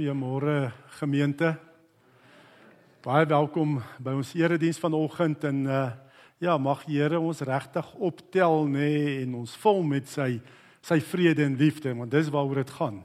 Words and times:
Goeiemôre 0.00 0.72
gemeente. 0.96 1.50
Baie 3.04 3.26
welkom 3.28 3.74
by 4.00 4.14
ons 4.16 4.30
erediens 4.32 4.78
vanoggend 4.80 5.44
en 5.44 5.58
uh 5.68 5.90
ja, 6.40 6.54
mag 6.56 6.86
die 6.88 6.96
Here 6.96 7.20
ons 7.20 7.42
regtig 7.44 7.90
optel 8.00 8.64
nê 8.64 8.78
nee, 8.78 9.10
en 9.26 9.34
ons 9.42 9.58
vul 9.60 9.82
met 9.84 10.08
sy 10.08 10.38
sy 10.80 11.02
vrede 11.04 11.44
en 11.44 11.58
liefde 11.60 11.92
want 11.98 12.16
dis 12.16 12.32
waaroor 12.32 12.62
dit 12.62 12.74
gaan 12.78 13.02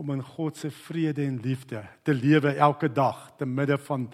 om 0.00 0.14
in 0.16 0.24
God 0.24 0.56
se 0.56 0.72
vrede 0.88 1.26
en 1.26 1.36
liefde 1.44 1.84
te 2.00 2.16
lewe 2.16 2.56
elke 2.56 2.88
dag 2.88 3.34
te 3.36 3.44
midde 3.44 3.76
van 3.76 4.08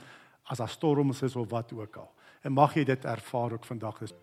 as 0.50 0.58
daar 0.58 0.74
storms 0.74 1.22
is 1.22 1.38
of 1.38 1.52
wat 1.54 1.70
ook 1.70 2.02
al. 2.02 2.10
En 2.42 2.58
mag 2.58 2.74
jy 2.74 2.82
dit 2.82 3.04
ervaar 3.04 3.54
ook 3.54 3.68
vandag. 3.70 4.02
Dis 4.02 4.18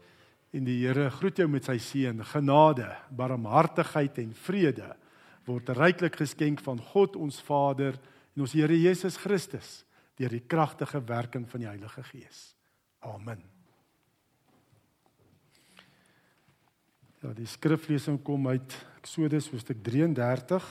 en 0.52 0.68
die 0.68 0.82
Here 0.84 1.08
groet 1.16 1.40
jou 1.40 1.48
met 1.48 1.64
sy 1.64 1.80
seën, 1.80 2.26
genade, 2.36 2.92
barmhartigheid 3.08 4.20
en 4.20 4.36
vrede 4.36 4.98
word 5.50 5.70
ryklik 5.78 6.18
geskenk 6.20 6.62
van 6.66 6.80
God 6.92 7.18
ons 7.20 7.40
Vader 7.46 7.98
en 8.36 8.46
ons 8.46 8.56
Here 8.56 8.76
Jesus 8.76 9.18
Christus 9.20 9.84
deur 10.20 10.34
die 10.36 10.44
kragtige 10.44 11.00
werking 11.08 11.46
van 11.48 11.64
die 11.64 11.70
Heilige 11.70 12.04
Gees. 12.10 12.42
Amen. 13.08 13.40
Ja, 17.24 17.32
die 17.36 17.48
skriflesing 17.48 18.20
kom 18.24 18.48
uit 18.48 18.76
Eksodus 19.00 19.50
hoofstuk 19.52 19.80
33. 19.84 20.68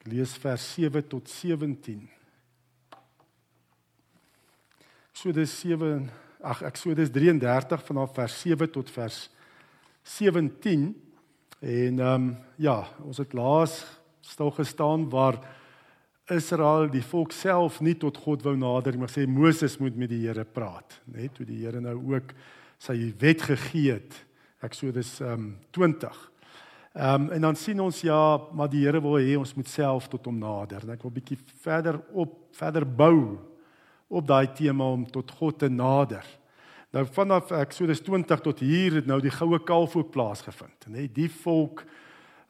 Ek 0.00 0.08
lees 0.12 0.34
vers 0.40 0.66
7 0.74 1.04
tot 1.08 1.28
17. 1.32 2.02
Eksodus 5.12 5.54
7 5.62 6.10
ag 6.44 6.60
Eksodus 6.68 7.12
33 7.12 7.84
vanaf 7.88 8.12
vers 8.16 8.36
7 8.44 8.68
tot 8.72 8.92
vers 8.92 9.26
17. 10.16 10.92
En 11.66 11.98
ehm 11.98 12.14
um, 12.14 12.36
ja, 12.56 12.84
ons 13.02 13.18
het 13.18 13.32
laas 13.32 13.80
stil 14.20 14.50
gestaan 14.50 15.08
waar 15.10 15.40
Israel 16.30 16.86
die 16.90 17.02
volk 17.02 17.32
self 17.34 17.80
nie 17.82 17.96
tot 17.98 18.16
God 18.22 18.44
wou 18.46 18.54
nader 18.56 18.94
nie, 18.94 19.00
maar 19.02 19.10
sê 19.10 19.26
Moses 19.26 19.74
moet 19.82 19.96
met 19.98 20.12
die 20.12 20.20
Here 20.28 20.44
praat, 20.44 21.00
net 21.10 21.34
toe 21.34 21.46
die 21.46 21.64
Here 21.64 21.80
nou 21.82 21.96
ook 22.12 22.30
sy 22.78 22.94
wet 23.18 23.42
gegee 23.48 23.96
het. 23.96 24.14
Eksodus 24.62 25.16
ehm 25.20 25.32
um, 25.32 25.50
20. 25.74 26.22
Ehm 26.94 27.26
um, 27.26 27.28
en 27.34 27.48
dan 27.48 27.58
sien 27.58 27.82
ons 27.82 28.00
ja, 28.00 28.38
maar 28.54 28.70
die 28.70 28.84
Here 28.86 29.02
wil 29.02 29.18
hê 29.18 29.34
ons 29.34 29.54
moet 29.58 29.68
self 29.68 30.06
tot 30.08 30.30
hom 30.30 30.38
nader. 30.38 30.86
En 30.86 30.94
ek 30.94 31.02
wil 31.02 31.16
bietjie 31.18 31.40
verder 31.66 31.98
op 32.14 32.38
verder 32.54 32.86
bou 32.86 33.40
op 34.06 34.26
daai 34.26 34.52
tema 34.54 34.86
om 34.86 35.02
tot 35.10 35.34
God 35.40 35.58
te 35.58 35.68
nader. 35.68 36.22
Nou 36.94 37.06
vanaf 37.12 37.50
Eksodus 37.50 38.00
20 38.00 38.40
tot 38.40 38.60
hier 38.62 38.94
het 39.00 39.06
nou 39.06 39.20
die 39.20 39.30
goue 39.30 39.58
kalf 39.58 39.96
ook 39.96 40.10
plaasgevind, 40.14 40.86
nê? 40.88 41.08
Die 41.12 41.30
volk 41.42 41.84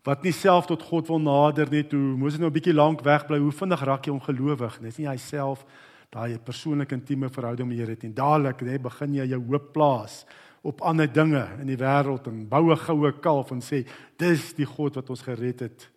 wat 0.07 0.23
nie 0.23 0.33
self 0.33 0.69
tot 0.69 0.85
God 0.87 1.09
wil 1.09 1.19
nader 1.19 1.71
nie, 1.71 1.83
toe 1.83 1.99
Moses 1.99 2.39
nou 2.39 2.51
'n 2.51 2.53
bietjie 2.53 2.75
lank 2.75 3.03
weg 3.03 3.27
bly, 3.27 3.39
hoe 3.39 3.53
vinnig 3.53 3.83
raak 3.83 4.07
jy 4.07 4.13
ongelowig? 4.13 4.79
Dis 4.81 4.99
nie 4.99 5.09
hy 5.09 5.17
self 5.17 5.65
daai 6.11 6.39
persoonlike 6.39 6.95
intieme 6.95 7.29
verhouding 7.29 7.69
met 7.69 7.77
die 7.77 7.83
Here 7.83 7.95
het 7.95 8.03
nie. 8.03 8.13
Dadelik, 8.13 8.63
nê, 8.63 8.79
begin 8.79 9.15
jy 9.15 9.27
jou 9.27 9.43
hoop 9.51 9.73
plaas 9.73 10.25
op 10.63 10.81
ander 10.81 11.13
dinge 11.13 11.45
in 11.61 11.67
die 11.67 11.79
wêreld 11.79 12.27
en 12.27 12.49
bou 12.49 12.73
'n 12.73 12.77
goue 12.77 13.13
kalf 13.21 13.51
en 13.51 13.61
sê 13.61 13.87
dis 14.19 14.55
die 14.55 14.67
God 14.67 14.95
wat 14.95 15.11
ons 15.11 15.23
gered 15.23 15.61
het 15.61 15.91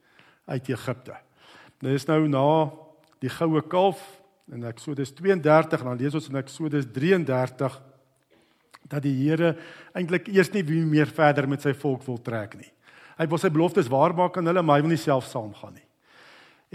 uit 0.48 0.70
Egipte. 0.70 1.16
Nou 1.81 1.94
is 1.94 2.06
nou 2.08 2.28
na 2.28 2.72
die 3.20 3.30
goue 3.30 3.62
kalf 3.62 4.22
in 4.52 4.64
Eksodus 4.64 5.12
32 5.12 5.80
en 5.80 5.86
dan 5.86 5.98
lees 5.98 6.16
ons 6.16 6.30
in 6.30 6.36
Eksodus 6.36 6.86
33 6.86 7.81
dat 8.90 9.04
die 9.06 9.14
Here 9.16 9.56
eintlik 9.94 10.28
eers 10.28 10.52
nie 10.54 10.64
wie 10.66 10.82
meer 10.86 11.08
verder 11.08 11.48
met 11.50 11.62
sy 11.62 11.73
volk 11.78 12.04
wil 12.08 12.18
trek 12.22 12.58
nie. 12.59 12.70
Hy 13.20 13.28
wil 13.28 13.42
sy 13.42 13.52
beloftes 13.52 13.90
waarmaak 13.92 14.38
aan 14.38 14.48
hulle, 14.48 14.64
maar 14.64 14.80
hy 14.80 14.86
wil 14.86 14.94
nie 14.94 15.02
self 15.02 15.28
saamgaan 15.28 15.76
nie. 15.76 15.86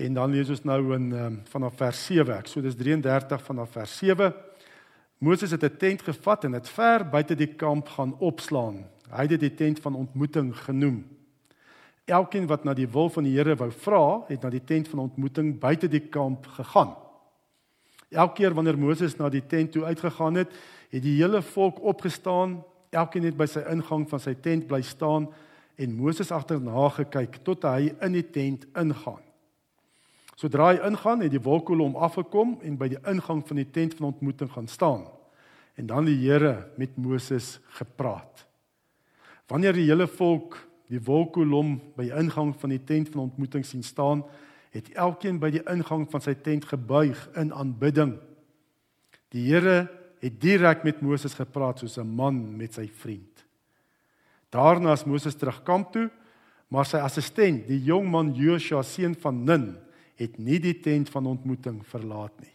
En 0.04 0.16
dan 0.18 0.32
lees 0.34 0.50
ons 0.50 0.64
nou 0.66 0.80
in 0.96 1.12
um, 1.14 1.36
vanaf 1.48 1.76
vers 1.78 2.00
7. 2.06 2.40
So 2.50 2.62
dis 2.62 2.76
33 2.76 3.42
vanaf 3.46 3.76
vers 3.76 3.96
7. 4.02 4.32
Moses 5.24 5.54
het 5.54 5.64
'n 5.64 5.76
tent 5.78 6.02
gevat 6.02 6.44
en 6.44 6.52
dit 6.52 6.68
ver 6.68 7.08
buite 7.08 7.34
die 7.34 7.54
kamp 7.54 7.88
gaan 7.88 8.14
opslaan. 8.18 8.84
Hy 9.10 9.22
het 9.22 9.28
dit 9.28 9.40
die 9.40 9.54
tent 9.54 9.80
van 9.80 9.94
ontmoeting 9.94 10.56
genoem. 10.56 11.04
Elkeen 12.04 12.46
wat 12.46 12.64
na 12.64 12.74
die 12.74 12.88
wil 12.88 13.08
van 13.08 13.24
die 13.24 13.36
Here 13.36 13.56
wou 13.56 13.70
vra, 13.70 14.24
het 14.28 14.42
na 14.42 14.50
die 14.50 14.64
tent 14.64 14.88
van 14.88 14.98
ontmoeting 14.98 15.58
buite 15.58 15.88
die 15.88 16.08
kamp 16.08 16.46
gegaan. 16.46 16.94
Elke 18.10 18.34
keer 18.34 18.54
wanneer 18.54 18.78
Moses 18.78 19.16
na 19.16 19.28
die 19.28 19.46
tent 19.46 19.72
toe 19.72 19.84
uitgegaan 19.84 20.34
het, 20.34 20.52
het 20.94 21.02
die 21.02 21.16
hele 21.18 21.42
volk 21.42 21.80
opgestaan, 21.82 22.60
elkeen 22.94 23.26
het 23.26 23.36
by 23.36 23.48
sy 23.50 23.64
ingang 23.66 24.06
van 24.06 24.20
sy 24.22 24.36
tent 24.38 24.68
bly 24.70 24.78
staan 24.86 25.26
en 25.74 25.96
Moses 25.98 26.30
agterna 26.30 26.86
gekyk 26.94 27.40
tot 27.42 27.66
hy 27.66 27.90
in 27.98 28.14
die 28.14 28.26
tent 28.30 28.68
ingaan. 28.78 29.22
Sodra 30.38 30.70
hy 30.70 30.78
ingaan, 30.86 31.24
het 31.26 31.34
die 31.34 31.42
wolkkolom 31.42 31.96
afgekom 31.98 32.56
en 32.62 32.78
by 32.78 32.92
die 32.92 33.00
ingang 33.10 33.42
van 33.46 33.58
die 33.58 33.70
tent 33.74 33.96
van 33.98 34.12
ontmoeting 34.12 34.50
gaan 34.54 34.70
staan. 34.70 35.02
En 35.74 35.90
dan 35.90 36.06
die 36.06 36.18
Here 36.22 36.70
met 36.78 36.94
Moses 36.96 37.58
gepraat. 37.78 38.46
Wanneer 39.50 39.74
die 39.74 39.88
hele 39.88 40.06
volk 40.06 40.60
die 40.90 41.02
wolkkolom 41.02 41.78
by 41.96 42.06
die 42.06 42.14
ingang 42.18 42.52
van 42.60 42.70
die 42.70 42.82
tent 42.86 43.10
van 43.10 43.26
ontmoeting 43.26 43.66
sien 43.66 43.82
staan, 43.82 44.22
het 44.74 44.92
elkeen 44.94 45.40
by 45.42 45.50
die 45.54 45.62
ingang 45.70 46.06
van 46.10 46.22
sy 46.22 46.34
tent 46.38 46.66
gebuig 46.70 47.18
in 47.38 47.50
aanbidding. 47.54 48.14
Die 49.34 49.48
Here 49.48 49.88
het 50.20 50.40
direk 50.40 50.84
met 50.84 51.00
Moses 51.00 51.34
gepraat 51.34 51.78
soos 51.78 51.98
'n 51.98 52.06
man 52.06 52.56
met 52.56 52.74
sy 52.74 52.88
vriend. 52.88 53.44
Daarna 54.50 54.92
is 54.92 55.04
Moses 55.04 55.34
terug 55.34 55.62
kamp 55.62 55.92
toe, 55.92 56.10
maar 56.68 56.86
sy 56.86 56.96
assistent, 56.96 57.66
die 57.66 57.82
jong 57.82 58.10
man 58.10 58.32
Joshua 58.34 58.82
seun 58.82 59.14
van 59.14 59.44
Nun, 59.44 59.78
het 60.14 60.38
nie 60.38 60.58
die 60.58 60.80
tent 60.80 61.10
van 61.10 61.26
ontmoeting 61.26 61.86
verlaat 61.86 62.40
nie. 62.40 62.54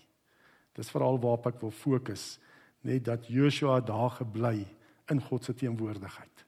Dis 0.75 0.89
veral 0.89 1.19
waarop 1.19 1.47
ek 1.47 1.61
wil 1.61 1.71
fokus, 1.71 2.39
net 2.81 3.03
dat 3.05 3.27
Joshua 3.27 3.79
daar 3.83 4.09
gebly 4.09 4.65
in 5.11 5.21
God 5.21 5.43
se 5.43 5.53
teenwoordigheid. 5.53 6.45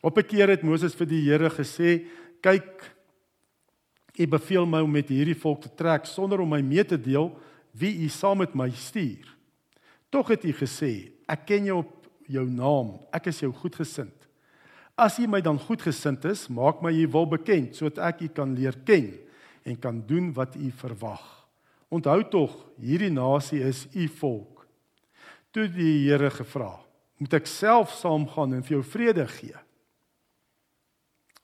Op 0.00 0.18
'n 0.18 0.26
keer 0.26 0.48
het 0.48 0.62
Moses 0.62 0.94
vir 0.94 1.06
die 1.06 1.30
Here 1.30 1.50
gesê: 1.50 2.06
"Kyk, 2.40 2.94
U 4.16 4.26
beveel 4.26 4.66
my 4.66 4.80
om 4.80 4.90
met 4.90 5.08
hierdie 5.08 5.34
volk 5.34 5.62
te 5.62 5.74
trek 5.74 6.06
sonder 6.06 6.40
om 6.40 6.48
my 6.48 6.60
mee 6.60 6.84
te 6.84 7.00
deel 7.00 7.36
wie 7.72 8.04
U 8.04 8.08
saam 8.08 8.38
met 8.38 8.54
my 8.54 8.70
stuur." 8.70 9.33
Tog 10.14 10.30
het 10.30 10.44
U 10.46 10.52
gesê, 10.54 11.10
ek 11.26 11.48
ken 11.48 11.66
jou 11.66 11.80
op 11.82 12.06
jou 12.30 12.44
naam. 12.46 12.92
Ek 13.10 13.26
is 13.32 13.40
jou 13.42 13.50
goedgesind. 13.50 14.14
As 14.94 15.18
U 15.18 15.26
my 15.26 15.40
dan 15.42 15.58
goedgesind 15.58 16.22
is, 16.30 16.46
maak 16.46 16.84
my 16.84 16.92
U 16.94 17.08
wil 17.16 17.26
bekend 17.32 17.74
sodat 17.74 17.98
ek 18.12 18.22
U 18.22 18.28
kan 18.36 18.52
leer 18.54 18.78
ken 18.86 19.10
en 19.66 19.80
kan 19.80 19.98
doen 20.06 20.30
wat 20.36 20.54
U 20.54 20.70
verwag. 20.84 21.24
Onthou 21.90 22.20
tog, 22.30 22.54
hierdie 22.78 23.10
nasie 23.10 23.64
is 23.66 23.88
U 23.90 24.06
volk. 24.20 24.62
Toe 25.50 25.66
die 25.66 26.06
Here 26.06 26.30
gevra, 26.30 26.76
moet 27.18 27.34
ek 27.40 27.50
self 27.50 27.98
saamgaan 27.98 28.54
en 28.54 28.62
vir 28.62 28.78
jou 28.78 28.84
vrede 28.94 29.26
gee? 29.34 29.58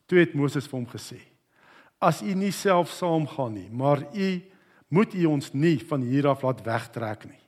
Toe 0.06 0.22
het 0.22 0.38
Moses 0.38 0.70
vir 0.70 0.78
hom 0.78 0.88
gesê: 0.90 1.18
As 2.02 2.22
u 2.22 2.32
nie 2.34 2.54
self 2.54 2.90
saamgaan 2.94 3.54
nie, 3.58 3.68
maar 3.70 4.06
u 4.14 4.30
moet 4.90 5.14
u 5.14 5.26
ons 5.30 5.52
nie 5.54 5.78
van 5.90 6.02
hier 6.06 6.30
af 6.30 6.42
laat 6.46 6.62
wegtrek 6.66 7.26
nie. 7.30 7.39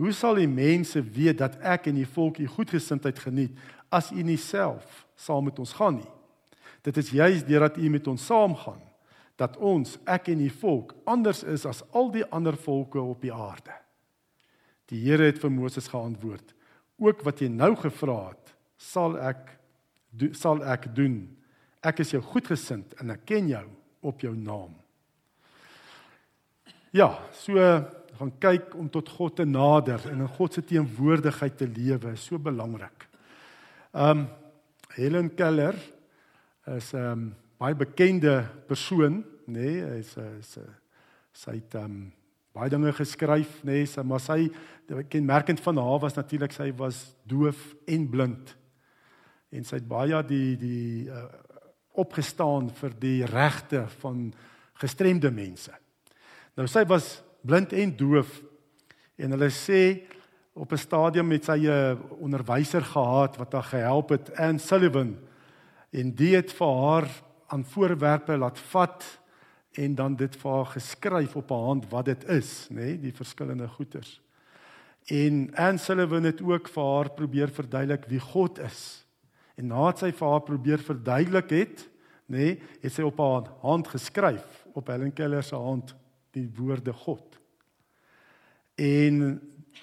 Hoe 0.00 0.12
sal 0.16 0.38
die 0.40 0.48
mense 0.48 1.02
weet 1.12 1.42
dat 1.42 1.58
ek 1.60 1.90
en 1.90 1.98
die 2.00 2.08
volk 2.08 2.38
u 2.40 2.46
goedgesindheid 2.48 3.18
geniet 3.20 3.58
as 3.92 4.08
u 4.14 4.22
nie 4.24 4.38
self 4.40 5.02
saam 5.20 5.44
met 5.44 5.58
ons 5.60 5.74
gaan 5.76 5.98
nie? 5.98 6.12
Dit 6.80 6.96
is 6.96 7.10
juis 7.12 7.42
deurdat 7.44 7.76
u 7.76 7.90
met 7.92 8.08
ons 8.08 8.24
saamgaan 8.24 8.80
dat 9.40 9.56
ons, 9.56 9.94
ek 10.04 10.28
en 10.32 10.40
die 10.42 10.52
volk, 10.52 10.92
anders 11.08 11.42
is 11.48 11.64
as 11.68 11.80
al 11.96 12.10
die 12.12 12.24
ander 12.28 12.56
volke 12.60 13.00
op 13.00 13.22
die 13.24 13.32
aarde. 13.32 13.72
Die 14.92 15.00
Here 15.00 15.30
het 15.30 15.40
vir 15.40 15.52
Moses 15.52 15.88
geantwoord: 15.88 16.52
"Ook 17.00 17.22
wat 17.24 17.40
jy 17.40 17.48
nou 17.48 17.74
gevra 17.76 18.28
het, 18.28 18.54
sal 18.76 19.16
ek 19.16 19.58
do, 20.10 20.32
sal 20.32 20.64
ek 20.64 20.94
doen. 20.94 21.36
Ek 21.82 22.00
is 22.00 22.10
jou 22.12 22.20
goedgesind 22.20 22.94
en 23.00 23.10
ek 23.10 23.24
ken 23.24 23.48
jou 23.48 23.66
op 24.00 24.20
jou 24.20 24.36
naam." 24.36 24.76
Ja, 26.92 27.18
so 27.32 27.56
gaan 28.20 28.32
kyk 28.36 28.74
om 28.76 28.88
tot 28.92 29.08
God 29.16 29.38
te 29.38 29.46
nader 29.48 30.02
en 30.10 30.20
in 30.20 30.32
God 30.36 30.52
se 30.52 30.60
teenwoordigheid 30.68 31.54
te 31.56 31.64
lewe 31.68 32.12
is 32.12 32.26
so 32.28 32.38
belangrik. 32.38 33.06
Um 33.96 34.26
Helen 34.92 35.30
Keller 35.34 35.76
is 36.66 36.92
'n 36.92 36.98
um, 36.98 37.34
baie 37.56 37.74
bekende 37.74 38.44
persoon, 38.66 39.24
nê? 39.46 39.54
Nee, 39.54 39.84
Hy's 39.96 40.16
'n 40.16 40.42
sy 40.42 40.60
sy 41.32 41.54
het 41.54 41.74
um 41.74 42.12
baie 42.52 42.68
dinge 42.68 42.92
geskryf, 42.92 43.62
nê, 43.62 43.72
nee, 43.72 43.86
sy 43.86 44.02
maar 44.02 44.20
sy 44.20 44.50
kenmerkend 45.08 45.60
van 45.60 45.76
haar 45.76 46.00
was 46.00 46.14
natuurlik 46.14 46.52
sy 46.52 46.72
was 46.76 47.14
doof 47.24 47.74
en 47.86 48.08
blind. 48.10 48.56
En 49.50 49.64
sy 49.64 49.76
het 49.76 49.88
baie 49.88 50.22
die 50.26 50.56
die 50.56 51.08
uh, 51.08 51.24
opgestaan 51.94 52.70
vir 52.70 52.92
die 53.00 53.24
regte 53.24 53.86
van 54.00 54.34
gestremde 54.74 55.30
mense. 55.30 55.72
Nou 56.56 56.66
sy 56.66 56.84
was 56.84 57.22
blind 57.40 57.72
en 57.72 57.96
doof 57.96 58.42
en 59.20 59.30
hulle 59.36 59.50
sê 59.50 59.82
op 60.52 60.72
'n 60.72 60.76
stadium 60.76 61.28
met 61.28 61.44
sy 61.44 61.66
'n 61.66 61.98
onderwyser 62.20 62.82
gehad 62.82 63.36
wat 63.36 63.52
haar 63.52 63.68
gehelp 63.72 64.08
het 64.08 64.36
Anne 64.36 64.58
Sullivan 64.58 65.16
en 65.90 66.14
die 66.14 66.36
het 66.36 66.52
vir 66.52 66.74
haar 66.82 67.08
aan 67.46 67.64
voorwerpe 67.64 68.36
laat 68.36 68.58
vat 68.58 69.20
en 69.72 69.94
dan 69.94 70.16
dit 70.16 70.36
vir 70.36 70.50
haar 70.50 70.66
geskryf 70.66 71.36
op 71.36 71.50
'n 71.50 71.64
hand 71.64 71.90
wat 71.90 72.04
dit 72.04 72.24
is, 72.24 72.68
nê, 72.70 72.74
nee, 72.74 72.98
die 72.98 73.14
verskillende 73.14 73.68
goeters. 73.68 74.20
En 75.06 75.54
Anne 75.54 75.78
Sullivan 75.78 76.24
het 76.24 76.42
ook 76.42 76.68
vir 76.68 76.84
haar 76.84 77.10
probeer 77.10 77.48
verduidelik 77.48 78.04
wie 78.06 78.20
God 78.20 78.58
is. 78.58 79.06
En 79.54 79.66
nadat 79.66 79.98
sy 79.98 80.12
vir 80.12 80.28
haar 80.28 80.42
probeer 80.42 80.78
verduidelik 80.78 81.50
het, 81.50 81.88
nê, 82.26 82.36
nee, 82.36 82.62
het 82.80 82.92
sy 82.92 83.02
op 83.02 83.18
haar 83.18 83.50
hand 83.60 83.88
geskryf 83.88 84.66
op 84.72 84.86
Helen 84.86 85.12
Keller 85.12 85.42
se 85.42 85.56
hand 85.56 85.94
die 86.36 86.48
woorde 86.56 86.92
God. 86.92 87.38
En 88.74 89.40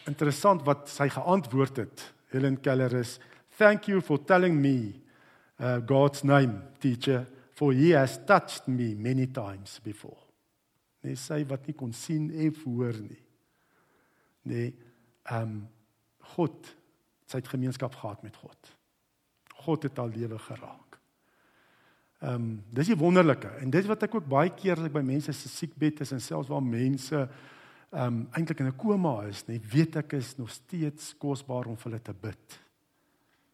interessant 0.08 0.64
wat 0.66 0.90
sy 0.90 1.10
geantwoord 1.10 1.84
het, 1.84 2.14
Helen 2.34 2.60
Keller 2.62 2.94
is, 3.00 3.20
"Thank 3.58 3.88
you 3.88 4.02
for 4.02 4.24
telling 4.24 4.62
me 4.62 4.94
uh, 5.60 5.78
God's 5.86 6.24
name, 6.24 6.62
teacher." 6.80 7.28
for 7.58 7.74
he 7.74 7.90
has 7.90 8.20
touched 8.24 8.68
me 8.68 8.94
many 8.94 9.26
times 9.26 9.80
before. 9.84 10.20
Nee, 11.02 11.18
sy 11.18 11.40
wat 11.50 11.64
nie 11.66 11.74
kon 11.74 11.90
sien 11.90 12.28
en 12.30 12.54
hoor 12.62 13.00
nie. 13.02 13.24
Nee, 14.46 14.68
ehm 15.26 15.56
um, 15.56 15.56
God, 16.36 16.68
sy 17.26 17.40
het 17.40 17.50
gemeenskap 17.50 17.96
gehad 17.98 18.22
met 18.22 18.36
God. 18.36 18.70
God 19.64 19.88
het 19.88 19.98
haar 19.98 20.12
lewe 20.12 20.38
geraak. 20.44 20.87
Ehm 22.20 22.34
um, 22.34 22.64
dis 22.74 22.88
die 22.88 22.98
wonderlike 22.98 23.50
en 23.62 23.70
dit 23.70 23.86
wat 23.86 24.04
ek 24.04 24.16
ook 24.16 24.28
baie 24.28 24.50
keer 24.50 24.80
as 24.80 24.88
ek 24.88 24.96
by 24.96 25.04
mense 25.06 25.34
se 25.34 25.50
siekbed 25.50 26.02
is 26.02 26.12
en 26.12 26.22
selfs 26.22 26.50
waar 26.50 26.64
mense 26.64 27.16
ehm 27.18 28.06
um, 28.06 28.28
eintlik 28.32 28.60
in 28.60 28.68
'n 28.68 28.78
koma 28.78 29.28
is, 29.28 29.46
nee, 29.48 29.60
weet 29.60 29.96
ek 29.96 30.14
is 30.14 30.38
nog 30.38 30.50
steeds 30.50 31.14
kosbaar 31.18 31.68
om 31.68 31.78
vir 31.78 31.92
hulle 31.92 32.02
te 32.02 32.14
bid. 32.14 32.60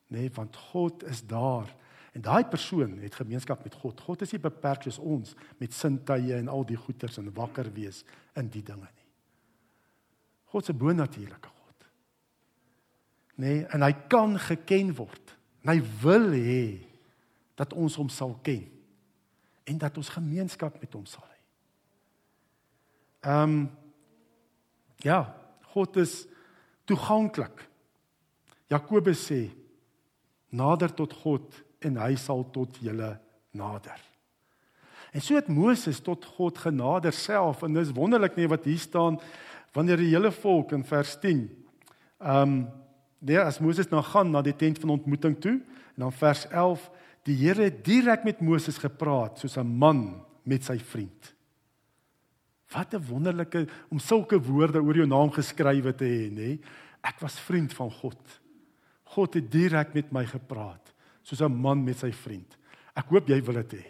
Nee, 0.08 0.30
want 0.34 0.56
God 0.56 1.04
is 1.04 1.22
daar 1.28 1.68
En 2.14 2.22
daai 2.22 2.46
persoon 2.46 3.00
het 3.02 3.16
gemeenskap 3.16 3.64
met 3.64 3.74
God. 3.74 4.02
God 4.02 4.22
is 4.22 4.32
nie 4.36 4.42
beperk 4.42 4.86
soos 4.86 5.00
ons 5.02 5.34
met 5.58 5.74
sintuie 5.74 6.36
en 6.38 6.52
al 6.52 6.66
die 6.70 6.78
goeters 6.78 7.18
en 7.18 7.32
wakker 7.34 7.72
wees 7.74 8.04
in 8.38 8.52
die 8.54 8.62
dinge 8.62 8.86
nie. 8.86 9.08
God 10.54 10.66
se 10.66 10.76
bonatuurlike 10.78 11.50
God. 11.50 11.88
Nee, 13.42 13.64
en 13.66 13.82
hy 13.82 13.92
kan 14.14 14.38
geken 14.38 14.94
word. 15.00 15.34
Hy 15.66 15.80
wil 16.04 16.30
hê 16.38 16.66
dat 17.56 17.74
ons 17.74 17.96
hom 17.96 18.10
sal 18.10 18.36
ken 18.42 18.66
en 19.64 19.78
dat 19.78 19.98
ons 19.98 20.10
gemeenskap 20.16 20.80
met 20.82 20.94
hom 20.94 21.06
sal 21.06 21.24
hê. 21.28 21.40
Ehm 23.30 23.56
um, 23.56 23.72
ja, 25.04 25.36
God 25.74 25.98
is 26.00 26.28
toeganklik. 26.88 27.66
Jakobus 28.72 29.26
sê 29.28 29.50
nader 30.48 30.94
tot 30.96 31.12
God 31.24 31.58
en 31.84 31.98
hy 32.00 32.14
sal 32.16 32.46
tot 32.56 32.78
julle 32.80 33.10
nader. 33.52 34.00
En 35.12 35.22
so 35.22 35.36
het 35.36 35.50
Moses 35.52 36.00
tot 36.02 36.26
God 36.38 36.58
genader 36.58 37.14
self 37.14 37.66
en 37.66 37.76
dis 37.76 37.92
wonderlik 37.94 38.38
nie 38.40 38.48
wat 38.50 38.64
hier 38.66 38.80
staan 38.80 39.20
wanneer 39.76 40.00
die 40.02 40.14
hele 40.14 40.32
volk 40.32 40.72
in 40.78 40.86
vers 40.88 41.18
10 41.20 41.44
ehm 42.24 42.42
um, 42.42 42.56
nee 43.24 43.40
as 43.40 43.62
Moses 43.64 43.88
nou 43.88 44.02
gaan 44.04 44.32
na 44.32 44.42
die 44.44 44.56
tent 44.56 44.80
van 44.80 44.98
ontmoeting 44.98 45.38
toe 45.40 45.54
en 45.96 46.06
dan 46.06 46.12
vers 46.12 46.48
11 46.48 46.90
die 47.24 47.36
Here 47.36 47.70
het 47.70 47.84
direk 47.86 48.24
met 48.24 48.42
Moses 48.42 48.78
gepraat 48.78 49.40
soos 49.40 49.58
'n 49.58 49.68
man 49.68 50.26
met 50.44 50.64
sy 50.64 50.78
vriend. 50.78 51.34
Wat 52.72 52.94
'n 52.94 53.06
wonderlike 53.08 53.68
om 53.90 54.00
sulke 54.00 54.40
woorde 54.40 54.82
oor 54.82 54.96
jou 54.96 55.08
naam 55.08 55.32
geskrywe 55.32 55.94
te 55.96 56.06
hê 56.06 56.32
nê. 56.32 56.60
Ek 57.04 57.20
was 57.20 57.40
vriend 57.40 57.74
van 57.74 57.92
God. 57.92 58.40
God 59.04 59.34
het 59.34 59.52
direk 59.52 59.94
met 59.94 60.12
my 60.12 60.26
gepraat 60.26 60.94
soos 61.22 61.42
'n 61.42 61.62
man 61.62 61.84
met 61.84 61.98
sy 61.98 62.12
vriend. 62.12 62.58
Ek 62.96 63.06
hoop 63.06 63.28
jy 63.28 63.42
wil 63.42 63.56
dit 63.64 63.74
hê. 63.74 63.86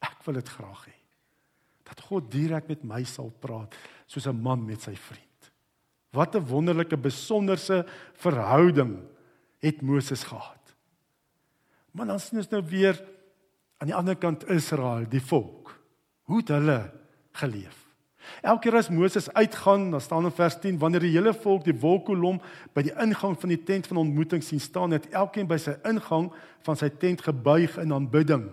Ek 0.00 0.22
wil 0.24 0.34
dit 0.34 0.48
graag 0.48 0.86
hê. 0.86 0.96
Dat 1.84 2.00
God 2.00 2.30
direk 2.30 2.68
met 2.68 2.84
my 2.84 3.04
sal 3.04 3.30
praat 3.40 3.74
soos 4.06 4.26
'n 4.26 4.42
man 4.42 4.64
met 4.64 4.80
sy 4.80 4.94
vriend. 4.94 5.52
Wat 6.12 6.34
'n 6.34 6.46
wonderlike 6.46 6.96
besonderse 6.96 7.86
verhouding 8.14 8.98
het 9.60 9.82
Moses 9.82 10.24
gehad. 10.24 10.59
Maar 11.92 12.06
dan 12.06 12.20
sien 12.20 12.38
ons 12.38 12.48
nou 12.48 12.62
weer 12.68 13.00
aan 13.80 13.90
die 13.90 13.96
ander 13.96 14.16
kant 14.16 14.48
Israel, 14.48 15.06
die 15.08 15.22
volk. 15.22 15.72
Hoe 16.28 16.42
het 16.42 16.48
hulle 16.48 16.80
geleef? 17.32 17.80
Elke 18.44 18.68
keer 18.68 18.76
as 18.78 18.90
Moses 18.92 19.28
uitgaan, 19.32 19.90
dan 19.90 20.00
staan 20.00 20.28
in 20.28 20.34
vers 20.36 20.58
10, 20.60 20.78
wanneer 20.78 21.02
die 21.04 21.14
hele 21.14 21.32
volk 21.34 21.64
die 21.64 21.76
wolkkolom 21.76 22.38
by 22.76 22.84
die 22.86 22.94
ingang 23.02 23.34
van 23.40 23.52
die 23.52 23.60
tent 23.66 23.88
van 23.90 24.02
ontmoeting 24.04 24.44
sien 24.44 24.60
staan, 24.60 24.94
het 24.94 25.08
elkeen 25.16 25.48
by 25.50 25.58
sy 25.60 25.74
ingang 25.88 26.30
van 26.66 26.78
sy 26.78 26.90
tent 27.00 27.24
gebuig 27.26 27.78
in 27.80 27.94
aanbidding. 27.96 28.46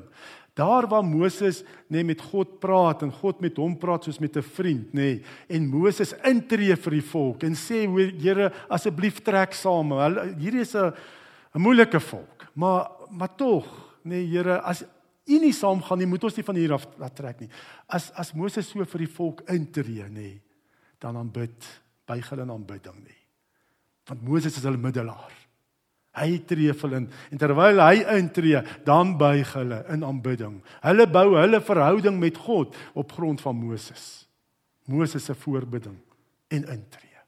Daar 0.57 0.87
waar 0.89 1.05
Moses 1.05 1.61
net 1.93 2.07
met 2.07 2.23
God 2.31 2.57
praat 2.63 3.03
en 3.05 3.11
God 3.13 3.43
met 3.45 3.59
hom 3.61 3.75
praat 3.77 4.07
soos 4.07 4.19
met 4.19 4.37
'n 4.37 4.41
vriend, 4.41 4.93
nê, 4.93 5.01
nee, 5.01 5.23
en 5.49 5.67
Moses 5.69 6.15
intree 6.23 6.75
vir 6.75 6.91
die 6.91 7.09
volk 7.11 7.43
en 7.43 7.53
sê, 7.53 7.85
"Here, 8.19 8.51
asseblief 8.69 9.21
trek 9.21 9.53
saam. 9.53 9.91
Hulle 9.91 10.35
hierdie 10.39 10.61
is 10.61 10.75
'n 10.75 10.93
'n 11.53 11.61
moeilike 11.61 11.99
volk, 11.99 12.47
maar 12.55 12.96
maar 13.11 13.35
tog, 13.35 13.67
nê, 14.03 14.21
nee, 14.21 14.27
Here, 14.31 14.59
as 14.61 14.83
u 15.27 15.39
nie 15.39 15.53
saamgaan 15.53 15.99
nie, 15.99 16.07
moet 16.07 16.23
ons 16.23 16.37
nie 16.37 16.45
van 16.47 16.59
hier 16.59 16.73
af 16.77 16.87
laat 16.99 17.15
trek 17.15 17.41
nie. 17.43 17.49
As 17.87 18.11
as 18.15 18.33
Moses 18.33 18.69
so 18.69 18.85
vir 18.85 19.03
die 19.03 19.11
volk 19.11 19.43
intree, 19.51 20.07
nê, 20.09 20.29
dan 21.03 21.17
aanbid, 21.19 21.67
buig 22.07 22.29
hulle 22.31 22.45
in 22.47 22.53
aanbidding 22.53 23.01
nie. 23.03 23.19
Want 24.07 24.23
Moses 24.23 24.55
is 24.57 24.63
hulle 24.63 24.79
middelaar. 24.79 25.33
Hy 26.17 26.39
tree 26.49 26.73
vir 26.73 26.89
hulle 26.89 27.01
en 27.05 27.41
terwyl 27.41 27.81
hy 27.83 27.99
intree, 28.15 28.63
dan 28.87 29.17
buig 29.19 29.51
hulle 29.53 29.83
in 29.93 30.05
aanbidding. 30.07 30.55
Hulle 30.85 31.05
bou 31.11 31.27
hulle 31.35 31.59
verhouding 31.61 32.17
met 32.21 32.39
God 32.47 32.77
op 32.97 33.13
grond 33.13 33.43
van 33.43 33.59
Moses. 33.59 34.25
Moses 34.87 35.27
se 35.27 35.35
voorbidding 35.35 35.99
en 36.47 36.63
intree. 36.63 37.21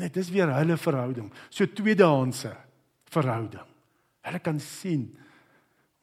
Net 0.00 0.16
dis 0.16 0.32
weer 0.32 0.50
hulle 0.52 0.76
verhouding, 0.80 1.30
so 1.48 1.68
tweedehandse 1.68 2.52
verhouding. 3.12 3.75
Hulle 4.26 4.42
kan 4.42 4.58
sien 4.60 5.06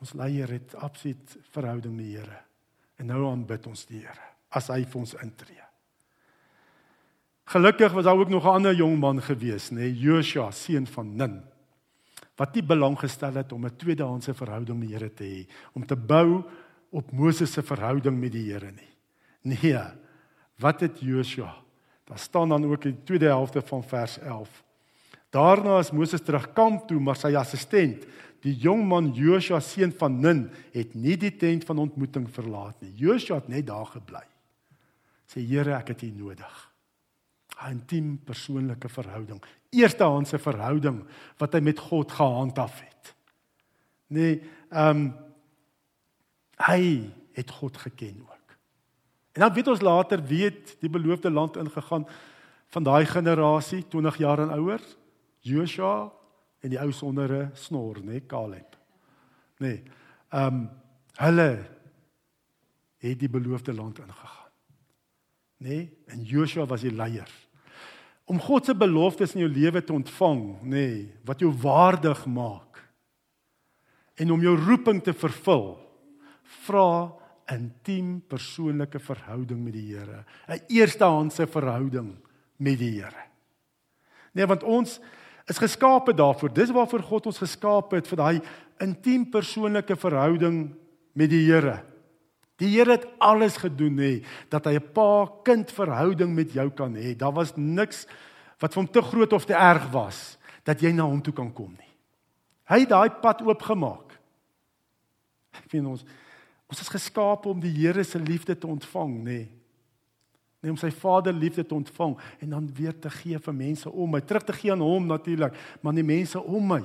Ons 0.04 0.18
leier 0.20 0.52
het 0.52 0.74
absoluut 0.84 1.38
verhouding 1.54 1.94
met 1.96 2.10
die 2.10 2.18
Here. 2.18 2.42
En 3.00 3.08
nou 3.08 3.22
aanbid 3.30 3.70
ons 3.72 3.86
die 3.88 4.04
Here 4.04 4.32
as 4.54 4.68
hy 4.70 4.84
vir 4.86 5.00
ons 5.00 5.16
intree. 5.24 5.64
Gelukkig 7.50 7.96
was 7.96 8.06
daar 8.06 8.20
ook 8.20 8.30
nog 8.30 8.46
'n 8.46 8.56
ander 8.60 8.76
jong 8.76 9.00
man 9.00 9.22
gewees, 9.22 9.72
nê, 9.72 9.90
nee, 9.90 9.94
Joshua, 9.98 10.52
seun 10.52 10.86
van 10.86 11.16
Nun, 11.16 11.42
wat 12.38 12.54
nie 12.54 12.62
belang 12.62 13.00
gestel 13.00 13.34
het 13.34 13.52
om 13.52 13.66
'n 13.66 13.76
tweedehandse 13.78 14.34
verhouding 14.34 14.80
met 14.80 14.88
die 14.88 14.98
Here 14.98 15.14
te 15.14 15.24
hê, 15.24 15.48
om 15.74 15.86
te 15.86 15.96
bou 15.96 16.44
op 16.92 17.12
Moses 17.12 17.52
se 17.52 17.64
verhouding 17.64 18.20
met 18.20 18.32
die 18.32 18.52
Here 18.52 18.72
nie. 18.72 18.94
Nee. 19.42 19.80
Wat 20.60 20.80
het 20.80 21.00
Joshua? 21.00 21.56
Daar 22.06 22.20
staan 22.20 22.50
dan 22.50 22.66
ook 22.66 22.86
in 22.86 22.92
die 22.92 23.04
tweede 23.04 23.26
helfte 23.26 23.62
van 23.62 23.84
vers 23.84 24.20
11. 24.20 24.64
Daarna 25.34 25.80
is 25.82 25.92
Moses 25.92 26.22
terug 26.22 26.52
kamp 26.54 26.88
toe, 26.88 27.00
maar 27.02 27.18
sy 27.18 27.34
assistent 27.36 28.06
Die 28.44 28.54
jong 28.60 28.84
man 28.88 29.14
Joshua 29.16 29.62
seun 29.64 29.94
van 29.96 30.20
Nun 30.20 30.44
het 30.74 30.96
nie 31.00 31.16
die 31.20 31.32
tent 31.40 31.64
van 31.68 31.80
ontmoeting 31.86 32.28
verlaat 32.32 32.76
nie. 32.84 32.92
Joshua 33.00 33.40
het 33.40 33.48
net 33.52 33.70
daar 33.70 33.88
gebly. 33.88 34.24
Sê 35.32 35.46
Here, 35.48 35.78
ek 35.78 35.94
het 35.94 36.04
U 36.04 36.12
nodig. 36.12 36.58
'n 37.64 37.72
Intiem 37.72 38.18
persoonlike 38.26 38.90
verhouding, 38.90 39.40
eerstehandse 39.72 40.40
verhouding 40.40 41.04
wat 41.40 41.54
hy 41.54 41.62
met 41.62 41.80
God 41.80 42.12
gehandhaaf 42.12 42.82
het. 42.82 43.14
Nee, 44.08 44.42
ehm 44.70 44.90
um, 44.90 45.14
hy 46.68 47.12
het 47.34 47.50
God 47.50 47.78
geken 47.78 48.22
ook. 48.22 48.58
En 49.34 49.42
dan 49.42 49.54
weet 49.54 49.68
ons 49.68 49.82
later 49.82 50.24
weet 50.24 50.76
die 50.80 50.90
beloofde 50.90 51.32
land 51.32 51.58
ingegaan 51.58 52.06
van 52.70 52.84
daai 52.84 53.06
generasie 53.06 53.88
20 53.88 54.18
jaar 54.18 54.40
en 54.40 54.52
ouer. 54.52 54.82
Joshua 55.44 56.12
en 56.64 56.72
die 56.72 56.80
ou 56.80 56.92
sonder 56.92 57.32
'n 57.32 57.52
snor, 57.56 58.00
nê, 58.00 58.26
Caleb. 58.28 58.78
Nê. 59.60 59.68
Nee, 59.68 59.84
ehm 60.32 60.56
um, 60.56 60.70
hulle 61.14 61.70
het 62.98 63.20
die 63.20 63.30
beloofde 63.30 63.74
land 63.74 64.00
ingegaan. 64.00 64.52
Nê? 65.58 65.68
Nee, 65.70 65.98
en 66.08 66.24
Joshua 66.24 66.66
was 66.66 66.82
die 66.82 66.92
leier. 66.92 67.30
Om 68.26 68.40
God 68.40 68.66
se 68.66 68.76
beloftes 68.76 69.36
in 69.36 69.44
jou 69.44 69.52
lewe 69.52 69.84
te 69.84 69.94
ontvang, 69.94 70.62
nê, 70.62 70.70
nee, 70.70 71.20
wat 71.26 71.40
jou 71.40 71.52
waardig 71.52 72.26
maak 72.26 72.80
en 74.16 74.32
om 74.32 74.42
jou 74.42 74.54
roeping 74.58 75.02
te 75.04 75.14
vervul, 75.14 75.78
vra 76.66 77.12
'n 77.52 77.56
intiem 77.56 78.22
persoonlike 78.22 79.00
verhouding 79.00 79.64
met 79.64 79.74
die 79.74 79.96
Here, 79.96 80.26
'n 80.48 80.62
eerstehandse 80.70 81.48
verhouding 81.48 82.16
met 82.58 82.80
die 82.80 83.02
Here. 83.02 83.26
Nee, 84.34 84.46
want 84.46 84.64
ons 84.64 85.00
is 85.50 85.60
geskape 85.60 86.14
daarvoor. 86.16 86.54
Dis 86.54 86.72
waarvoor 86.72 87.04
God 87.04 87.32
ons 87.32 87.42
geskaap 87.44 87.92
het 87.92 88.08
vir 88.08 88.22
daai 88.22 88.38
intiem 88.84 89.26
persoonlike 89.30 89.96
verhouding 90.00 90.72
met 91.14 91.30
die 91.30 91.44
Here. 91.46 91.82
Die 92.62 92.70
Here 92.76 92.96
het 92.96 93.08
alles 93.20 93.58
gedoen 93.58 93.98
hè 93.98 94.14
dat 94.50 94.66
hy 94.66 94.76
'n 94.76 94.92
pa-kind 94.94 95.72
verhouding 95.72 96.34
met 96.34 96.54
jou 96.54 96.70
kan 96.70 96.96
hê. 96.96 97.16
Daar 97.16 97.34
was 97.34 97.56
niks 97.56 98.08
wat 98.60 98.74
vir 98.74 98.84
hom 98.84 98.92
te 98.92 99.02
groot 99.02 99.34
of 99.34 99.46
te 99.46 99.54
erg 99.54 99.92
was 99.92 100.38
dat 100.64 100.80
jy 100.82 100.92
na 100.92 101.04
hom 101.04 101.22
toe 101.22 101.34
kan 101.34 101.54
kom 101.54 101.72
nie. 101.72 101.94
Hy 102.70 102.80
het 102.80 102.90
daai 102.90 103.10
pad 103.10 103.42
oopgemaak. 103.42 104.20
Ek 105.54 105.70
vind 105.70 105.88
ons 105.88 106.06
Ons 106.74 106.82
is 106.82 106.90
geskaap 106.90 107.46
om 107.46 107.60
die 107.62 107.70
Here 107.70 108.04
se 108.04 108.18
liefde 108.18 108.56
te 108.58 108.66
ontvang, 108.66 109.12
nê. 109.22 109.24
Nee. 109.24 109.63
Nee, 110.64 110.72
om 110.72 110.80
sy 110.80 110.94
Vader 110.96 111.36
liefde 111.36 111.66
te 111.68 111.76
ontvang 111.76 112.14
en 112.40 112.54
dan 112.56 112.68
weer 112.72 112.96
te 112.96 113.10
gee 113.12 113.40
vir 113.40 113.56
mense 113.56 113.90
om 113.92 114.14
my, 114.16 114.22
terug 114.24 114.46
te 114.48 114.54
gee 114.56 114.72
aan 114.72 114.84
hom 114.84 115.10
natuurlik, 115.10 115.58
maar 115.84 115.96
die 115.98 116.06
mense 116.08 116.40
om 116.40 116.70
my. 116.72 116.80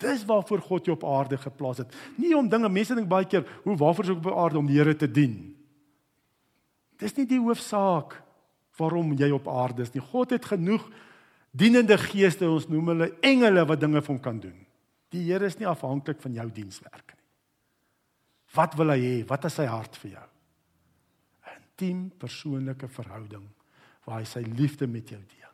Dis 0.00 0.24
waarvoor 0.28 0.62
God 0.64 0.88
jou 0.88 0.94
op 0.96 1.04
aarde 1.04 1.36
geplaas 1.40 1.82
het. 1.82 1.92
Nie 2.16 2.32
om 2.36 2.48
dinge, 2.48 2.70
mense 2.72 2.96
dink 2.96 3.08
baie 3.08 3.28
keer, 3.28 3.44
hoe 3.64 3.76
waarvoor 3.76 4.08
is 4.08 4.12
ek 4.14 4.22
op 4.24 4.30
aarde 4.32 4.60
om 4.60 4.68
die 4.68 4.78
Here 4.78 4.94
te 4.96 5.08
dien? 5.08 5.34
Dis 6.96 7.12
nie 7.18 7.26
die 7.28 7.40
hoofsaak 7.40 8.16
waarom 8.80 9.12
jy 9.16 9.28
op 9.36 9.48
aarde 9.52 9.84
is 9.84 9.92
nie. 9.92 10.04
God 10.04 10.32
het 10.32 10.48
genoeg 10.48 10.84
dienende 11.52 11.98
geeste, 12.00 12.48
ons 12.48 12.68
noem 12.72 12.94
hulle 12.94 13.10
engele 13.24 13.64
wat 13.68 13.80
dinge 13.80 14.00
vir 14.00 14.12
hom 14.14 14.22
kan 14.24 14.40
doen. 14.40 14.56
Die 15.12 15.26
Here 15.28 15.48
is 15.48 15.60
nie 15.60 15.68
afhanklik 15.68 16.24
van 16.24 16.36
jou 16.36 16.48
dienswerk 16.48 17.12
nie. 17.12 17.22
Wat 18.56 18.76
wil 18.80 18.94
hy 18.94 18.98
hê? 19.04 19.14
Wat 19.28 19.44
is 19.48 19.60
sy 19.60 19.68
hart 19.68 20.00
vir 20.00 20.14
jou? 20.14 20.26
Intiem 21.76 22.06
persoonlike 22.16 22.88
verhouding 22.88 23.44
waar 24.06 24.22
hy 24.22 24.24
sy 24.24 24.40
liefde 24.40 24.86
met 24.88 25.10
jou 25.12 25.18
deel. 25.20 25.50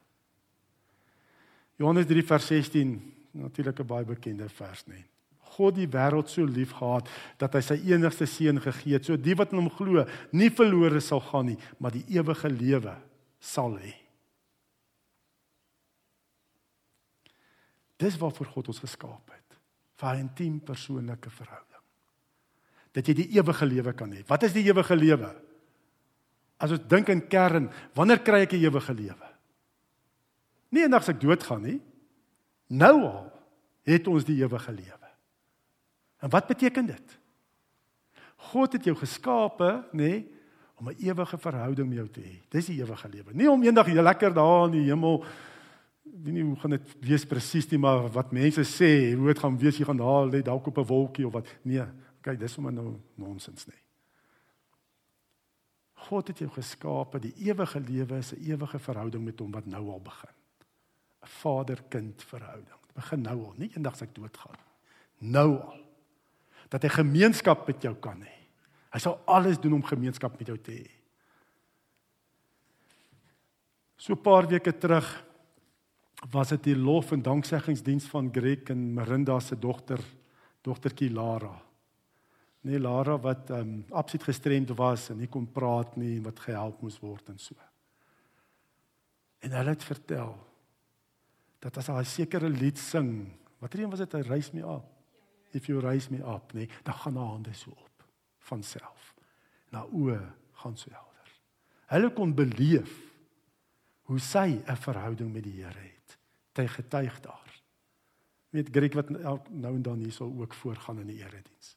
Johannes 1.81 2.07
3 2.07 2.23
vers 2.23 2.47
16, 2.47 2.93
natuurlik 3.33 3.81
'n 3.81 3.87
baie 3.87 4.05
bekende 4.05 4.49
vers 4.49 4.87
net. 4.87 5.09
God 5.57 5.75
die 5.75 5.89
wêreld 5.89 6.29
so 6.29 6.45
lief 6.45 6.71
gehad 6.71 7.09
dat 7.39 7.55
hy 7.55 7.61
sy 7.61 7.75
enigste 7.91 8.27
seun 8.27 8.61
gegee 8.61 8.93
het, 8.93 9.05
so 9.05 9.17
die 9.17 9.35
wat 9.35 9.53
in 9.53 9.59
hom 9.59 9.71
glo, 9.71 10.07
nie 10.33 10.51
verlore 10.51 11.01
sal 11.01 11.21
gaan 11.21 11.47
nie, 11.47 11.59
maar 11.79 11.91
die 11.91 12.05
ewige 12.09 12.49
lewe 12.49 12.97
sal 13.41 13.77
hê. 13.79 13.95
Dis 17.99 18.17
waarvoor 18.17 18.47
God 18.47 18.69
ons 18.69 18.79
geskaap 18.79 19.31
het, 19.31 19.59
vir 19.97 20.15
'n 20.15 20.21
intiem 20.21 20.61
persoonlike 20.61 21.31
verhouding 21.31 21.73
dat 22.93 23.09
jy 23.09 23.15
die 23.15 23.31
ewige 23.39 23.67
lewe 23.67 23.93
kan 23.93 24.13
hê. 24.13 24.23
Wat 24.29 24.43
is 24.43 24.53
die 24.53 24.65
ewige 24.69 24.97
lewe? 24.97 25.52
As 26.63 26.71
ons 26.71 26.85
dink 26.89 27.11
in 27.11 27.25
kern, 27.27 27.67
wanneer 27.99 28.23
kry 28.23 28.45
ek 28.47 28.55
'n 28.55 28.63
ewige 28.63 28.95
lewe? 28.95 29.29
Nie 30.71 30.85
eendag 30.85 31.03
as 31.03 31.09
ek 31.09 31.21
doodgaan 31.21 31.63
nie. 31.63 31.81
Nou 32.69 33.03
al 33.03 33.33
het 33.85 34.07
ons 34.07 34.25
die 34.25 34.41
ewige 34.43 34.73
lewe. 34.73 35.09
En 36.23 36.31
wat 36.31 36.47
beteken 36.47 36.87
dit? 36.87 37.19
God 38.37 38.73
het 38.73 38.85
jou 38.85 38.95
geskape, 38.97 39.85
nê, 39.93 40.25
om 40.79 40.89
'n 40.89 40.97
ewige 40.99 41.39
verhouding 41.39 41.89
met 41.89 41.99
jou 41.99 42.09
te 42.09 42.21
hê. 42.21 42.41
Dis 42.49 42.67
die 42.67 42.81
ewige 42.81 43.09
lewe. 43.09 43.35
Nie 43.35 43.51
om 43.51 43.63
eendag 43.63 43.87
jy 43.87 44.01
lekker 44.01 44.35
daar 44.35 44.67
in 44.67 44.73
die 44.73 44.89
hemel 44.89 45.25
weet 46.03 46.35
nie 46.35 46.43
hoe 46.43 46.57
gaan 46.57 46.71
dit 46.71 46.95
wees 47.01 47.25
presies 47.27 47.69
nie, 47.71 47.79
maar 47.79 48.09
wat 48.13 48.33
mense 48.33 48.65
sê, 48.69 49.15
hoe 49.17 49.27
dit 49.27 49.39
gaan 49.39 49.59
wees, 49.59 49.79
jy 49.79 49.87
gaan 49.89 50.01
daar 50.01 50.29
lê 50.29 50.43
dalk 50.43 50.67
op 50.67 50.79
'n 50.79 50.87
wolkie 50.87 51.27
of 51.27 51.33
wat. 51.33 51.47
Nee, 51.63 51.85
kyk, 52.21 52.39
dis 52.39 52.53
sommer 52.53 52.73
nou 52.73 52.97
nonsens 53.15 53.67
nie. 53.67 53.82
God 56.13 56.29
het 56.29 56.43
jou 56.43 56.51
geskaap, 56.53 57.17
die 57.25 57.33
ewige 57.49 57.81
lewe 57.81 58.19
is 58.21 58.35
'n 58.35 58.45
ewige 58.45 58.79
verhouding 58.79 59.25
met 59.25 59.39
hom 59.39 59.53
wat 59.53 59.67
nou 59.67 59.89
al 59.91 60.01
begin. 60.01 60.35
'n 61.23 61.27
Vader-kind 61.27 62.23
verhouding. 62.23 62.81
Dit 62.87 62.95
begin 62.95 63.23
nou 63.23 63.45
al, 63.45 63.55
nie 63.57 63.71
eendag 63.75 63.93
as 63.93 64.03
ek 64.03 64.15
doodgaan. 64.15 64.59
Nou 65.19 65.61
al. 65.61 65.81
Dat 66.69 66.83
hy 66.83 66.89
gemeenskap 66.89 67.67
met 67.67 67.83
jou 67.83 67.95
kan 67.95 68.21
hê. 68.21 68.37
Hy 68.93 68.99
sal 68.99 69.21
alles 69.25 69.59
doen 69.61 69.73
om 69.73 69.83
gemeenskap 69.83 70.39
met 70.39 70.47
jou 70.47 70.59
te 70.59 70.73
hê. 70.73 70.91
So 73.97 74.13
'n 74.13 74.23
paar 74.23 74.49
weke 74.49 74.79
terug 74.79 75.25
was 76.31 76.49
dit 76.49 76.63
die 76.63 76.77
lof 76.77 77.13
en 77.13 77.23
danksegingsdiens 77.23 78.05
van 78.05 78.31
Greg 78.33 78.69
en 78.69 78.95
Marinda 78.95 79.41
se 79.41 79.59
dogter, 79.59 80.01
dogtertjie 80.63 81.11
Lara 81.11 81.72
nee 82.63 82.79
Lara 82.79 83.19
wat 83.19 83.51
ehm 83.51 83.61
um, 83.61 83.85
absoluut 83.91 84.25
gestremd 84.25 84.71
was 84.79 85.09
en 85.11 85.19
nie 85.19 85.29
kon 85.29 85.47
praat 85.51 85.97
nie 85.97 86.17
en 86.17 86.27
wat 86.29 86.41
gehelp 86.41 86.83
moes 86.83 86.99
word 87.03 87.29
en 87.33 87.39
so. 87.39 87.59
En 89.43 89.55
hulle 89.59 89.75
het 89.75 89.85
vertel 89.85 90.37
dat 91.63 91.79
as 91.79 91.91
hy 91.91 92.05
sekere 92.07 92.51
lied 92.51 92.79
sing, 92.79 93.27
watter 93.59 93.83
een 93.83 93.91
was 93.91 94.03
dit? 94.03 94.15
Hy 94.19 94.23
raise 94.29 94.55
me 94.55 94.63
up. 94.63 94.87
If 95.53 95.67
you 95.69 95.83
raise 95.83 96.11
me 96.11 96.23
up, 96.23 96.55
nee, 96.55 96.69
dan 96.83 96.95
gaan 96.95 97.19
haar 97.19 97.35
hande 97.35 97.55
so 97.55 97.71
op 97.71 98.07
van 98.49 98.63
self. 98.63 99.13
Na 99.71 99.85
oë 99.91 100.23
gaan 100.63 100.79
so 100.79 100.91
helder. 100.91 101.35
Hulle 101.93 102.13
kon 102.15 102.35
beleef 102.35 102.95
hoe 104.11 104.19
sy 104.19 104.63
'n 104.63 104.77
verhouding 104.77 105.33
met 105.33 105.45
die 105.45 105.63
Here 105.63 105.79
het. 105.79 106.19
Hy 106.55 106.67
getuig 106.67 107.21
daar. 107.21 107.63
Weet 108.51 108.69
Griek 108.71 108.95
wat 108.95 109.09
nou 109.09 109.75
en 109.75 109.83
dan 109.83 109.99
hierso 109.99 110.25
ook 110.25 110.55
voorgaan 110.55 111.01
in 111.01 111.07
die 111.07 111.23
erediens 111.25 111.77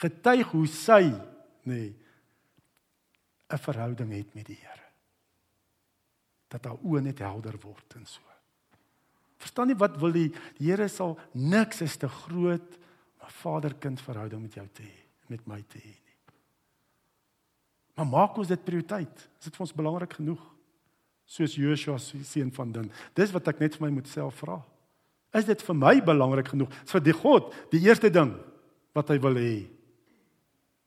getuig 0.00 0.46
hoe 0.50 0.66
sy 0.66 1.02
nê 1.64 1.74
nee, 1.74 1.94
'n 3.48 3.58
verhouding 3.58 4.12
het 4.12 4.34
met 4.34 4.46
die 4.46 4.58
Here. 4.58 4.88
Dat 6.48 6.64
haar 6.64 6.78
oë 6.82 7.02
net 7.02 7.18
helder 7.18 7.58
word 7.60 7.94
en 7.96 8.06
so. 8.06 8.20
Verstaan 9.38 9.68
jy 9.68 9.76
wat 9.76 9.96
wil 10.00 10.12
die, 10.12 10.32
Here 10.58 10.88
sal 10.88 11.18
niks 11.32 11.80
is 11.80 11.96
te 11.96 12.08
groot 12.08 12.76
om 12.76 12.84
'n 13.24 13.36
vader-kind 13.40 14.00
verhouding 14.00 14.42
met 14.42 14.54
jou 14.54 14.66
te 14.72 14.82
hê, 14.82 14.96
met 15.28 15.46
my 15.46 15.62
te 15.68 15.78
hê 15.78 15.94
nie. 15.94 16.18
Maar 17.96 18.06
maak 18.06 18.38
ons 18.38 18.48
dit 18.48 18.64
prioriteit. 18.64 19.28
Is 19.38 19.44
dit 19.44 19.56
vir 19.56 19.64
ons 19.64 19.74
belangrik 19.74 20.12
genoeg? 20.12 20.42
Soos 21.24 21.54
Joshua 21.54 21.98
se 21.98 22.24
seun 22.24 22.52
van 22.52 22.72
Dan. 22.72 22.90
Dis 23.14 23.32
wat 23.32 23.48
ek 23.48 23.60
net 23.60 23.76
vir 23.76 23.86
my 23.86 23.94
moet 23.94 24.08
self 24.08 24.34
vra. 24.34 24.62
Is 25.32 25.44
dit 25.44 25.62
vir 25.62 25.74
my 25.74 26.00
belangrik 26.02 26.48
genoeg? 26.48 26.70
Is 26.84 26.92
vir 26.92 27.00
die 27.00 27.12
God 27.12 27.54
die 27.70 27.80
eerste 27.80 28.10
ding 28.10 28.34
wat 28.92 29.08
hy 29.08 29.18
wil 29.18 29.34
hê 29.34 29.54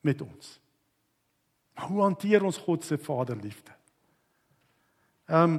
met 0.08 0.22
ons. 0.24 0.54
Maar 1.76 1.90
hoe 1.92 2.02
hanteer 2.02 2.44
ons 2.44 2.58
God 2.64 2.84
se 2.84 2.98
vaderliefde? 2.98 3.74
Ehm 5.28 5.58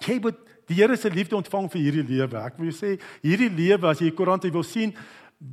jy 0.00 0.16
moet 0.16 0.38
die 0.70 0.78
Here 0.78 0.96
se 0.96 1.10
liefde 1.12 1.36
ontvang 1.36 1.66
vir 1.72 1.82
hierdie 1.82 2.06
lewe. 2.08 2.40
Ek 2.40 2.56
wil 2.60 2.70
sê 2.72 2.94
hierdie 3.24 3.50
lewe 3.52 3.90
as 3.90 4.00
jy 4.00 4.08
die 4.08 4.16
koerant 4.16 4.46
wil 4.54 4.64
sien, 4.64 4.94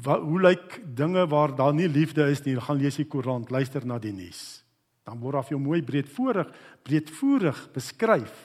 wat, 0.05 0.21
hoe 0.23 0.39
lyk 0.43 0.77
dinge 0.95 1.25
waar 1.27 1.55
daar 1.55 1.73
nie 1.75 1.89
liefde 1.89 2.27
is 2.31 2.43
nie, 2.45 2.55
gaan 2.61 2.79
lees 2.79 2.99
die 2.99 3.07
koerant, 3.09 3.51
luister 3.51 3.85
na 3.87 3.97
die 3.99 4.13
nuus. 4.15 4.61
Dan 5.07 5.19
word 5.23 5.41
af 5.41 5.49
jou 5.51 5.59
mooi 5.59 5.81
breedvoerig, 5.83 6.51
breedvoerig 6.83 7.59
beskryf 7.75 8.37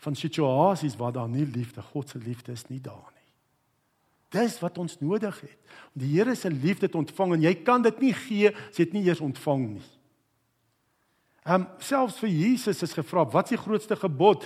van 0.00 0.16
situasies 0.16 0.96
waar 0.96 1.12
daar 1.12 1.28
nie 1.28 1.46
liefde, 1.46 1.84
God 1.92 2.08
se 2.08 2.18
liefde 2.18 2.52
is 2.56 2.66
nie 2.68 2.80
daar 2.80 3.10
nie. 3.14 3.19
Dis 4.30 4.58
wat 4.62 4.78
ons 4.78 4.98
nodig 5.02 5.40
het. 5.42 5.56
Om 5.94 6.02
die 6.04 6.12
Here 6.14 6.34
se 6.38 6.50
liefde 6.50 6.88
te 6.88 6.98
ontvang 6.98 7.34
en 7.34 7.46
jy 7.48 7.54
kan 7.66 7.82
dit 7.82 8.02
nie 8.04 8.12
gee 8.14 8.52
as 8.54 8.78
jy 8.78 8.86
dit 8.86 8.98
nie 9.00 9.06
eers 9.08 9.22
ontvang 9.24 9.64
nie. 9.72 9.88
Ehm 11.46 11.64
um, 11.64 11.70
selfs 11.82 12.20
vir 12.20 12.30
Jesus 12.30 12.82
is 12.84 12.94
gevra, 12.94 13.24
wat 13.32 13.48
is 13.48 13.56
die 13.56 13.64
grootste 13.64 13.96
gebod? 13.96 14.44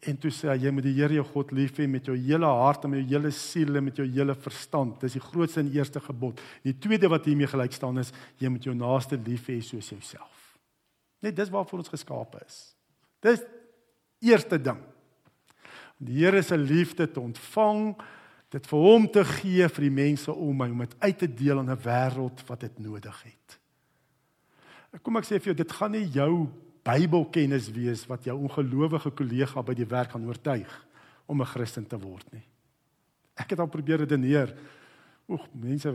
En 0.00 0.16
toe 0.16 0.32
sê 0.32 0.48
hy 0.48 0.56
jy 0.64 0.72
moet 0.72 0.86
die 0.88 0.94
Here 0.96 1.16
jou 1.18 1.24
God 1.28 1.52
lief 1.56 1.78
hê 1.80 1.86
met 1.88 2.06
jou 2.08 2.16
hele 2.16 2.48
hart 2.60 2.84
en 2.84 2.92
met 2.92 3.02
jou 3.02 3.08
hele 3.14 3.32
siel 3.36 3.76
en 3.76 3.84
met 3.84 3.96
jou 3.96 4.06
hele 4.08 4.34
verstand. 4.34 5.00
Dis 5.00 5.16
die 5.16 5.24
grootste 5.24 5.60
en 5.60 5.72
eerste 5.72 6.00
gebod. 6.04 6.40
Die 6.64 6.76
tweede 6.76 7.08
wat 7.12 7.28
hiermee 7.28 7.48
gelyk 7.48 7.76
staan 7.76 8.00
is 8.00 8.12
jy 8.40 8.52
moet 8.52 8.64
jou 8.64 8.76
naaste 8.76 9.20
lief 9.20 9.48
hê 9.52 9.60
soos 9.64 9.92
jouself. 9.92 10.36
Net 11.20 11.36
dis 11.36 11.52
waarvoor 11.52 11.84
ons 11.84 11.92
geskape 11.92 12.40
is. 12.46 12.62
Dis 13.24 13.44
eerste 14.24 14.56
ding. 14.60 14.80
Om 16.00 16.08
die 16.08 16.24
Here 16.24 16.42
se 16.42 16.56
liefde 16.56 17.08
te 17.08 17.20
ontvang 17.20 17.94
dit 18.50 18.66
vir 18.66 18.82
hom 18.82 19.06
te 19.08 19.22
gee 19.24 19.68
vir 19.68 19.86
die 19.86 19.94
mense 19.94 20.32
om 20.32 20.56
my 20.58 20.68
om 20.72 20.82
dit 20.82 20.96
uit 20.98 21.18
te 21.18 21.28
deel 21.28 21.58
aan 21.58 21.70
'n 21.70 21.84
wêreld 21.84 22.42
wat 22.46 22.60
dit 22.60 22.78
nodig 22.78 23.22
het. 23.22 23.58
Kom 25.02 25.16
ek 25.16 25.24
sê 25.24 25.38
vir 25.38 25.54
jou 25.54 25.54
dit 25.54 25.72
gaan 25.72 25.92
nie 25.92 26.08
jou 26.10 26.48
Bybelkennis 26.82 27.70
wees 27.70 28.06
wat 28.08 28.24
jou 28.24 28.36
ongelowige 28.38 29.10
kollega 29.10 29.62
by 29.62 29.74
die 29.74 29.86
werk 29.86 30.10
gaan 30.10 30.26
oortuig 30.26 30.86
om 31.26 31.40
'n 31.40 31.46
Christen 31.46 31.86
te 31.86 31.98
word 31.98 32.32
nie. 32.32 32.42
Ek 33.36 33.50
het 33.50 33.58
al 33.60 33.68
probeer 33.68 33.98
redeneer. 33.98 34.56
Oeg, 35.28 35.46
mense 35.52 35.94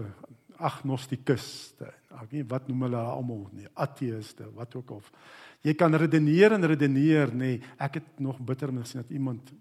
agnostikuste. 0.58 1.92
Ek 2.22 2.32
weet 2.32 2.50
wat 2.50 2.68
noem 2.68 2.82
hulle 2.82 2.98
almal 2.98 3.50
nie, 3.52 3.68
ateëste, 3.74 4.54
wat 4.54 4.76
ook 4.76 4.90
al. 4.90 5.04
Jy 5.62 5.74
kan 5.74 5.96
redeneer 5.96 6.54
en 6.54 6.66
redeneer 6.66 7.34
nê. 7.34 7.62
Ek 7.78 7.94
het 7.94 8.20
nog 8.20 8.40
bitter 8.40 8.70
gesien 8.70 9.02
dat 9.02 9.12
iemand 9.12 9.52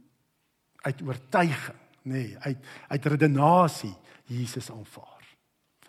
uit 0.83 1.03
oortuiging 1.03 1.84
nê, 2.05 2.13
nee, 2.13 2.39
uit 2.39 2.59
uit 2.89 3.07
redenasie 3.07 3.95
Jesus 4.29 4.71
aanvaar. 4.71 5.25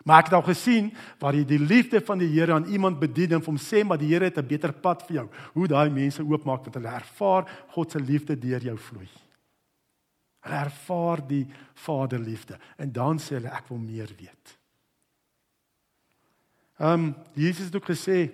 Maar 0.06 0.22
ek 0.22 0.30
het 0.30 0.36
al 0.38 0.46
gesien 0.46 0.92
waar 1.20 1.34
jy 1.34 1.44
die 1.50 1.60
liefde 1.60 2.02
van 2.06 2.20
die 2.22 2.30
Here 2.30 2.54
aan 2.54 2.68
iemand 2.70 3.00
bedien 3.02 3.38
en 3.38 3.44
hom 3.46 3.58
sê 3.58 3.82
maar 3.84 3.98
die 3.98 4.12
Here 4.12 4.30
het 4.30 4.38
'n 4.38 4.48
beter 4.48 4.74
pad 4.74 5.02
vir 5.08 5.16
jou. 5.16 5.28
Hoe 5.54 5.68
daai 5.68 5.90
mense 5.90 6.22
oopmaak 6.22 6.64
want 6.64 6.76
hulle 6.76 6.94
ervaar 6.94 7.50
God 7.74 7.92
se 7.92 8.00
liefde 8.00 8.38
deur 8.38 8.62
jou 8.62 8.78
vloei. 8.78 9.10
Hulle 10.40 10.56
ervaar 10.56 11.28
die 11.28 11.48
Vaderliefde 11.74 12.60
en 12.78 12.92
dan 12.92 13.18
sê 13.18 13.36
hulle 13.36 13.50
ek 13.50 13.68
wil 13.70 13.78
meer 13.78 14.10
weet. 14.18 14.58
Ehm 16.80 16.94
um, 16.94 17.16
Jesus 17.34 17.66
het 17.66 17.76
ook 17.76 17.90
gesê 17.90 18.30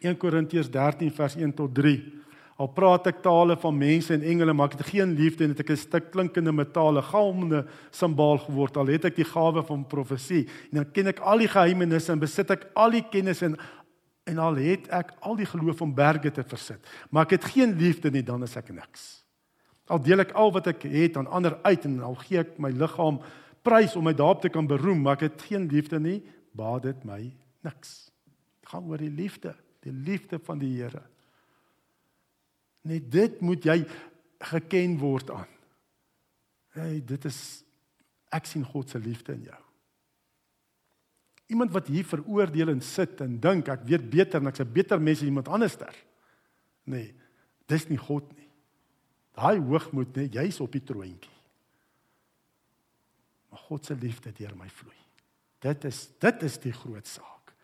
1 0.00 0.16
Korintiërs 0.16 0.70
13 0.70 1.10
vers 1.10 1.36
1 1.36 1.54
tot 1.54 1.74
3 1.74 2.23
Al 2.56 2.68
praat 2.70 3.08
ek 3.10 3.22
tale 3.24 3.56
van 3.58 3.74
mense 3.74 4.14
en 4.14 4.22
engele, 4.22 4.52
maar 4.54 4.70
ek 4.70 4.78
het 4.78 4.92
geen 4.92 5.14
liefde 5.18 5.44
en 5.44 5.50
het 5.50 5.60
ek 5.60 5.70
'n 5.70 5.76
stuk 5.76 6.10
klinkende 6.12 6.52
metale 6.52 7.02
galmende 7.02 7.66
simbaal 7.90 8.38
geword. 8.38 8.76
Al 8.76 8.86
het 8.86 9.04
ek 9.04 9.16
die 9.16 9.26
gawe 9.26 9.62
van 9.62 9.86
profesie 9.86 10.46
en 10.70 10.82
dan 10.82 10.92
ken 10.92 11.06
ek 11.06 11.18
al 11.18 11.38
die 11.38 11.48
geheimenisse 11.48 12.12
en 12.12 12.18
besit 12.18 12.50
ek 12.50 12.70
al 12.74 12.90
die 12.90 13.06
kennis 13.10 13.42
en 13.42 13.56
en 14.24 14.38
al 14.38 14.56
het 14.56 14.88
ek 14.88 15.12
al 15.20 15.36
die 15.36 15.46
geloof 15.46 15.82
om 15.84 15.94
berge 15.94 16.30
te 16.30 16.42
versit, 16.42 16.80
maar 17.10 17.26
ek 17.26 17.36
het 17.36 17.44
geen 17.44 17.76
liefde 17.76 18.10
nie, 18.10 18.22
dan 18.22 18.42
is 18.42 18.56
ek 18.56 18.70
niks. 18.72 19.24
Al 19.92 20.00
deel 20.00 20.24
ek 20.24 20.32
al 20.32 20.52
wat 20.52 20.66
ek 20.66 20.86
het 20.88 21.18
aan 21.20 21.28
ander 21.28 21.58
uit 21.62 21.84
en 21.84 22.00
al 22.00 22.16
gee 22.24 22.40
ek 22.40 22.58
my 22.58 22.70
liggaam 22.70 23.20
prys 23.64 23.96
om 23.96 24.04
my 24.04 24.14
daarop 24.16 24.40
te 24.40 24.48
kan 24.48 24.66
beroem, 24.66 25.02
maar 25.04 25.18
ek 25.18 25.28
het 25.28 25.42
geen 25.50 25.68
liefde 25.68 26.00
nie, 26.00 26.22
baat 26.56 26.82
dit 26.88 27.04
my 27.04 27.20
niks. 27.64 28.10
Dit 28.60 28.72
gaan 28.72 28.88
oor 28.88 29.00
die 29.00 29.12
liefde, 29.12 29.54
die 29.84 29.92
liefde 29.92 30.38
van 30.38 30.58
die 30.58 30.72
Here. 30.80 31.02
Net 32.84 33.10
dit 33.12 33.40
moet 33.40 33.64
jy 33.64 33.78
geken 34.52 34.98
word 35.00 35.30
aan. 35.32 35.50
Hey, 36.74 36.98
dit 37.06 37.28
is 37.28 37.38
ek 38.34 38.48
sien 38.50 38.64
God 38.66 38.90
se 38.90 38.98
liefde 38.98 39.32
in 39.36 39.46
jou. 39.46 39.60
Iemand 41.54 41.72
wat 41.74 41.88
hier 41.92 42.06
veroordeel 42.08 42.72
en 42.72 42.82
sit 42.84 43.20
en 43.24 43.36
dink 43.40 43.68
ek 43.72 43.84
weet 43.88 44.08
beter 44.10 44.40
en 44.40 44.50
ek's 44.50 44.60
'n 44.60 44.72
beter 44.72 45.00
mens 45.00 45.20
as 45.20 45.28
iemand 45.28 45.48
anderster. 45.48 45.94
Nee, 46.84 47.14
dis 47.66 47.88
nie 47.88 47.98
God 47.98 48.32
nie. 48.36 48.50
Daai 49.34 49.58
hoogmoed, 49.58 50.16
nee, 50.16 50.28
jy's 50.28 50.60
op 50.60 50.72
die 50.72 50.84
troontjie. 50.84 51.30
Maar 53.50 53.58
God 53.58 53.86
se 53.86 53.94
liefde 53.94 54.32
deur 54.32 54.56
my 54.56 54.68
vloei. 54.68 54.96
Dit 55.60 55.84
is 55.84 56.10
dit 56.18 56.42
is 56.42 56.58
die 56.58 56.72
groot 56.72 57.06
saak. 57.06 57.54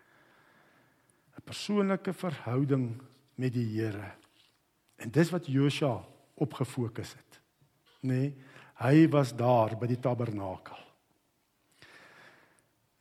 'n 1.36 1.42
Persoonlike 1.44 2.12
verhouding 2.12 3.02
met 3.34 3.52
die 3.52 3.66
Here. 3.66 4.19
En 5.00 5.10
dis 5.10 5.32
wat 5.32 5.48
Josua 5.48 5.96
op 6.40 6.54
gefokus 6.54 7.14
het. 7.16 7.40
Nê? 8.00 8.08
Nee, 8.08 8.30
hy 8.80 9.08
was 9.12 9.34
daar 9.36 9.74
by 9.76 9.90
die 9.90 10.00
tabernakel. 10.00 10.78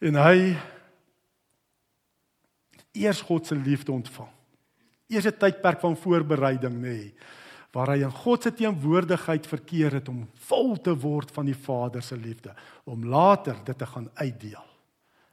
En 0.04 0.18
hy 0.20 0.58
eers 3.00 3.22
God 3.24 3.48
se 3.48 3.56
liefde 3.56 3.92
ontvang. 3.92 4.32
Eers 5.08 5.26
'n 5.26 5.38
tydperk 5.40 5.80
van 5.80 5.96
voorbereiding, 5.98 6.76
nê, 6.76 6.82
nee, 6.82 7.14
waar 7.72 7.94
hy 7.94 8.04
in 8.04 8.12
God 8.12 8.44
se 8.44 8.54
teenwoordigheid 8.54 9.48
verkeer 9.48 9.94
het 9.94 10.10
om 10.10 10.28
vol 10.34 10.76
te 10.82 10.96
word 10.96 11.32
van 11.32 11.46
die 11.46 11.56
Vader 11.56 12.02
se 12.02 12.18
liefde, 12.18 12.56
om 12.84 13.06
later 13.06 13.56
dit 13.64 13.78
te 13.78 13.86
gaan 13.86 14.10
uitdeel 14.14 14.66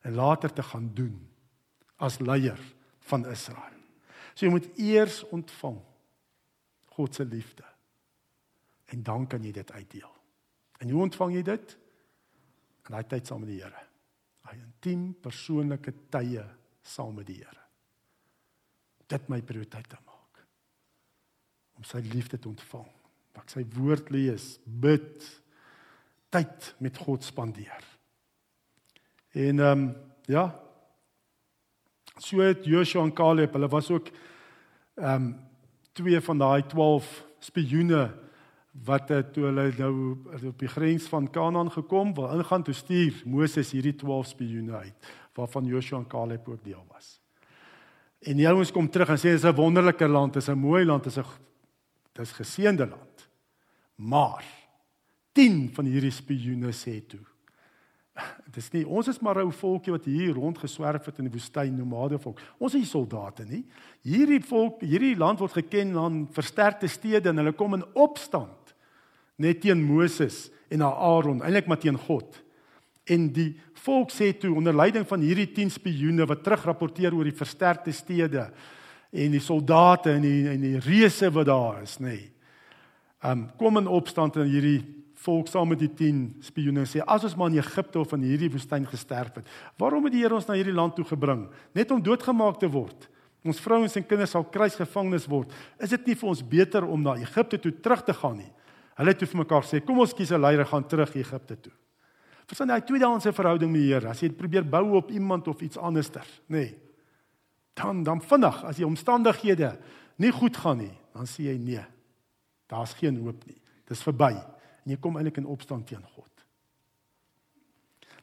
en 0.01 0.15
later 0.15 0.53
te 0.53 0.63
gaan 0.63 0.91
doen 0.95 1.29
as 1.97 2.19
leier 2.19 2.59
van 3.09 3.27
Israel. 3.27 3.75
So 4.35 4.47
jy 4.47 4.53
moet 4.53 4.69
eers 4.79 5.25
ontvang 5.33 5.81
God 6.97 7.15
se 7.15 7.25
liefde. 7.25 7.65
En 8.93 9.03
dan 9.03 9.27
kan 9.27 9.45
jy 9.45 9.53
dit 9.53 9.73
uitdeel. 9.73 10.13
En 10.81 10.91
hoe 10.91 11.03
ontvang 11.03 11.35
jy 11.37 11.43
dit? 11.47 11.77
In 12.87 12.95
daai 12.95 13.07
tyd 13.11 13.29
saam 13.29 13.43
met 13.43 13.51
die 13.51 13.61
Here. 13.61 13.85
Daai 14.47 14.59
intiem 14.61 15.09
persoonlike 15.21 15.93
tye 16.15 16.45
saam 16.87 17.17
met 17.19 17.29
die 17.29 17.41
Here. 17.41 17.65
Dit 19.11 19.29
my 19.33 19.41
prioriteit 19.43 19.89
te 19.91 19.99
maak. 20.05 20.45
Om 21.77 21.87
sy 21.87 22.03
liefde 22.07 22.39
te 22.39 22.49
ontvang. 22.49 22.89
Dat 23.37 23.53
sy 23.53 23.65
woord 23.77 24.09
lees, 24.15 24.55
bid, 24.65 25.27
tyd 26.33 26.73
met 26.83 26.97
God 27.03 27.27
spandeer. 27.27 27.91
En 29.37 29.61
ehm 29.61 29.83
um, 29.85 29.91
ja. 30.27 30.47
So 32.19 32.41
het 32.41 32.65
Joshua 32.65 33.05
en 33.05 33.13
Caleb, 33.13 33.53
hulle 33.53 33.69
was 33.69 33.91
ook 33.91 34.09
ehm 34.95 35.27
um, 35.27 35.35
twee 35.97 36.21
van 36.21 36.39
daai 36.39 36.63
12 36.69 37.11
spioene 37.41 38.07
wat 38.85 39.09
toe 39.33 39.47
hulle 39.49 39.71
nou 39.79 39.93
op 40.51 40.59
die 40.61 40.69
grens 40.69 41.07
van 41.09 41.31
Kanaan 41.33 41.71
gekom 41.73 42.13
wil 42.15 42.29
ingaan 42.37 42.65
toe 42.67 42.75
stuur 42.77 43.23
Moses 43.25 43.73
hierdie 43.73 43.95
12 43.97 44.35
spioene 44.35 44.77
uit 44.77 45.15
waarvan 45.37 45.69
Joshua 45.69 45.99
en 45.99 46.09
Caleb 46.09 46.49
ook 46.49 46.65
deel 46.65 46.85
was. 46.93 47.21
En 48.25 48.37
die 48.37 48.49
ouens 48.49 48.73
kom 48.73 48.89
terug 48.91 49.13
en 49.13 49.21
sê 49.21 49.33
dit 49.33 49.43
is 49.43 49.45
'n 49.45 49.55
wonderlike 49.55 50.09
land, 50.09 50.33
dit 50.33 50.43
is 50.43 50.49
'n 50.49 50.59
mooi 50.59 50.85
land, 50.85 51.05
dit 51.05 51.17
is 51.17 51.19
'n 51.19 51.31
dis 52.13 52.33
geseënde 52.33 52.87
land. 52.89 53.29
Maar 53.97 54.45
10 55.33 55.71
van 55.75 55.85
hierdie 55.85 56.11
spioene 56.11 56.73
sê 56.73 57.07
toe 57.07 57.25
Dis 58.57 58.71
nie 58.73 58.85
ons 58.89 59.09
is 59.11 59.19
maar 59.21 59.43
ou 59.43 59.51
volkie 59.53 59.93
wat 59.93 60.07
hier 60.09 60.37
rondgeswerf 60.37 61.11
het 61.11 61.19
in 61.21 61.29
die 61.29 61.35
woestyn 61.35 61.75
nomade 61.77 62.19
volk. 62.23 62.41
Ons 62.57 62.75
is 62.75 62.85
nie 62.85 62.89
soldate 62.89 63.45
nie. 63.49 63.63
Hierdie 64.07 64.41
volk, 64.49 64.81
hierdie 64.81 65.17
land 65.19 65.43
word 65.43 65.59
geken 65.59 65.93
aan 66.01 66.23
versterkte 66.33 66.89
stede 66.89 67.33
en 67.33 67.43
hulle 67.43 67.53
kom 67.57 67.77
in 67.77 67.85
opstand 67.93 68.75
net 69.37 69.61
teen 69.61 69.83
Moses 69.85 70.47
en 70.73 70.83
Aaron, 70.87 71.43
eintlik 71.45 71.69
maar 71.69 71.81
teen 71.83 71.99
God. 72.07 72.39
En 73.07 73.29
die 73.35 73.53
volk 73.85 74.11
sê 74.11 74.33
toe 74.35 74.55
onder 74.57 74.75
leiding 74.75 75.07
van 75.07 75.23
hierdie 75.23 75.51
10 75.55 75.75
spioene 75.77 76.27
wat 76.27 76.43
terugrapporteer 76.47 77.15
oor 77.15 77.29
die 77.29 77.37
versterkte 77.37 77.93
stede 77.95 78.49
en 79.13 79.37
die 79.37 79.43
soldate 79.43 80.17
en 80.17 80.25
die 80.25 80.49
en 80.51 80.65
die 80.65 80.81
reëse 80.83 81.31
wat 81.35 81.49
daar 81.49 81.83
is, 81.85 81.99
nê. 82.03 82.17
Um 83.25 83.47
kom 83.61 83.79
in 83.81 83.91
opstand 83.91 84.41
in 84.41 84.51
hierdie 84.51 84.81
volk 85.27 85.51
saam 85.51 85.73
met 85.73 85.81
die 85.83 85.91
10 85.91 86.23
spioene 86.47 86.87
sê 86.89 87.03
as 87.03 87.25
ons 87.27 87.35
maar 87.39 87.51
in 87.53 87.59
Egipte 87.61 88.01
of 88.01 88.15
in 88.17 88.25
hierdie 88.27 88.51
woestyn 88.53 88.87
gesterf 88.89 89.41
het, 89.41 89.51
waarom 89.81 90.07
het 90.07 90.15
die 90.15 90.23
Here 90.23 90.37
ons 90.39 90.47
na 90.49 90.57
hierdie 90.59 90.75
land 90.75 90.97
toe 90.97 91.07
gebring? 91.07 91.47
Net 91.77 91.93
om 91.95 92.03
doodgemaak 92.03 92.61
te 92.63 92.71
word. 92.71 93.09
Ons 93.47 93.63
vrouens 93.63 93.97
en 93.99 94.07
kinders 94.07 94.33
sal 94.35 94.47
kruisgevangenes 94.51 95.29
word. 95.31 95.53
Is 95.83 95.93
dit 95.95 96.09
nie 96.11 96.17
vir 96.19 96.31
ons 96.33 96.43
beter 96.43 96.87
om 96.87 97.03
na 97.03 97.17
Egipte 97.23 97.61
toe 97.63 97.73
terug 97.83 98.03
te 98.07 98.15
gaan 98.17 98.41
nie? 98.41 98.51
Hulle 98.97 99.13
het 99.13 99.21
toe 99.21 99.29
vir 99.29 99.43
mekaar 99.43 99.67
sê, 99.69 99.83
kom 99.85 100.01
ons 100.03 100.15
kies 100.17 100.33
'n 100.33 100.41
leier 100.41 100.65
gaan 100.65 100.87
terug 100.89 101.15
Egipte 101.15 101.57
toe. 101.61 101.73
Verstaan 102.47 102.69
jy, 102.69 102.75
hy 102.75 102.81
tweedehandse 102.81 103.33
verhouding 103.33 103.73
met 103.73 103.81
die 103.81 103.93
Here. 103.93 104.09
As 104.09 104.21
jy 104.21 104.31
probeer 104.31 104.65
bou 104.65 104.97
op 104.97 105.11
iemand 105.11 105.49
of 105.49 105.61
iets 105.61 105.77
anderster, 105.77 106.25
nê. 106.49 106.57
Nee, 106.57 106.79
dan 107.75 108.03
dan 108.03 108.21
vinnig 108.21 108.65
as 108.65 108.77
die 108.77 108.87
omstandighede 108.87 109.79
nie 110.19 110.31
goed 110.33 110.57
gaan 110.57 110.79
nie, 110.79 110.95
dan 111.13 111.27
sê 111.27 111.43
jy 111.43 111.59
nee. 111.59 111.85
Daar's 112.69 112.95
geen 112.95 113.17
hoop 113.17 113.45
nie. 113.47 113.61
Dis 113.87 114.03
verby 114.03 114.56
en 114.87 114.95
jy 114.95 114.99
kom 115.03 115.19
eintlik 115.19 115.41
in 115.43 115.49
opstand 115.51 115.89
teen 115.91 116.05
God. 116.15 116.31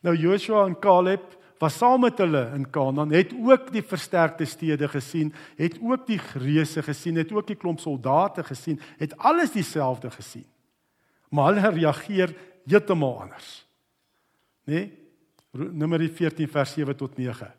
Nou 0.04 0.16
Joshua 0.16 0.64
en 0.66 0.78
Caleb 0.80 1.26
was 1.60 1.76
saam 1.80 2.02
met 2.04 2.18
hulle 2.20 2.44
in 2.56 2.66
Kanaan, 2.72 3.12
het 3.16 3.32
ook 3.36 3.70
die 3.72 3.84
versterkte 3.84 4.46
stede 4.48 4.88
gesien, 4.92 5.32
het 5.60 5.78
ook 5.82 6.08
die 6.08 6.20
reëse 6.40 6.84
gesien, 6.84 7.20
het 7.20 7.32
ook 7.32 7.48
die 7.48 7.60
klomp 7.60 7.80
soldate 7.80 8.44
gesien, 8.44 8.80
het 9.00 9.16
alles 9.18 9.54
dieselfde 9.54 10.12
gesien. 10.12 10.48
Maar 11.30 11.54
hulle 11.54 11.76
reageer 11.78 12.36
heeltemal 12.66 13.22
anders. 13.22 13.66
Né? 14.68 14.74
Nee? 14.74 14.92
Numeri 15.54 16.10
14 16.10 16.50
vers 16.50 16.74
7 16.74 16.96
tot 16.98 17.18
9. 17.18 17.52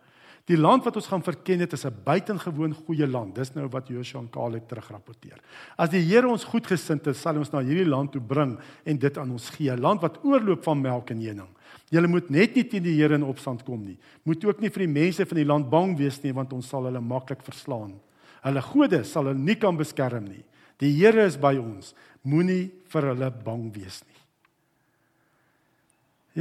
Die 0.44 0.58
land 0.60 0.84
wat 0.84 0.98
ons 1.00 1.06
gaan 1.08 1.22
verken 1.24 1.62
het 1.64 1.72
is 1.72 1.86
'n 1.86 2.02
buitengewoon 2.04 2.74
goeie 2.74 3.06
land. 3.06 3.34
Dis 3.34 3.54
nou 3.54 3.66
wat 3.68 3.88
Joshua 3.88 4.20
en 4.20 4.30
Caleb 4.30 4.68
terugrapporteer. 4.68 5.40
As 5.76 5.88
die 5.88 6.02
Here 6.02 6.28
ons 6.28 6.44
goedgesind 6.44 7.06
is, 7.06 7.20
sal 7.20 7.36
ons 7.36 7.50
na 7.50 7.60
hierdie 7.60 7.88
land 7.88 8.12
toe 8.12 8.20
bring 8.20 8.58
en 8.84 8.98
dit 8.98 9.18
aan 9.18 9.30
ons 9.30 9.50
gee, 9.50 9.70
'n 9.70 9.80
land 9.80 10.00
wat 10.00 10.24
oorloop 10.24 10.62
van 10.62 10.80
melk 10.80 11.10
en 11.10 11.16
honing. 11.16 11.48
Julle 11.90 12.06
moet 12.06 12.30
net 12.30 12.54
nie 12.54 12.64
teen 12.64 12.82
die 12.82 12.96
Here 13.00 13.14
in 13.14 13.22
opstand 13.22 13.64
kom 13.64 13.84
nie. 13.84 13.98
Moet 14.24 14.44
ook 14.44 14.60
nie 14.60 14.70
vir 14.70 14.86
die 14.86 14.92
mense 14.92 15.26
van 15.26 15.36
die 15.36 15.44
land 15.44 15.70
bang 15.70 15.96
wees 15.96 16.22
nie, 16.22 16.32
want 16.32 16.52
ons 16.52 16.68
sal 16.68 16.84
hulle 16.84 17.00
maklik 17.00 17.42
verslaan. 17.42 18.00
Hulle 18.42 18.62
gode 18.62 19.04
sal 19.04 19.24
hulle 19.24 19.38
nie 19.38 19.56
kan 19.56 19.76
beskerm 19.76 20.24
nie. 20.24 20.44
Die 20.78 20.92
Here 20.92 21.24
is 21.24 21.36
by 21.36 21.56
ons. 21.56 21.94
Moenie 22.22 22.70
vir 22.88 23.02
hulle 23.02 23.30
bang 23.30 23.74
wees 23.74 24.02
nie. 24.06 24.20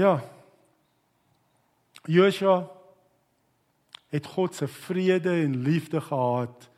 Ja. 0.01 0.21
Joshua 2.07 2.69
het 4.13 4.29
God 4.29 4.55
se 4.55 4.67
vrede 4.69 5.31
en 5.41 5.57
liefde 5.65 6.01
gehad 6.01 6.69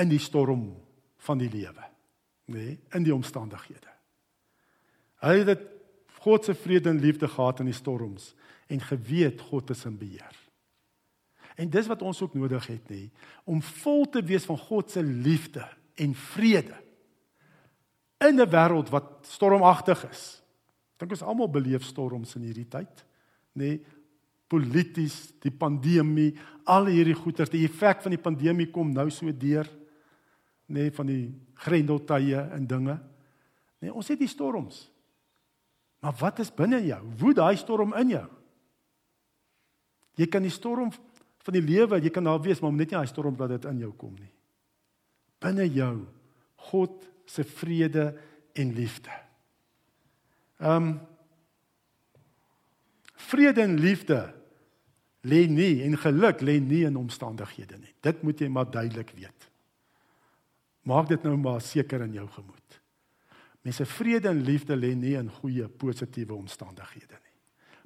in 0.00 0.10
die 0.12 0.20
storm 0.20 0.66
van 1.24 1.40
die 1.40 1.50
lewe, 1.50 1.86
nê, 2.52 2.56
nee, 2.56 2.78
in 2.92 3.06
die 3.06 3.14
omstandighede. 3.14 3.88
Hy 5.22 5.38
het 5.46 5.68
God 6.22 6.44
se 6.46 6.54
vrede 6.54 6.90
en 6.92 7.00
liefde 7.02 7.28
gehad 7.30 7.62
in 7.62 7.70
die 7.70 7.76
storms 7.76 8.32
en 8.70 8.82
geweet 8.84 9.40
God 9.48 9.70
is 9.74 9.84
in 9.88 9.96
beheer. 9.98 10.36
En 11.56 11.70
dis 11.70 11.88
wat 11.88 12.02
ons 12.02 12.20
ook 12.24 12.34
nodig 12.34 12.66
het 12.70 12.92
nê, 12.92 13.06
om 13.44 13.62
vol 13.82 14.04
te 14.10 14.22
wees 14.24 14.46
van 14.48 14.58
God 14.58 14.90
se 14.90 15.02
liefde 15.02 15.64
en 16.00 16.14
vrede 16.14 16.76
in 18.22 18.40
'n 18.40 18.50
wêreld 18.50 18.90
wat 18.90 19.26
stormagtig 19.26 20.04
is. 20.10 20.42
Dink 20.96 21.10
ons 21.10 21.22
almal 21.22 21.50
beleef 21.50 21.82
storms 21.82 22.34
in 22.34 22.42
hierdie 22.42 22.68
tyd, 22.68 23.04
nê? 23.58 23.80
Polities, 24.52 25.16
die 25.42 25.52
pandemie, 25.54 26.30
al 26.68 26.90
hierdie 26.92 27.16
goeters, 27.16 27.50
die 27.52 27.64
effek 27.66 28.04
van 28.04 28.14
die 28.14 28.20
pandemie 28.22 28.68
kom 28.72 28.92
nou 28.92 29.08
so 29.10 29.32
deur 29.32 29.68
nê 30.72 30.86
nee, 30.86 30.92
van 30.94 31.08
die 31.08 31.24
grendeltye 31.64 32.46
en 32.56 32.66
dinge. 32.68 32.94
Nee, 33.82 33.92
ons 33.92 34.08
het 34.08 34.20
die 34.20 34.30
storms. 34.30 34.86
Maar 36.02 36.14
wat 36.18 36.40
is 36.42 36.52
binne 36.54 36.80
jou? 36.86 37.00
Woed 37.20 37.36
daai 37.38 37.58
storm 37.60 37.92
in 37.98 38.14
jou? 38.14 38.26
Jy 40.18 40.28
kan 40.32 40.44
die 40.44 40.52
storm 40.52 40.90
van 41.42 41.56
die 41.56 41.64
lewe, 41.64 42.00
jy 42.00 42.12
kan 42.14 42.26
daar 42.26 42.40
wees, 42.42 42.60
maar 42.62 42.72
net 42.72 42.92
nie 42.92 42.96
daai 42.96 43.10
storm 43.10 43.36
laat 43.38 43.56
dit 43.56 43.68
in 43.70 43.84
jou 43.84 43.92
kom 43.98 44.14
nie. 44.16 44.30
Binne 45.42 45.66
jou 45.68 45.94
God 46.70 47.08
se 47.28 47.44
vrede 47.44 48.12
en 48.58 48.76
liefde. 48.76 49.14
Ehm 50.62 50.92
um, 50.92 50.92
vrede 53.22 53.62
en 53.62 53.76
liefde 53.78 54.18
lê 55.22 55.46
nie 55.48 55.82
en 55.86 55.96
geluk 55.98 56.42
lê 56.42 56.58
nie 56.60 56.84
in 56.88 56.98
omstandighede 56.98 57.78
nie. 57.78 57.94
Dit 58.02 58.22
moet 58.22 58.40
jy 58.40 58.48
maar 58.50 58.70
duidelik 58.70 59.12
weet. 59.16 59.48
Maak 60.88 61.08
dit 61.12 61.22
nou 61.22 61.36
maar 61.38 61.60
seker 61.62 62.02
in 62.02 62.16
jou 62.18 62.26
gemoed. 62.34 62.78
Mense 63.62 63.86
vrede 63.86 64.32
en 64.32 64.42
liefde 64.42 64.76
lê 64.76 64.94
nie 64.98 65.14
in 65.18 65.30
goeie 65.30 65.68
positiewe 65.68 66.34
omstandighede 66.34 67.14
nie. 67.14 67.36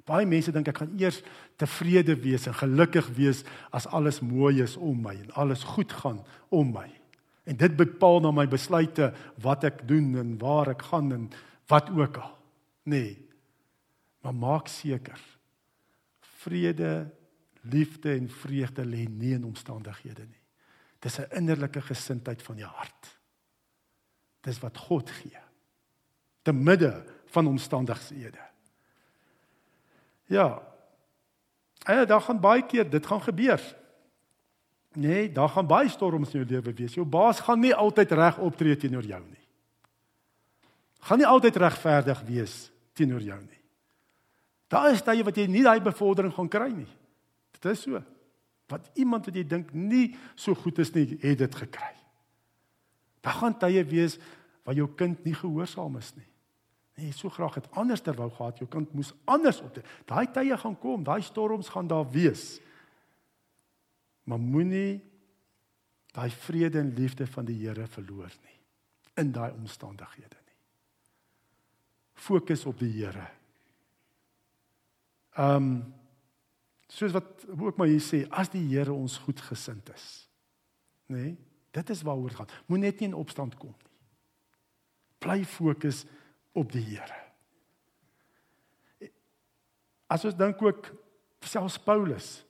Baie 0.07 0.25
mense 0.25 0.53
dink 0.55 0.69
ek 0.71 0.81
gaan 0.81 0.95
eers 0.97 1.19
tevrede 1.59 2.15
wees 2.23 2.47
en 2.47 2.55
gelukkig 2.55 3.09
wees 3.17 3.43
as 3.75 3.85
alles 3.91 4.21
mooi 4.23 4.63
is 4.63 4.77
om 4.79 5.01
my 5.03 5.13
en 5.19 5.33
alles 5.37 5.65
goed 5.75 5.93
gaan 5.93 6.23
om 6.49 6.71
my. 6.73 6.87
En 7.47 7.59
dit 7.59 7.75
bepaal 7.77 8.21
dan 8.23 8.35
my 8.35 8.47
besluite 8.49 9.11
wat 9.43 9.67
ek 9.67 9.83
doen 9.87 10.15
en 10.19 10.35
waar 10.41 10.71
ek 10.73 10.87
gaan 10.89 11.11
en 11.13 11.29
wat 11.67 11.91
ook 11.91 12.17
al. 12.23 12.33
Nee. 12.87 13.17
Maar 14.23 14.35
maak 14.35 14.71
seker 14.71 15.19
vrede, 16.47 17.07
liefde 17.71 18.13
en 18.13 18.29
vreugde 18.29 18.85
lê 18.85 19.05
nie 19.09 19.33
in 19.33 19.45
omstandighede 19.45 20.25
nie. 20.25 20.41
Dis 20.99 21.19
'n 21.19 21.29
innerlike 21.29 21.81
gesindheid 21.81 22.41
van 22.41 22.57
jou 22.57 22.69
hart. 22.69 23.17
Dis 24.41 24.59
wat 24.59 24.77
God 24.77 25.09
gee. 25.09 25.39
Te 26.41 26.53
midde 26.53 27.05
van 27.25 27.47
omstandighede. 27.47 28.45
Ja. 30.25 30.61
En 31.83 32.07
daar 32.07 32.21
gaan 32.21 32.39
baie 32.39 32.65
keer 32.65 32.89
dit 32.89 33.05
gaan 33.05 33.21
gebeur. 33.21 33.75
Nee, 34.93 35.31
daar 35.31 35.49
gaan 35.49 35.67
baie 35.67 35.89
storms 35.89 36.33
in 36.33 36.39
jou 36.39 36.51
lewe 36.51 36.73
wees. 36.73 36.93
Jou 36.93 37.05
baas 37.05 37.39
gaan 37.39 37.59
nie 37.59 37.75
altyd 37.75 38.11
reg 38.11 38.37
optree 38.37 38.77
teenoor 38.77 39.05
jou 39.05 39.21
nie. 39.23 39.47
Gaan 40.99 41.17
nie 41.17 41.27
altyd 41.27 41.55
regverdig 41.55 42.21
wees 42.21 42.71
teenoor 42.93 43.21
jou 43.21 43.39
nie. 43.41 43.61
Daar 44.67 44.91
is 44.91 45.03
tye 45.05 45.23
wat 45.23 45.37
jy 45.37 45.45
nie 45.47 45.63
daai 45.63 45.79
bevordering 45.83 46.33
gaan 46.33 46.49
kry 46.51 46.71
nie. 46.73 46.89
Dit 47.67 47.77
is 47.77 47.83
so 47.87 48.03
wat 48.67 48.89
iemand 48.99 49.27
wat 49.27 49.35
jy 49.35 49.45
dink 49.47 49.71
nie 49.75 50.11
so 50.35 50.55
goed 50.55 50.79
is 50.83 50.91
nie, 50.91 51.05
het 51.21 51.39
dit 51.39 51.53
gekry. 51.55 51.93
Daar 53.23 53.37
gaan 53.39 53.55
tye 53.59 53.83
wees 53.87 54.17
waar 54.67 54.75
jou 54.75 54.89
kind 54.99 55.23
nie 55.23 55.35
gehoorsaam 55.35 55.95
is 55.99 56.11
nie. 56.17 56.27
Nee, 56.97 57.13
so 57.15 57.29
graag 57.31 57.59
het 57.61 57.69
anders 57.77 58.01
ter 58.03 58.17
wou 58.17 58.27
gehad, 58.33 58.59
jou 58.59 58.67
kind 58.71 58.91
moes 58.97 59.13
anders 59.29 59.61
op. 59.63 59.77
Daai 60.09 60.25
tye 60.33 60.57
gaan 60.57 60.75
kom, 60.81 61.05
daai 61.05 61.21
storms 61.23 61.69
gaan 61.71 61.87
daar 61.87 62.07
wees. 62.11 62.57
Maar 64.27 64.41
moenie 64.41 64.99
daai 66.17 66.29
vrede 66.33 66.81
en 66.81 66.93
liefde 66.97 67.27
van 67.29 67.45
die 67.47 67.59
Here 67.61 67.87
verloor 67.87 68.33
nie 68.43 68.55
in 69.17 69.31
daai 69.33 69.51
omstandighede 69.55 70.37
nie. 70.37 70.57
Fokus 72.13 72.65
op 72.69 72.79
die 72.79 72.91
Here. 72.99 73.29
Ehm 75.37 75.55
um, 75.55 75.96
soos 76.87 77.11
wat 77.15 77.45
ook 77.51 77.77
maar 77.77 77.91
hier 77.91 78.03
sê, 78.03 78.23
as 78.31 78.49
die 78.49 78.63
Here 78.69 78.93
ons 78.93 79.17
goed 79.25 79.41
gesind 79.41 79.89
is. 79.93 80.07
Nê? 81.11 81.17
Nee, 81.17 81.35
dit 81.71 81.89
is 81.93 82.01
waaroor 82.01 82.31
dit 82.31 82.39
gaan. 82.39 82.55
Moenie 82.67 82.89
net 82.89 83.01
nie 83.01 83.09
in 83.11 83.17
opstand 83.17 83.57
kom 83.59 83.73
nie. 83.75 83.93
Bly 85.21 85.43
fokus 85.45 86.05
op 86.57 86.71
die 86.71 86.83
Here. 86.83 87.19
As 90.07 90.23
ons 90.25 90.37
dink 90.39 90.61
ook 90.63 90.89
selfs 91.43 91.77
Paulus. 91.83 92.41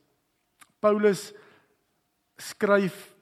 Paulus 0.80 1.32
skryf 2.38 3.16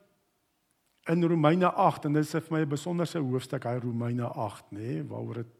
in 1.07 1.23
Romeine 1.23 1.71
8 1.71 2.05
en 2.09 2.17
dit 2.17 2.25
is 2.25 2.31
vir 2.31 2.51
my 2.51 2.61
'n 2.65 2.69
besonderse 2.69 3.19
hoofstuk 3.19 3.63
hy 3.63 3.77
Romeine 3.79 4.27
8 4.27 4.71
nê 4.71 4.79
nee, 4.79 5.03
waaroor 5.03 5.43
dit 5.43 5.54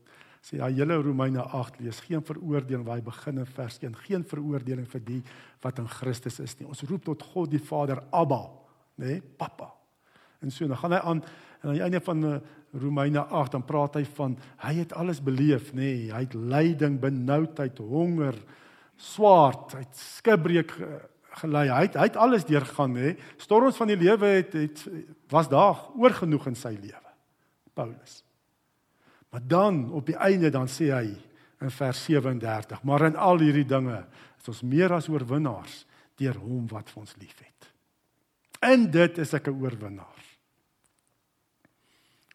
sê 0.45 0.59
hy 0.61 0.71
hele 0.77 0.99
Romeine 1.01 1.41
8 1.41 1.79
lees 1.81 1.99
geen 2.05 2.21
veroordeling 2.25 2.83
waar 2.85 2.99
hy 2.99 3.05
begin 3.05 3.41
in 3.41 3.49
vers 3.49 3.79
1 3.81 3.95
geen 4.05 4.25
veroordeling 4.29 4.85
vir 4.91 5.01
die 5.07 5.21
wat 5.63 5.79
in 5.81 5.87
Christus 5.89 6.37
is 6.43 6.53
nie. 6.59 6.67
Ons 6.69 6.83
roep 6.85 7.07
tot 7.07 7.23
God 7.33 7.49
die 7.53 7.61
Vader 7.61 8.03
Abba 8.13 8.43
nê 9.01 9.17
nee, 9.17 9.23
pappa 9.39 9.71
en 10.43 10.53
so 10.53 10.67
dan 10.69 10.77
gaan 10.77 10.93
hy 10.93 11.01
aan 11.01 11.23
en 11.25 11.71
aan 11.71 11.79
die 11.79 11.85
einde 11.87 12.01
van 12.05 12.21
eh, 12.29 12.37
Romeine 12.77 13.23
8 13.25 13.55
dan 13.57 13.65
praat 13.65 13.97
hy 13.97 14.03
van 14.17 14.35
hy 14.61 14.73
het 14.81 14.93
alles 14.93 15.21
beleef 15.23 15.71
nê. 15.73 15.79
Nee, 15.79 16.11
hy 16.13 16.21
het 16.27 16.35
lyding 16.35 16.99
benoudheid 17.01 17.79
honger 17.81 18.37
swaard 18.99 19.73
hy 19.73 19.81
het 19.81 20.03
skibreek 20.19 20.75
gelei. 21.41 21.65
Hy 21.71 21.81
het, 21.87 21.97
hy 21.99 22.05
het 22.11 22.19
alles 22.21 22.45
deurgegaan 22.47 22.93
nê. 22.95 23.15
Storms 23.41 23.79
van 23.79 23.91
die 23.91 23.99
lewe 23.99 24.37
het, 24.37 24.53
het 24.55 24.85
was 25.31 25.49
daar 25.51 25.87
oorgenoeg 25.97 26.51
in 26.51 26.59
sy 26.59 26.75
lewe. 26.77 27.01
Paulus 27.75 28.24
Maar 29.35 29.47
dan 29.47 29.91
op 29.91 30.05
die 30.05 30.15
einde 30.15 30.47
dan 30.49 30.69
sê 30.71 30.85
hy 30.95 31.09
in 31.59 31.71
vers 31.75 32.03
37, 32.07 32.83
maar 32.87 33.03
in 33.09 33.17
al 33.19 33.41
hierdie 33.43 33.65
dinge 33.67 33.97
is 34.39 34.47
ons 34.47 34.61
meer 34.63 34.93
as 34.95 35.09
oorwinnaars 35.11 35.81
deur 36.15 36.39
hom 36.39 36.69
wat 36.71 36.87
vir 36.93 37.01
ons 37.01 37.17
liefhet. 37.19 37.67
In 38.63 38.85
dit 38.93 39.19
is 39.19 39.33
ek 39.35 39.49
'n 39.51 39.59
oorwinnaar. 39.59 40.23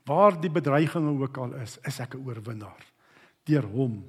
Waar 0.05 0.37
die 0.41 0.53
bedreigings 0.53 1.23
ook 1.23 1.39
al 1.39 1.55
is, 1.65 1.79
is 1.89 2.01
ek 2.01 2.15
'n 2.15 2.27
oorwinnaar 2.27 2.85
deur 3.49 3.65
hom 3.65 4.05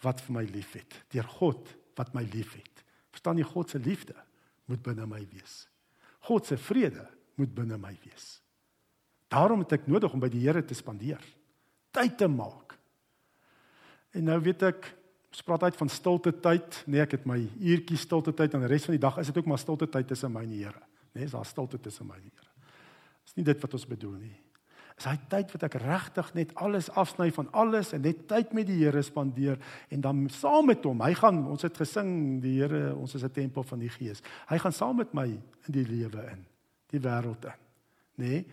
wat 0.00 0.20
vir 0.20 0.32
my 0.40 0.44
liefhet, 0.44 1.04
deur 1.12 1.28
God 1.28 1.68
wat 1.96 2.14
my 2.14 2.22
liefhet. 2.22 2.84
Verstaan 3.10 3.36
jy 3.36 3.44
God 3.44 3.68
se 3.70 3.78
liefde 3.78 4.16
moet 4.64 4.82
binne 4.82 5.06
my 5.06 5.26
wees. 5.32 5.68
God 6.20 6.46
se 6.46 6.56
vrede 6.56 7.08
moet 7.34 7.54
binne 7.54 7.76
my 7.76 7.98
wees. 8.04 8.40
Daarom 9.28 9.58
het 9.58 9.72
ek 9.72 9.86
nodig 9.86 10.12
om 10.12 10.20
by 10.20 10.28
die 10.28 10.48
Here 10.48 10.64
te 10.64 10.74
spandeer 10.74 11.35
tyd 11.96 12.16
te 12.20 12.28
maak. 12.30 12.76
En 14.16 14.24
nou 14.30 14.38
weet 14.44 14.64
ek, 14.70 14.88
ons 15.32 15.44
praat 15.44 15.66
uit 15.68 15.76
van 15.76 15.92
stilte 15.92 16.32
tyd. 16.40 16.80
Nee, 16.88 17.02
ek 17.04 17.18
het 17.18 17.28
my 17.28 17.38
uurtjie 17.42 17.98
stilte 18.00 18.32
tyd 18.36 18.56
en 18.56 18.64
die 18.64 18.72
res 18.72 18.88
van 18.88 18.96
die 18.96 19.02
dag 19.02 19.18
is 19.20 19.28
dit 19.30 19.38
ook 19.40 19.48
maar 19.50 19.60
stilte 19.60 19.88
tyd 19.92 20.08
tussen 20.08 20.32
my 20.32 20.46
en 20.46 20.54
die 20.54 20.64
Here. 20.64 20.82
Nee, 21.12 21.28
is 21.28 21.36
daar 21.36 21.48
stilte 21.48 21.80
tussen 21.82 22.08
my 22.08 22.16
en 22.16 22.24
die 22.24 22.32
Here. 22.32 22.52
Dis 23.26 23.36
nie 23.36 23.46
dit 23.48 23.64
wat 23.64 23.76
ons 23.76 23.88
bedoel 23.90 24.18
nie. 24.22 24.34
Is 24.96 25.04
hy 25.04 25.16
tyd 25.28 25.50
wat 25.52 25.66
ek 25.66 25.76
regtig 25.82 26.30
net 26.38 26.54
alles 26.64 26.88
afsny 26.96 27.28
van 27.36 27.50
alles 27.52 27.90
en 27.92 28.00
net 28.06 28.22
tyd 28.30 28.54
met 28.56 28.68
die 28.70 28.78
Here 28.80 29.02
spandeer 29.04 29.60
en 29.92 30.04
dan 30.04 30.22
saam 30.32 30.70
met 30.72 30.84
hom. 30.88 31.02
Hy 31.04 31.12
gaan, 31.20 31.42
ons 31.52 31.66
het 31.68 31.76
gesing, 31.76 32.40
die 32.40 32.54
Here, 32.62 32.94
ons 32.96 33.12
is 33.18 33.24
'n 33.24 33.32
tempel 33.32 33.62
van 33.62 33.78
die 33.78 33.92
Gees. 33.92 34.22
Hy 34.48 34.58
gaan 34.58 34.72
saam 34.72 34.96
met 34.96 35.12
my 35.12 35.26
in 35.26 35.72
die 35.72 35.84
lewe 35.84 36.24
in, 36.32 36.46
die 36.88 37.00
wêreld 37.00 37.44
in. 37.44 37.60
Nê? 38.16 38.24
Nee? 38.24 38.46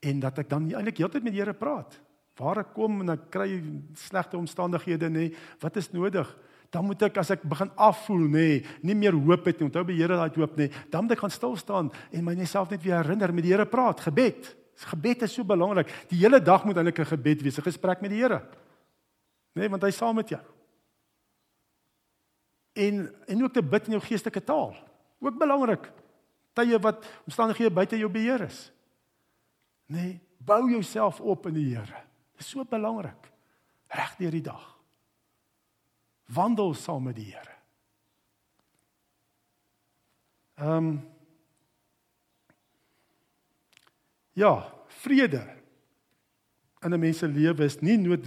En 0.00 0.20
dat 0.20 0.38
ek 0.38 0.48
dan 0.48 0.72
eintlik 0.72 0.96
heeltyd 0.96 1.22
met 1.22 1.32
die 1.32 1.42
Here 1.42 1.52
praat 1.52 2.00
waar 2.40 2.62
ek 2.62 2.72
kom 2.76 3.02
en 3.04 3.14
ek 3.16 3.26
kry 3.32 3.58
slegte 4.00 4.38
omstandighede 4.38 5.10
nê, 5.12 5.28
wat 5.60 5.76
is 5.76 5.90
nodig? 5.92 6.28
Dan 6.70 6.86
moet 6.86 7.02
ek 7.08 7.18
as 7.20 7.32
ek 7.34 7.42
begin 7.50 7.72
afvoel 7.74 8.28
nê, 8.30 8.46
nie 8.86 8.96
meer 8.96 9.16
hoop 9.16 9.48
het 9.48 9.58
nie. 9.58 9.66
Onthou 9.66 9.82
by 9.88 9.96
Here 9.98 10.16
daai 10.16 10.38
hoop 10.38 10.56
nê. 10.58 10.70
Dan 10.92 11.04
moet 11.04 11.16
ek 11.16 11.24
gaan 11.24 11.34
stil 11.34 11.56
staan 11.58 11.90
en 12.14 12.24
myself 12.24 12.70
net 12.70 12.82
weer 12.84 13.00
herinner 13.02 13.34
met 13.34 13.44
die 13.44 13.52
Here 13.52 13.66
praat, 13.68 14.00
gebed. 14.06 14.54
Gebed 14.90 15.26
is 15.26 15.34
so 15.36 15.44
belangrik. 15.44 15.90
Die 16.08 16.22
hele 16.22 16.40
dag 16.40 16.64
moet 16.64 16.78
eintlik 16.78 17.00
'n 17.00 17.12
gebed 17.12 17.42
wees, 17.42 17.58
'n 17.58 17.68
gesprek 17.68 18.00
met 18.00 18.10
die 18.10 18.22
Here. 18.22 18.40
Nê, 19.54 19.68
want 19.68 19.82
hy 19.82 19.90
saam 19.90 20.14
met 20.14 20.28
jou. 20.28 20.40
En 22.72 23.14
en 23.26 23.42
ook 23.42 23.52
te 23.52 23.62
bid 23.62 23.86
in 23.86 23.92
jou 23.98 24.02
geestelike 24.02 24.44
taal. 24.44 24.74
Ook 25.20 25.38
belangrik. 25.38 25.92
Tye 26.54 26.78
wat 26.78 27.04
omstandighede 27.26 27.70
buite 27.70 27.98
jou 27.98 28.10
beheer 28.10 28.40
is. 28.40 28.72
Nê, 29.86 30.20
bou 30.38 30.70
jouself 30.70 31.20
op 31.20 31.46
in 31.46 31.54
die 31.54 31.74
Here. 31.74 32.09
Dis 32.40 32.48
so 32.54 32.64
belangrik. 32.64 33.28
Reg 33.92 34.16
deur 34.16 34.32
die 34.32 34.44
dag. 34.46 34.66
Wandel 36.32 36.72
saam 36.78 37.04
met 37.10 37.18
die 37.20 37.28
Here. 37.28 37.56
Ehm 40.60 40.76
um, 40.76 40.92
Ja, 44.38 44.72
vrede 45.02 45.42
in 46.80 46.94
'n 46.94 47.00
mens 47.00 47.18
se 47.18 47.28
lewe 47.28 47.64
is 47.64 47.80
nie 47.80 47.96
nood 47.96 48.24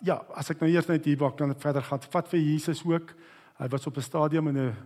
ja, 0.00 0.16
as 0.34 0.50
ek 0.50 0.60
nou 0.60 0.68
eers 0.68 0.86
net 0.86 1.04
hier 1.04 1.16
waar 1.16 1.32
kan 1.32 1.54
verder 1.56 1.82
gaan. 1.82 2.00
Vat 2.00 2.28
vir 2.28 2.40
Jesus 2.40 2.84
ook. 2.84 3.14
Hy 3.58 3.66
was 3.68 3.86
op 3.86 3.96
'n 3.96 4.02
stadium 4.02 4.48
in 4.48 4.58
'n 4.58 4.76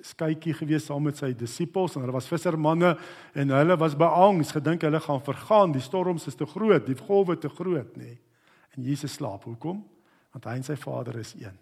skytjie 0.00 0.54
gewees 0.54 0.84
saam 0.84 1.02
met 1.02 1.16
sy 1.16 1.32
disippels 1.32 1.94
en 1.94 2.00
hulle 2.00 2.12
was 2.12 2.28
vissermanne 2.28 2.98
en 3.34 3.48
hulle 3.48 3.76
was 3.76 3.96
beangs, 3.96 4.52
gedink 4.52 4.82
hulle 4.82 5.00
gaan 5.00 5.20
vergaan, 5.20 5.72
die 5.72 5.80
storms 5.80 6.26
is 6.26 6.34
te 6.34 6.46
groot, 6.46 6.86
die 6.86 6.96
golwe 6.96 7.38
te 7.38 7.48
groot, 7.48 7.96
nê. 7.96 8.02
Nee. 8.02 8.20
En 8.76 8.82
Jesus 8.82 9.12
slaap. 9.12 9.44
Hoekom? 9.44 9.84
Want 10.32 10.44
hy 10.44 10.56
en 10.56 10.64
sy 10.64 10.76
Vader 10.76 11.16
is 11.16 11.34
een. 11.34 11.58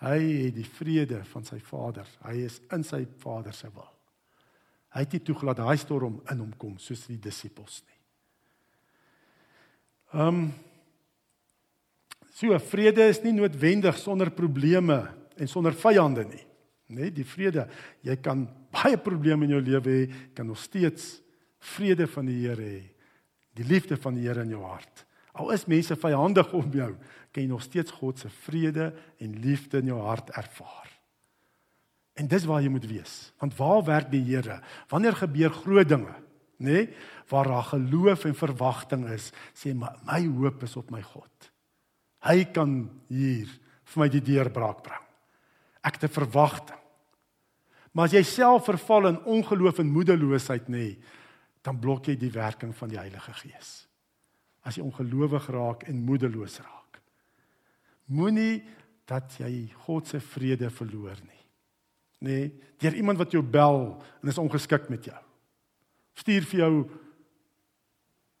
Hy 0.00 0.18
het 0.44 0.54
die 0.54 0.68
vrede 0.68 1.24
van 1.24 1.44
sy 1.44 1.58
Vader. 1.58 2.06
Hy 2.24 2.34
is 2.44 2.60
in 2.72 2.84
sy 2.84 3.06
Vader 3.18 3.52
se 3.52 3.70
wil. 3.72 3.92
Hy 4.92 5.00
het 5.00 5.12
nie 5.12 5.22
toegelaat 5.22 5.56
daai 5.56 5.76
storm 5.76 6.20
in 6.30 6.38
hom 6.38 6.52
kom 6.56 6.78
soos 6.78 7.06
die 7.06 7.18
disippels 7.18 7.82
nie. 7.86 8.00
Ehm 10.20 10.28
um, 10.28 10.54
So 12.36 12.52
vrede 12.58 13.06
is 13.08 13.22
nie 13.24 13.32
noodwendig 13.32 13.96
sonder 13.96 14.28
probleme 14.28 14.98
en 15.36 15.48
sonder 15.48 15.76
vyande 15.76 16.24
nie. 16.28 16.42
Net 16.96 17.14
die 17.16 17.26
vrede, 17.26 17.66
jy 18.06 18.14
kan 18.22 18.44
baie 18.74 18.98
probleme 19.02 19.46
in 19.46 19.56
jou 19.56 19.62
lewe 19.62 19.94
hê, 19.94 20.04
kan 20.34 20.46
nog 20.46 20.60
steeds 20.62 21.16
vrede 21.74 22.06
van 22.06 22.28
die 22.30 22.38
Here 22.44 22.62
hê 22.62 22.84
die 23.56 23.64
liefde 23.64 23.96
van 24.00 24.16
die 24.16 24.26
Here 24.26 24.44
in 24.44 24.52
jou 24.54 24.62
hart. 24.66 25.04
Al 25.36 25.52
is 25.54 25.66
mense 25.68 25.96
vyandig 26.00 26.52
om 26.56 26.68
jou, 26.72 26.92
kan 27.32 27.42
jy 27.42 27.48
nog 27.50 27.64
steeds 27.64 27.94
God 27.98 28.20
se 28.20 28.30
vrede 28.44 28.90
en 29.22 29.38
liefde 29.44 29.82
in 29.82 29.92
jou 29.92 30.00
hart 30.04 30.32
ervaar. 30.36 30.92
En 32.16 32.28
dis 32.28 32.46
waar 32.48 32.62
jy 32.64 32.70
moet 32.72 32.86
wees. 32.88 33.16
Want 33.42 33.56
waar 33.58 33.82
werk 33.84 34.08
die 34.12 34.24
Here? 34.24 34.62
Wanneer 34.92 35.18
gebeur 35.18 35.52
groot 35.52 35.88
dinge, 35.88 36.14
nê? 36.56 36.80
Nee? 36.80 36.88
Waar 37.28 37.48
daar 37.50 37.66
geloof 37.72 38.24
en 38.28 38.36
verwagting 38.38 39.08
is, 39.10 39.32
sê 39.50 39.72
my, 39.74 39.90
my 40.06 40.20
hoop 40.38 40.62
is 40.62 40.76
op 40.78 40.92
my 40.94 41.02
God. 41.02 41.50
Hy 42.22 42.44
kan 42.54 42.78
hier 43.10 43.50
vir 43.90 44.02
my 44.02 44.08
die 44.12 44.22
deurbraak 44.24 44.84
bring. 44.86 45.05
Ek 45.86 46.02
'n 46.02 46.08
verwagting. 46.08 46.82
Maar 47.92 48.04
as 48.04 48.12
jy 48.12 48.22
self 48.22 48.64
verval 48.64 49.06
in 49.06 49.22
ongeloof 49.24 49.78
en 49.78 49.92
moedeloosheid 49.94 50.68
nê, 50.68 50.76
nee, 50.76 50.98
dan 51.62 51.78
blok 51.78 52.06
jy 52.06 52.16
die 52.16 52.30
werking 52.30 52.74
van 52.76 52.88
die 52.88 52.98
Heilige 52.98 53.32
Gees 53.32 53.86
as 54.66 54.74
jy 54.74 54.82
ongelowig 54.82 55.46
raak 55.54 55.84
en 55.86 56.02
moedeloos 56.02 56.58
raak. 56.58 56.98
Moenie 58.10 58.64
dat 59.06 59.38
jy 59.38 59.68
God 59.86 60.10
se 60.10 60.18
vrede 60.20 60.70
verloor 60.74 61.18
nie. 61.22 61.42
Nee, 62.26 62.48
deur 62.82 62.96
iemand 62.98 63.20
wat 63.20 63.34
jou 63.34 63.44
bel 63.44 63.94
en 64.22 64.32
is 64.32 64.40
ongeskik 64.42 64.88
met 64.90 65.06
jou. 65.06 65.20
Stuur 66.18 66.42
vir 66.50 66.60
jou 66.60 66.90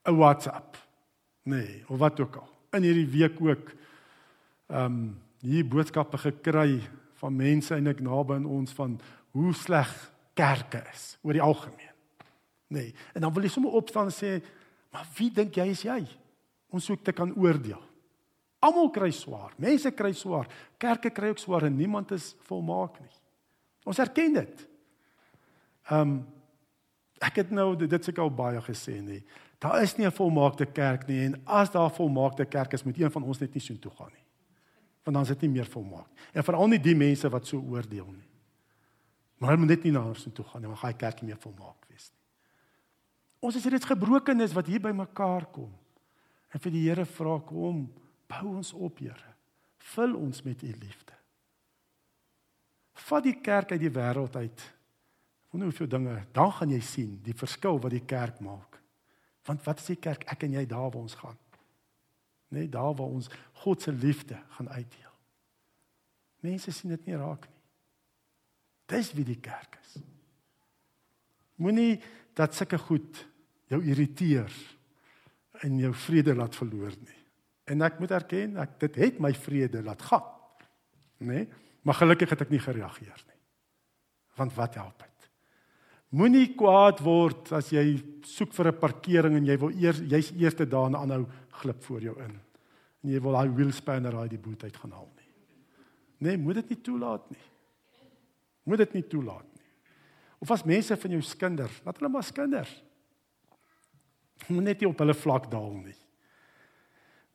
'n 0.06 0.16
WhatsApp. 0.16 0.76
Nee, 1.44 1.84
of 1.88 1.98
wat 1.98 2.20
ook 2.20 2.36
al. 2.36 2.50
In 2.72 2.82
hierdie 2.82 3.10
week 3.10 3.40
ook 3.40 3.70
ehm 4.66 4.84
um, 4.84 5.22
hier 5.40 5.68
boodskappe 5.68 6.18
gekry 6.18 6.82
van 7.20 7.36
mense 7.36 7.74
eintlik 7.74 8.00
naby 8.00 8.34
aan 8.34 8.46
ons 8.46 8.72
van 8.72 9.00
hoe 9.30 9.54
sleg 9.54 10.12
kerke 10.34 10.82
is 10.92 11.18
oor 11.22 11.32
die 11.32 11.42
algemeen. 11.42 11.94
Nee, 12.68 12.94
en 13.14 13.20
dan 13.20 13.32
wil 13.32 13.42
jy 13.42 13.48
sommer 13.48 13.72
opstaan 13.72 14.10
en 14.10 14.14
sê 14.14 14.42
Maar 14.96 15.08
wie 15.18 15.28
dink 15.28 15.58
jy 15.58 15.66
is 15.74 15.82
jy? 15.84 15.98
Ons 16.72 16.86
soek 16.88 17.02
te 17.04 17.12
kan 17.12 17.34
oordeel. 17.36 17.82
Almal 18.64 18.88
kry 18.94 19.10
swaar. 19.12 19.52
Mense 19.60 19.90
kry 19.92 20.14
swaar. 20.16 20.48
Kerke 20.80 21.10
kry 21.12 21.34
ook 21.34 21.42
swaar 21.42 21.66
en 21.68 21.76
niemand 21.76 22.14
is 22.16 22.30
volmaak 22.48 22.96
nie. 23.02 23.12
Ons 23.84 24.00
erken 24.00 24.40
dit. 24.40 24.64
Ehm 25.90 26.16
um, 26.16 26.16
ek 27.26 27.38
het 27.40 27.52
nou 27.56 27.70
dit 27.80 28.04
seker 28.04 28.26
al 28.26 28.32
baie 28.36 28.60
gesê 28.60 28.98
nê. 29.00 29.22
Daar 29.60 29.80
is 29.82 29.94
nie 29.96 30.04
'n 30.06 30.12
volmaakte 30.12 30.66
kerk 30.66 31.06
nie 31.08 31.24
en 31.24 31.40
as 31.46 31.70
daar 31.70 31.88
'n 31.88 31.96
volmaakte 31.96 32.44
kerk 32.44 32.72
is, 32.72 32.84
moet 32.84 33.00
een 33.00 33.10
van 33.10 33.22
ons 33.22 33.38
net 33.38 33.54
nie 33.54 33.60
soontoe 33.60 33.92
gaan 33.96 34.12
nie. 34.12 34.25
Want 35.06 35.14
dan 35.14 35.22
is 35.22 35.32
dit 35.36 35.46
nie 35.46 35.54
meer 35.54 35.68
volmaak. 35.70 36.08
En 36.34 36.44
veral 36.44 36.72
nie 36.72 36.82
die 36.82 36.96
mense 36.98 37.28
wat 37.30 37.46
so 37.46 37.62
oordeel 37.62 38.08
nie. 38.10 38.26
Maar 39.38 39.52
hulle 39.52 39.62
moet 39.62 39.76
net 39.76 39.84
nie 39.86 39.92
na 39.94 40.02
ons 40.08 40.26
toe 40.34 40.44
gaan 40.48 40.64
nie, 40.64 40.70
want 40.72 40.82
die 40.82 40.98
kerk 40.98 41.20
nie 41.22 41.30
meer 41.30 41.38
volmaak 41.38 41.86
wees 41.92 42.08
nie. 42.10 42.22
Ons 43.46 43.58
is 43.60 43.68
reeds 43.70 43.86
gebrokenes 43.86 44.54
wat 44.56 44.66
hier 44.66 44.82
by 44.82 44.90
mekaar 44.96 45.46
kom. 45.54 45.70
En 46.50 46.62
vir 46.64 46.74
die 46.74 46.82
Here 46.88 47.04
vra 47.06 47.36
kom, 47.46 47.84
bou 48.26 48.56
ons 48.56 48.72
op, 48.74 48.98
Here. 48.98 49.34
Vul 49.92 50.16
ons 50.18 50.42
met 50.42 50.64
u 50.66 50.72
liefde. 50.72 51.14
Vat 53.06 53.26
die 53.28 53.36
kerk 53.44 53.76
uit 53.76 53.82
die 53.84 53.92
wêreld 53.92 54.34
uit. 54.40 54.64
Wonder 55.52 55.70
hoeveel 55.70 55.88
dinge, 55.88 56.16
dan 56.34 56.50
gaan 56.52 56.72
jy 56.72 56.80
sien 56.82 57.12
die 57.22 57.36
verskil 57.36 57.78
wat 57.78 57.94
die 57.94 58.02
kerk 58.08 58.40
maak. 58.42 58.80
Want 59.46 59.62
wat 59.68 59.78
is 59.84 59.92
die 59.92 60.00
kerk? 60.02 60.24
Ek 60.26 60.42
en 60.42 60.56
jy 60.58 60.64
daar 60.66 60.88
waar 60.90 61.04
ons 61.04 61.14
gaan. 61.14 61.36
Nee, 62.48 62.68
daar 62.68 62.94
waar 62.94 63.12
ons 63.18 63.28
God 63.62 63.82
se 63.82 63.92
liefde 63.92 64.38
gaan 64.48 64.70
uitdeel. 64.70 65.14
Mense 66.46 66.70
sien 66.70 66.92
dit 66.94 67.06
nie 67.06 67.16
raak 67.18 67.48
nie. 67.48 67.62
Dis 68.86 69.10
wie 69.18 69.24
die 69.26 69.40
kerk 69.42 69.78
is. 69.82 69.96
Moenie 71.58 71.98
dat 72.36 72.54
sulke 72.54 72.78
goed 72.78 73.24
jou 73.72 73.80
irriteer 73.82 74.52
en 75.64 75.78
jou 75.80 75.92
vrede 75.96 76.34
laat 76.36 76.54
verloor 76.54 76.94
nie. 77.00 77.22
En 77.66 77.82
ek 77.82 77.98
moet 77.98 78.12
erken, 78.14 78.58
ek 78.62 78.76
dit 78.84 78.98
het 79.02 79.18
my 79.22 79.32
vrede 79.34 79.82
laat 79.82 80.04
gaan. 80.06 80.26
Nê? 81.18 81.32
Nee? 81.32 81.48
Maar 81.86 82.00
gelukkig 82.00 82.32
het 82.34 82.40
ek 82.42 82.50
nie 82.50 82.62
gereageer 82.62 83.20
nie. 83.28 83.40
Want 84.36 84.54
wat 84.58 84.74
help 84.74 84.98
dit? 84.98 85.15
Moenie 86.16 86.54
kwaad 86.56 87.02
word 87.04 87.50
as 87.56 87.68
jy 87.74 87.98
soek 88.24 88.54
vir 88.56 88.68
'n 88.72 88.80
parkering 88.80 89.34
en 89.36 89.44
jy 89.44 89.56
wil 89.60 89.70
eers 89.70 90.00
jy's 90.00 90.32
eerste 90.32 90.64
daar 90.64 90.86
en 90.88 90.96
aanhou 90.96 91.26
glip 91.60 91.82
voor 91.84 92.00
jou 92.00 92.16
in. 92.22 92.40
En 93.04 93.10
jy 93.10 93.20
wil 93.20 93.32
daai 93.32 93.48
wheel 93.48 93.72
spanner 93.72 94.16
uit 94.16 94.30
die 94.30 94.38
boot 94.38 94.64
uit 94.64 94.76
gaan 94.76 94.92
haal 94.92 95.10
nie. 95.16 95.30
Nee, 96.18 96.38
moet 96.38 96.54
dit 96.54 96.70
nie 96.70 96.80
toelaat 96.80 97.30
nie. 97.30 97.44
Moet 98.64 98.78
dit 98.78 98.94
nie 98.94 99.02
toelaat 99.02 99.44
nie. 99.44 99.66
Of 100.40 100.50
as 100.50 100.64
mense 100.64 100.96
van 100.96 101.10
jou 101.10 101.22
skinder, 101.22 101.70
laat 101.84 101.98
hulle 101.98 102.08
maar 102.08 102.24
skinder. 102.24 102.68
Moenie 104.48 104.74
net 104.74 104.84
op 104.86 104.98
hulle 104.98 105.14
vlak 105.14 105.50
daal 105.50 105.74
nie. 105.74 105.96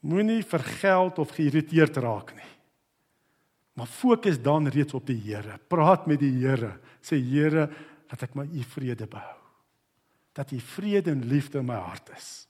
Moenie 0.01 0.41
vir 0.43 0.59
geld 0.81 1.19
of 1.19 1.29
geïrriteerd 1.29 1.97
raak 1.97 2.33
nie. 2.35 2.49
Maar 3.77 3.87
fokus 3.87 4.41
dan 4.41 4.67
reeds 4.67 4.93
op 4.93 5.05
die 5.07 5.19
Here. 5.21 5.59
Praat 5.69 6.07
met 6.07 6.19
die 6.19 6.33
Here. 6.41 6.79
Sê 7.01 7.17
Here, 7.21 7.69
dat 8.12 8.28
ek 8.28 8.36
my 8.36 8.43
u 8.43 8.63
vrede 8.74 9.08
behou. 9.08 9.38
Dat 10.36 10.52
u 10.52 10.60
vrede 10.60 11.12
en 11.12 11.24
liefde 11.28 11.62
in 11.62 11.69
my 11.69 11.80
hart 11.80 12.12
is. 12.17 12.47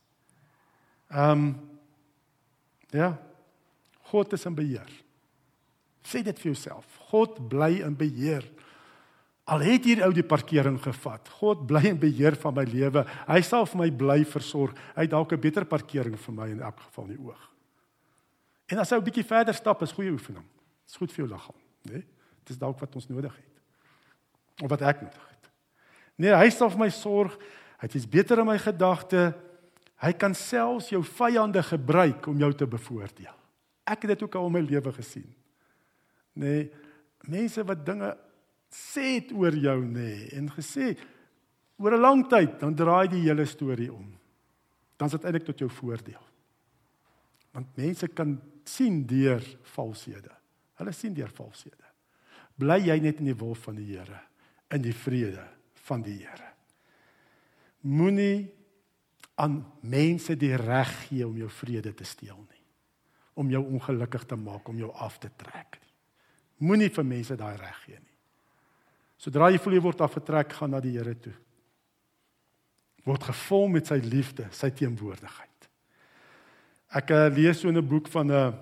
Ehm 1.11 1.31
um, 1.31 1.69
ja. 2.91 3.17
God 4.11 4.33
is 4.33 4.45
in 4.45 4.55
beheer. 4.55 4.89
Sê 6.03 6.19
dit 6.25 6.39
vir 6.39 6.51
jouself. 6.51 6.97
God 7.11 7.37
bly 7.47 7.77
in 7.85 7.95
beheer. 7.95 8.43
Al 9.47 9.63
het 9.63 9.85
hier 9.87 10.01
ou 10.03 10.11
die 10.13 10.25
parkering 10.25 10.75
gevat. 10.83 11.29
God 11.39 11.63
bly 11.69 11.85
in 11.93 11.99
beheer 11.99 12.35
van 12.41 12.57
my 12.57 12.65
lewe. 12.67 13.05
Hy 13.29 13.39
sal 13.45 13.69
vir 13.71 13.79
my 13.85 13.89
bly 14.01 14.19
versorg. 14.27 14.75
Hy 14.97 15.07
het 15.07 15.13
dalk 15.13 15.31
'n 15.31 15.39
beter 15.39 15.65
parkering 15.65 16.19
vir 16.19 16.33
my 16.33 16.49
in 16.51 16.61
elk 16.61 16.79
geval 16.79 17.05
in 17.05 17.15
die 17.15 17.23
oog. 17.23 17.49
En 18.67 18.79
as 18.79 18.89
jy 18.89 18.97
'n 18.97 19.03
bietjie 19.03 19.23
verder 19.23 19.53
stap, 19.53 19.81
is 19.81 19.91
goeie 19.91 20.11
oefening. 20.11 20.43
Dit 20.43 20.89
is 20.89 20.97
goed 20.97 21.11
vir 21.11 21.25
jou 21.25 21.33
liggaam, 21.33 21.59
né? 21.83 21.91
Nee? 21.93 22.05
Dit 22.43 22.49
is 22.49 22.57
dalk 22.57 22.79
wat 22.79 22.95
ons 22.95 23.07
nodig 23.07 23.35
het. 23.35 23.61
Of 24.63 24.69
wat 24.69 24.81
ek 24.81 25.01
nodig 25.01 25.27
het. 25.27 25.30
Nee, 26.21 26.33
hy 26.37 26.49
sal 26.53 26.69
vir 26.73 26.83
my 26.83 26.89
sorg. 26.93 27.37
Hy 27.81 27.87
het 27.87 27.97
iets 27.97 28.09
beter 28.09 28.41
in 28.43 28.49
my 28.49 28.57
gedagte. 28.61 29.31
Hy 30.01 30.11
kan 30.17 30.35
selfs 30.37 30.91
jou 30.93 31.01
vyande 31.05 31.63
gebruik 31.65 32.27
om 32.29 32.41
jou 32.41 32.51
te 32.57 32.67
bevoordeel. 32.69 33.37
Ek 33.89 34.05
het 34.05 34.13
dit 34.13 34.25
ook 34.25 34.37
al 34.37 34.49
in 34.49 34.57
my 34.59 34.61
lewe 34.65 34.93
gesien. 34.93 35.29
Nee, 36.37 36.67
mense 37.29 37.63
wat 37.67 37.81
dinge 37.85 38.11
sê 38.71 39.17
dit 39.19 39.33
oor 39.35 39.55
jou 39.57 39.79
nê 39.83 39.91
nee, 39.97 40.27
en 40.37 40.47
gesê 40.53 40.93
oor 41.81 41.97
'n 41.97 42.01
lang 42.01 42.21
tyd 42.29 42.59
dan 42.59 42.75
draai 42.75 43.09
die 43.09 43.25
hele 43.25 43.45
storie 43.45 43.91
om. 43.91 44.13
Dan 44.97 45.07
is 45.07 45.17
dit 45.17 45.25
eintlik 45.25 45.45
tot 45.45 45.59
jou 45.59 45.69
voordeel. 45.69 46.23
Want 47.51 47.77
mense 47.77 48.07
kan 48.07 48.39
sien 48.63 49.05
deur 49.05 49.41
valshede. 49.75 50.31
Hulle 50.77 50.91
sien 50.91 51.13
deur 51.13 51.29
valshede. 51.29 51.89
Bly 52.55 52.79
jy 52.87 52.99
net 52.99 53.19
in 53.19 53.25
die 53.25 53.35
wil 53.35 53.55
van 53.55 53.75
die 53.75 53.97
Here, 53.97 54.21
in 54.69 54.81
die 54.81 54.93
vrede 54.93 55.60
van 55.91 56.05
die 56.05 56.21
Here. 56.23 56.49
Moenie 57.87 58.47
aan 59.41 59.59
mense 59.81 60.37
die 60.39 60.53
reg 60.55 60.91
gee 61.07 61.27
om 61.27 61.37
jou 61.37 61.49
vrede 61.61 61.93
te 61.97 62.07
steel 62.07 62.39
nie. 62.39 62.65
Om 63.41 63.51
jou 63.51 63.61
ongelukkig 63.75 64.25
te 64.29 64.37
maak, 64.37 64.67
om 64.69 64.79
jou 64.79 64.91
af 64.93 65.17
te 65.19 65.31
trek 65.35 65.79
nie. 65.81 65.93
Moenie 66.67 66.91
vir 66.93 67.07
mense 67.07 67.35
daai 67.35 67.55
reg 67.57 67.77
gee 67.85 67.99
nie. 67.99 68.17
Sodra 69.21 69.49
jy 69.53 69.59
voel 69.61 69.77
jy 69.77 69.85
word 69.85 70.01
afgetrek, 70.01 70.53
gaan 70.57 70.73
na 70.73 70.81
die 70.81 70.95
Here 70.97 71.13
toe. 71.17 71.33
Word 73.05 73.23
gevul 73.31 73.67
met 73.73 73.89
sy 73.89 73.97
liefde, 74.01 74.47
sy 74.53 74.69
teenwoordigheid. 74.77 75.69
Ek 76.97 77.13
uh, 77.15 77.27
lees 77.33 77.61
so 77.61 77.69
'n 77.69 77.81
boek 77.87 78.09
van 78.13 78.27
'n 78.27 78.33
uh, 78.33 78.53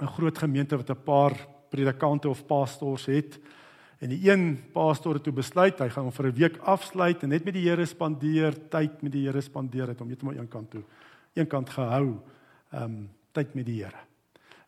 'n 0.00 0.12
groot 0.14 0.38
gemeente 0.38 0.76
wat 0.76 0.90
'n 0.90 1.04
paar 1.04 1.34
predikante 1.70 2.28
of 2.28 2.46
pastors 2.46 3.06
het. 3.06 3.38
En 3.98 4.08
die 4.08 4.20
een 4.30 4.58
pastor 4.72 5.14
het 5.18 5.24
toe 5.26 5.34
besluit 5.34 5.78
hy 5.78 5.88
gaan 5.88 6.04
hom 6.04 6.12
vir 6.12 6.26
'n 6.26 6.34
week 6.34 6.58
afsluit 6.58 7.22
en 7.22 7.28
net 7.28 7.44
met 7.44 7.54
die 7.54 7.68
Here 7.68 7.86
spandeer, 7.86 8.54
tyd 8.70 9.02
met 9.02 9.12
die 9.12 9.26
Here 9.26 9.40
spandeer 9.40 9.88
het 9.88 10.00
om 10.00 10.08
net 10.08 10.22
maar 10.22 10.36
een 10.36 10.48
kant 10.48 10.70
toe, 10.70 10.82
een 11.34 11.46
kant 11.46 11.70
gehou, 11.70 12.20
ehm 12.72 12.82
um, 12.82 13.10
tyd 13.32 13.54
met 13.54 13.66
die 13.66 13.82
Here. 13.82 13.98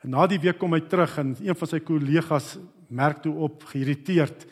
En 0.02 0.10
na 0.10 0.26
die 0.26 0.40
week 0.40 0.58
kom 0.58 0.72
hy 0.72 0.80
terug 0.80 1.18
en 1.18 1.36
een 1.40 1.56
van 1.56 1.68
sy 1.68 1.80
kollegas 1.80 2.58
merk 2.88 3.22
toe 3.22 3.34
op 3.34 3.64
geïrriteerd 3.64 4.46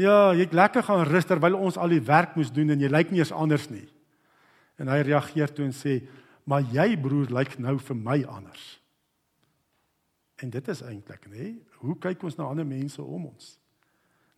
Ja, 0.00 0.32
jy 0.32 0.46
het 0.46 0.54
lekker 0.56 0.84
gaan 0.86 1.04
rus 1.04 1.26
terwyl 1.28 1.58
ons 1.58 1.76
al 1.76 1.92
die 1.92 2.04
werk 2.04 2.36
moes 2.38 2.52
doen 2.52 2.72
en 2.72 2.80
jy 2.80 2.88
lyk 2.88 3.10
nie 3.12 3.20
eens 3.20 3.34
anders 3.36 3.68
nie. 3.68 3.84
En 4.80 4.88
hy 4.88 5.02
reageer 5.04 5.52
toe 5.52 5.66
en 5.66 5.74
sê, 5.76 6.00
"Maar 6.44 6.62
jy 6.62 6.96
broer 6.96 7.28
lyk 7.28 7.58
nou 7.58 7.78
vir 7.78 7.96
my 7.96 8.24
anders." 8.24 8.80
En 10.36 10.50
dit 10.50 10.68
is 10.68 10.82
eintlik, 10.82 11.28
nê? 11.28 11.58
Hoe 11.76 11.98
kyk 11.98 12.22
ons 12.22 12.36
na 12.36 12.44
ander 12.44 12.66
mense 12.66 13.02
om 13.02 13.26
ons? 13.26 13.58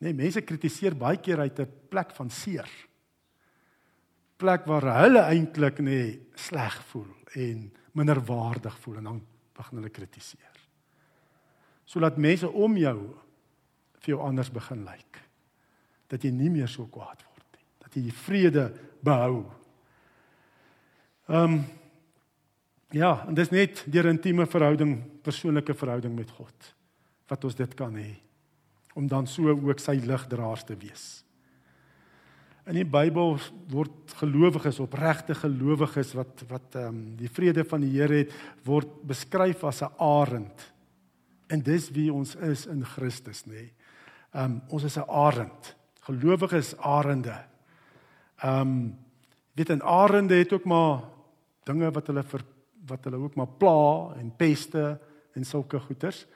Nê, 0.05 0.12
mense 0.12 0.43
kritiseer 0.45 0.93
baie 1.01 1.17
keer 1.17 1.40
uit 1.40 1.61
'n 1.61 1.73
plek 1.88 2.11
van 2.12 2.31
seer. 2.31 2.69
Plek 4.37 4.67
waar 4.67 4.85
hulle 5.01 5.23
eintlik 5.33 5.79
nê 5.81 6.21
sleg 6.35 6.77
voel 6.90 7.09
en 7.35 7.73
minderwaardig 7.93 8.79
voel 8.79 8.97
en 8.97 9.05
dan 9.05 9.23
begin 9.55 9.79
hulle 9.79 9.90
kritiseer. 9.90 10.57
So 11.87 12.01
laat 12.01 12.17
mense 12.17 12.49
om 12.49 12.77
jou 12.77 12.99
vir 14.01 14.14
jou 14.14 14.21
anders 14.21 14.51
begin 14.51 14.85
lyk 14.85 15.21
dat 16.09 16.23
jy 16.23 16.31
nie 16.31 16.51
meer 16.51 16.69
so 16.69 16.87
kwaad 16.87 17.25
word 17.25 17.47
nie. 17.57 17.67
Dat 17.79 17.95
jy 17.95 18.11
vrede 18.11 18.73
behou. 19.01 19.51
Ehm 21.29 21.55
um, 21.55 21.64
ja, 22.90 23.27
en 23.27 23.35
dis 23.35 23.51
net 23.51 23.85
deur 23.90 24.07
intieme 24.07 24.47
verhouding, 24.47 25.23
persoonlike 25.23 25.75
verhouding 25.75 26.14
met 26.14 26.31
God 26.31 26.75
wat 27.27 27.45
ons 27.45 27.55
dit 27.55 27.75
kan 27.75 27.95
hê 27.97 28.25
om 28.95 29.07
dan 29.11 29.27
so 29.27 29.51
ook 29.51 29.81
sy 29.83 29.99
ligdraers 30.05 30.65
te 30.65 30.77
wees. 30.79 31.25
In 32.65 32.79
die 32.79 32.87
Bybel 32.89 33.37
word 33.69 34.15
gelowiges, 34.17 34.81
opregte 34.81 35.35
gelowiges 35.37 36.15
wat 36.17 36.45
wat 36.49 36.79
ehm 36.79 36.95
um, 36.95 37.01
die 37.19 37.29
vrede 37.29 37.65
van 37.69 37.83
die 37.85 37.93
Here 37.93 38.23
het, 38.23 38.33
word 38.65 38.89
beskryf 39.05 39.65
as 39.65 39.83
'n 39.83 39.93
arend. 39.99 40.73
En 41.49 41.61
dis 41.61 41.91
wie 41.91 42.13
ons 42.13 42.35
is 42.37 42.67
in 42.67 42.85
Christus, 42.85 43.45
nê. 43.45 43.53
Nee. 43.53 43.73
Ehm 44.33 44.45
um, 44.45 44.63
ons 44.69 44.85
is 44.85 44.97
'n 44.97 45.09
arend. 45.09 45.77
Gelowiges 46.01 46.77
arende. 46.79 47.45
Ehm 48.41 48.61
um, 48.61 48.99
weet 49.53 49.69
'n 49.69 49.83
arende 49.83 50.35
het 50.35 50.53
ook 50.53 50.65
maar 50.65 51.03
dinge 51.65 51.91
wat 51.91 52.07
hulle 52.07 52.23
ver, 52.23 52.45
wat 52.87 53.05
hulle 53.05 53.17
ook 53.17 53.35
maar 53.35 53.49
pla 53.59 54.15
en 54.17 54.37
peste 54.37 55.01
en 55.33 55.45
sulke 55.45 55.81
goeters. 55.81 56.27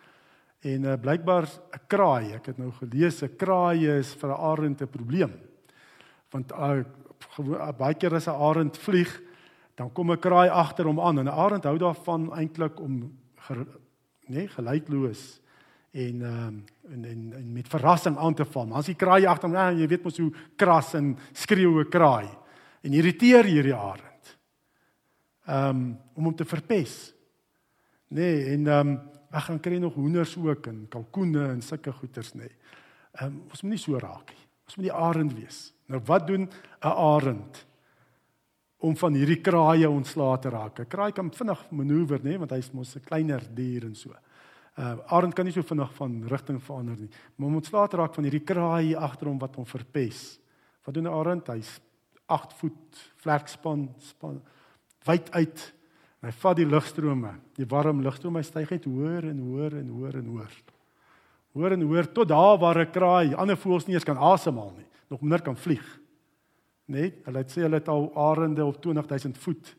En 0.61 0.85
uh, 0.85 0.97
blykbaar 0.99 1.47
'n 1.47 1.81
kraai, 1.87 2.33
ek 2.35 2.47
het 2.47 2.59
nou 2.59 2.73
gelees 2.73 3.23
'n 3.23 3.37
kraai 3.37 3.99
is 3.99 4.14
vir 4.14 4.31
'n 4.31 4.40
arend 4.40 4.83
'n 4.83 4.88
probleem. 4.88 5.33
Want 6.31 6.53
uh, 6.53 6.83
baie 7.79 7.94
keer 7.94 8.14
as 8.14 8.27
'n 8.27 8.35
arend 8.35 8.77
vlieg, 8.77 9.21
dan 9.77 9.92
kom 9.92 10.11
'n 10.11 10.18
kraai 10.18 10.49
agter 10.49 10.85
hom 10.85 11.01
aan 11.01 11.18
en 11.18 11.27
'n 11.27 11.38
arend 11.38 11.64
hou 11.64 11.79
daarvan 11.79 12.33
eintlik 12.35 12.81
om 12.81 13.12
ger, 13.37 13.66
nee, 14.27 14.49
geluidloos 14.49 15.40
en 15.92 16.23
ehm 16.23 16.47
um, 16.47 16.64
en, 16.90 17.05
en 17.05 17.33
en 17.33 17.53
met 17.53 17.68
verrassing 17.68 18.16
aan 18.16 18.35
te 18.35 18.44
val. 18.44 18.75
As 18.75 18.87
die 18.87 18.94
kraai 18.94 19.27
agter 19.27 19.49
hom, 19.49 19.57
ja, 19.57 19.71
jy 19.71 19.87
weet 19.87 20.05
mos 20.05 20.18
hoe 20.18 20.33
kras 20.57 20.94
en 20.94 21.16
skreeu 21.33 21.81
'n 21.81 21.88
kraai 21.88 22.29
en 22.83 22.92
irriteer 22.92 23.44
hierdie 23.44 23.75
arend 23.75 24.38
um, 25.49 25.99
om 26.14 26.25
hom 26.25 26.35
te 26.35 26.44
verpes. 26.44 27.14
Nee, 28.09 28.44
en 28.55 28.66
ehm 28.66 28.88
um, 28.88 29.01
ek 29.30 29.44
gaan 29.48 29.60
kry 29.60 29.78
nog 29.78 29.94
hoenders 29.94 30.36
ook 30.36 30.66
en 30.66 30.86
kalkoene 30.88 31.48
en 31.52 31.62
sulke 31.62 31.92
goeters 31.92 32.34
nê. 32.34 32.46
Nee. 32.46 32.54
Ehm 33.18 33.26
um, 33.26 33.40
ons 33.50 33.62
moet 33.62 33.70
nie 33.70 33.82
so 33.82 33.98
raak 33.98 34.30
nie. 34.30 34.44
Ons 34.68 34.76
moet 34.76 34.88
die 34.88 34.94
arend 34.94 35.34
wees. 35.34 35.72
Nou 35.86 36.00
wat 36.04 36.26
doen 36.26 36.48
'n 36.48 36.94
arend 36.94 37.66
om 38.78 38.96
van 38.96 39.14
hierdie 39.14 39.40
kraaie 39.40 39.90
ontslae 39.90 40.38
te 40.38 40.48
raak? 40.48 40.80
'n 40.80 40.86
Kraai 40.86 41.12
kan 41.12 41.30
vinnig 41.30 41.70
manoeuvreer 41.70 42.20
nê, 42.20 42.24
nee, 42.24 42.38
want 42.38 42.50
hy's 42.50 42.72
mos 42.72 42.96
'n 42.96 43.04
kleiner 43.04 43.42
dier 43.54 43.84
en 43.84 43.94
so. 43.94 44.10
Uh 44.78 44.96
arend 45.06 45.34
kan 45.34 45.44
nie 45.44 45.52
so 45.52 45.62
vinnig 45.62 45.92
van 45.94 46.22
rigting 46.28 46.62
verander 46.62 46.96
nie. 46.96 47.10
Maar 47.36 47.48
om 47.48 47.54
ontslae 47.54 47.88
te 47.88 47.96
raak 47.96 48.14
van 48.14 48.24
hierdie 48.24 48.44
kraai 48.44 48.94
agter 48.94 49.26
hom 49.26 49.38
wat 49.38 49.56
hom 49.56 49.66
verpes. 49.66 50.38
Wat 50.84 50.94
doen 50.94 51.04
'n 51.04 51.12
arend? 51.12 51.46
Hy's 51.46 51.80
8 52.26 52.52
voet 52.52 53.12
vlerkspan 53.16 53.94
span 53.98 54.42
wyd 55.04 55.30
uit. 55.30 55.74
Hy 56.24 56.33
vat 56.35 56.59
die 56.59 56.66
lugstrome, 56.66 57.37
die 57.54 57.66
warm 57.70 58.02
lugstrome, 58.02 58.40
hy 58.40 58.46
styg 58.46 58.72
net 58.74 58.88
hoër 58.90 59.28
en 59.31 59.38
hoër 59.38 59.78
en 59.78 59.90
hoër 59.94 60.18
en 60.18 60.31
hoër. 60.33 60.57
Hoër 61.54 61.76
en 61.76 61.85
hoër 61.87 62.09
tot 62.14 62.28
daar 62.28 62.59
waar 62.59 62.81
'n 62.83 62.90
kraai, 62.90 63.35
ander 63.35 63.57
voëls 63.57 63.87
nie 63.87 63.94
eens 63.94 64.04
kan 64.04 64.18
asemhaal 64.18 64.72
nie, 64.76 64.87
nog 65.09 65.20
minder 65.20 65.42
kan 65.42 65.57
vlieg. 65.57 65.87
Net, 66.87 67.24
hulle 67.24 67.38
het 67.38 67.50
sê 67.50 67.62
hulle 67.62 67.78
het 67.78 67.88
al 67.88 68.11
arende 68.16 68.64
op 68.64 68.81
20000 68.83 69.38
voet 69.38 69.76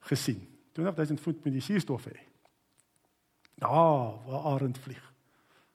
gesien. 0.00 0.40
20000 0.72 1.20
voet 1.20 1.44
met 1.44 1.52
die 1.52 1.60
suurstof 1.60 2.04
hê. 2.06 2.18
Daar 3.58 4.18
waar 4.26 4.54
arend 4.54 4.78
vlieg. 4.78 5.12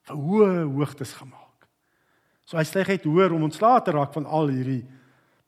Vir 0.08 0.16
hoë 0.16 0.63
hoogtes 0.63 1.13
gemaak. 1.13 1.68
So 2.46 2.58
hy 2.58 2.63
styg 2.63 2.88
net 2.88 3.04
hoër 3.04 3.34
om 3.36 3.44
ontslae 3.44 3.82
te 3.84 3.92
raak 3.92 4.13
van 4.13 4.26
al 4.26 4.48
hierdie 4.48 4.86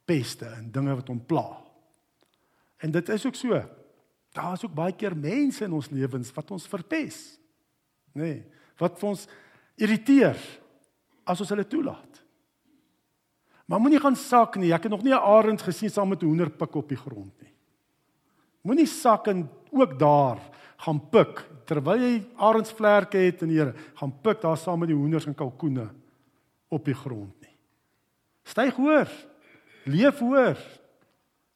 peste 0.04 0.46
en 0.46 0.70
dinge 0.70 0.94
wat 0.94 1.08
hom 1.08 1.20
pla. 1.26 1.46
En 2.84 2.90
dit 2.90 3.08
is 3.08 3.26
ook 3.26 3.34
so. 3.34 3.79
Daar 4.32 4.54
is 4.54 4.64
ook 4.64 4.74
baie 4.74 4.94
keer 4.94 5.16
mense 5.16 5.64
in 5.64 5.72
ons 5.74 5.90
lewens 5.90 6.30
wat 6.34 6.50
ons 6.54 6.68
verpes. 6.70 7.18
Nê? 8.14 8.22
Nee, 8.22 8.38
wat 8.80 8.98
vir 8.98 9.08
ons 9.10 9.26
irriteer 9.80 10.38
as 11.28 11.40
ons 11.42 11.50
hulle 11.52 11.66
toelaat. 11.68 12.20
Maar 13.70 13.82
moenie 13.82 14.00
gaan 14.02 14.16
sak 14.18 14.56
nie. 14.58 14.72
Ek 14.74 14.88
het 14.88 14.92
nog 14.92 15.02
nie 15.02 15.12
'n 15.12 15.22
arend 15.22 15.62
gesien 15.62 15.90
saam 15.90 16.08
met 16.08 16.22
'n 16.22 16.26
hoender 16.26 16.50
pik 16.50 16.74
op 16.74 16.88
die 16.88 16.96
grond 16.96 17.32
nie. 17.40 17.54
Moenie 18.62 18.86
sak 18.86 19.26
en 19.26 19.48
ook 19.70 19.98
daar 19.98 20.38
gaan 20.76 21.00
pik 21.10 21.46
terwyl 21.64 22.00
jy 22.00 22.26
arendsvlerke 22.36 23.18
het 23.18 23.42
en 23.42 23.48
Here, 23.48 23.74
gaan 23.94 24.12
pik 24.20 24.40
daar 24.40 24.56
saam 24.56 24.78
met 24.78 24.88
die 24.88 24.96
hoenders 24.96 25.26
en 25.26 25.34
kalkoene 25.34 25.90
op 26.68 26.84
die 26.84 26.94
grond 26.94 27.40
nie. 27.40 27.56
Styg 28.42 28.74
hoër. 28.74 29.10
Leef 29.84 30.18
hoër. 30.18 30.58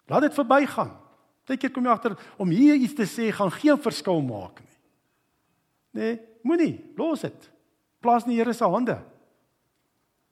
Laat 0.07 0.21
dit 0.21 0.35
verbygaan. 0.35 1.04
Partykeer 1.45 1.75
kom 1.75 1.85
jy 1.85 1.93
agter 1.93 2.15
om 2.41 2.53
hier 2.53 2.79
iets 2.81 2.97
te 2.97 3.05
sê 3.09 3.29
gaan 3.37 3.53
geen 3.53 3.81
verskil 3.85 4.23
maak 4.25 4.63
nie. 4.65 4.79
Nee, 5.95 6.15
moenie, 6.43 6.73
los 6.97 7.23
dit. 7.23 7.51
Plaas 8.03 8.25
in 8.25 8.33
die 8.33 8.39
Here 8.41 8.55
se 8.57 8.67
hande. 8.67 8.97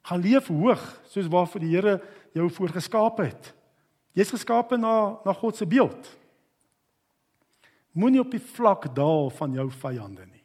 Gaan 0.03 0.23
leef 0.25 0.49
hoog 0.51 0.81
soos 1.07 1.29
waarvoor 1.31 1.61
die 1.63 1.71
Here 1.75 1.93
jou 2.33 2.49
voorgeskaap 2.51 3.21
het. 3.23 3.53
Jy's 4.17 4.33
geskape 4.33 4.77
na 4.77 5.19
na 5.23 5.33
God 5.37 5.57
se 5.57 5.69
beeld. 5.69 6.09
Moenie 7.93 8.23
op 8.23 8.33
die 8.33 8.41
vlak 8.41 8.89
daal 8.97 9.29
van 9.37 9.53
jou 9.53 9.69
vyande 9.69 10.25
nie. 10.25 10.43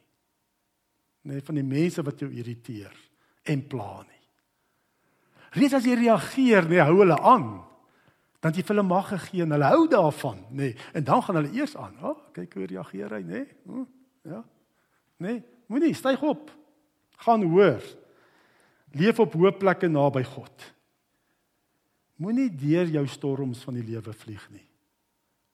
Nee, 1.29 1.41
van 1.45 1.57
die 1.57 1.65
mense 1.65 2.05
wat 2.05 2.21
jou 2.21 2.29
irriteer 2.29 2.93
en 3.49 3.65
pla 3.67 4.03
nie. 4.05 4.23
Reeds 5.57 5.79
as 5.79 5.85
jy 5.89 5.97
reageer, 5.97 6.69
nee, 6.69 6.81
hou 6.85 7.01
hulle 7.01 7.17
aan 7.17 7.49
dan 8.39 8.55
jy 8.55 8.63
hulle 8.69 8.83
mag 8.87 9.09
gegee 9.11 9.43
en 9.43 9.51
hulle 9.55 9.71
hou 9.73 9.87
daarvan, 9.91 10.39
nê. 10.49 10.71
Nee. 10.71 10.75
En 10.95 11.03
dan 11.03 11.23
gaan 11.23 11.41
hulle 11.41 11.51
eers 11.57 11.75
aan. 11.75 11.97
O, 11.99 12.13
oh, 12.13 12.21
kyk 12.35 12.55
hoe 12.55 12.69
reageer 12.71 13.15
hy, 13.17 13.21
nê. 13.23 13.43
Nee. 13.43 13.57
Hm, 13.67 13.87
ja. 14.31 14.43
Nee, 15.19 15.41
moenie 15.67 15.93
styg 15.97 16.21
op. 16.23 16.51
Gaan 17.25 17.43
hoor. 17.51 17.83
Leef 18.95 19.19
op 19.19 19.35
hoë 19.35 19.51
plekke 19.59 19.89
naby 19.91 20.23
God. 20.23 20.69
Moenie 22.19 22.49
deur 22.51 22.87
jou 22.91 23.05
storms 23.07 23.61
van 23.67 23.75
die 23.79 23.85
lewe 23.85 24.13
vlieg 24.15 24.45
nie. 24.51 24.65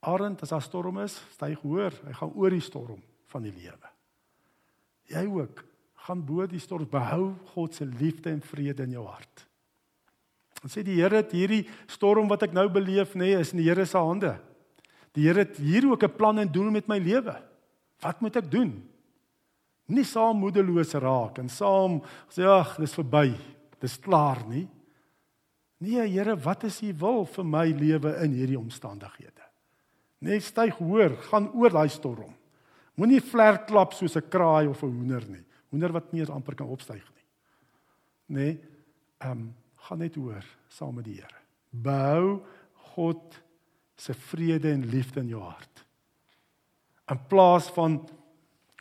Arend, 0.06 0.42
as 0.46 0.54
daar 0.54 0.62
storm 0.62 1.00
is, 1.02 1.18
styg 1.34 1.62
hoër. 1.66 1.98
Hy 2.06 2.14
gaan 2.20 2.34
oor 2.38 2.54
die 2.54 2.64
storm 2.64 3.02
van 3.34 3.46
die 3.46 3.54
lewe. 3.54 3.92
Jy 5.10 5.26
ook. 5.30 5.64
Gaan 6.06 6.22
bo 6.26 6.46
die 6.50 6.62
storm. 6.62 6.86
Behou 6.90 7.34
God 7.54 7.74
se 7.74 7.86
liefde 7.90 8.30
en 8.34 8.42
vrede 8.46 8.86
in 8.86 8.94
jou 8.98 9.06
hart. 9.10 9.48
Dan 10.66 10.74
sê 10.74 10.82
die 10.82 10.98
Here 10.98 11.22
dat 11.22 11.30
hierdie 11.30 11.68
storm 11.86 12.26
wat 12.32 12.42
ek 12.48 12.54
nou 12.58 12.66
beleef 12.74 13.12
nê, 13.14 13.36
nee, 13.36 13.42
is 13.44 13.52
in 13.54 13.60
die 13.62 13.68
Here 13.68 13.84
se 13.86 14.00
hande. 14.02 14.32
Die 15.14 15.28
Here 15.28 15.44
het 15.44 15.60
hier 15.62 15.86
ook 15.86 16.04
'n 16.04 16.18
plan 16.18 16.40
en 16.42 16.50
doel 16.50 16.72
met 16.74 16.88
my 16.90 16.98
lewe. 16.98 17.38
Wat 18.02 18.20
moet 18.22 18.36
ek 18.36 18.50
doen? 18.50 18.82
Nie 19.86 20.04
saam 20.04 20.40
moedeloos 20.42 20.94
raak 20.94 21.38
en 21.38 21.50
saam 21.50 22.02
sê 22.34 22.42
ag, 22.42 22.80
dis 22.80 22.96
verby. 22.96 23.38
Dis 23.80 24.00
klaar 24.00 24.42
nie. 24.48 24.68
Nee, 25.78 26.08
Here, 26.10 26.36
wat 26.36 26.64
is 26.64 26.82
U 26.82 26.94
wil 26.98 27.26
vir 27.26 27.46
my 27.46 27.68
lewe 27.68 28.24
in 28.24 28.32
hierdie 28.32 28.58
omstandighede? 28.58 29.46
Net 30.22 30.42
styg 30.42 30.80
hoër, 30.80 31.16
gaan 31.30 31.52
oor 31.54 31.70
daai 31.70 31.90
storm. 31.90 32.34
Moenie 32.98 33.22
vlerk 33.22 33.68
klap 33.68 33.94
soos 33.94 34.18
'n 34.18 34.30
kraai 34.30 34.68
of 34.68 34.82
'n 34.82 34.90
hoender 34.90 35.30
nie. 35.30 35.46
Hoender 35.70 35.92
wat 35.92 36.12
nie 36.12 36.22
eens 36.22 36.30
amper 36.30 36.56
kan 36.56 36.68
opstyg 36.68 37.04
nie. 37.14 37.26
Nê? 38.28 38.40
Nee, 38.40 38.60
ehm 39.20 39.32
um, 39.32 39.56
gaan 39.86 40.02
net 40.02 40.18
hoor 40.18 40.46
saam 40.72 40.96
met 40.98 41.06
die 41.08 41.20
Here. 41.20 41.42
Bou 41.70 42.42
God 42.96 43.42
se 44.00 44.14
vrede 44.32 44.72
en 44.72 44.86
liefde 44.90 45.22
in 45.22 45.32
jou 45.34 45.42
hart. 45.44 45.84
In 47.12 47.20
plaas 47.30 47.70
van 47.76 48.00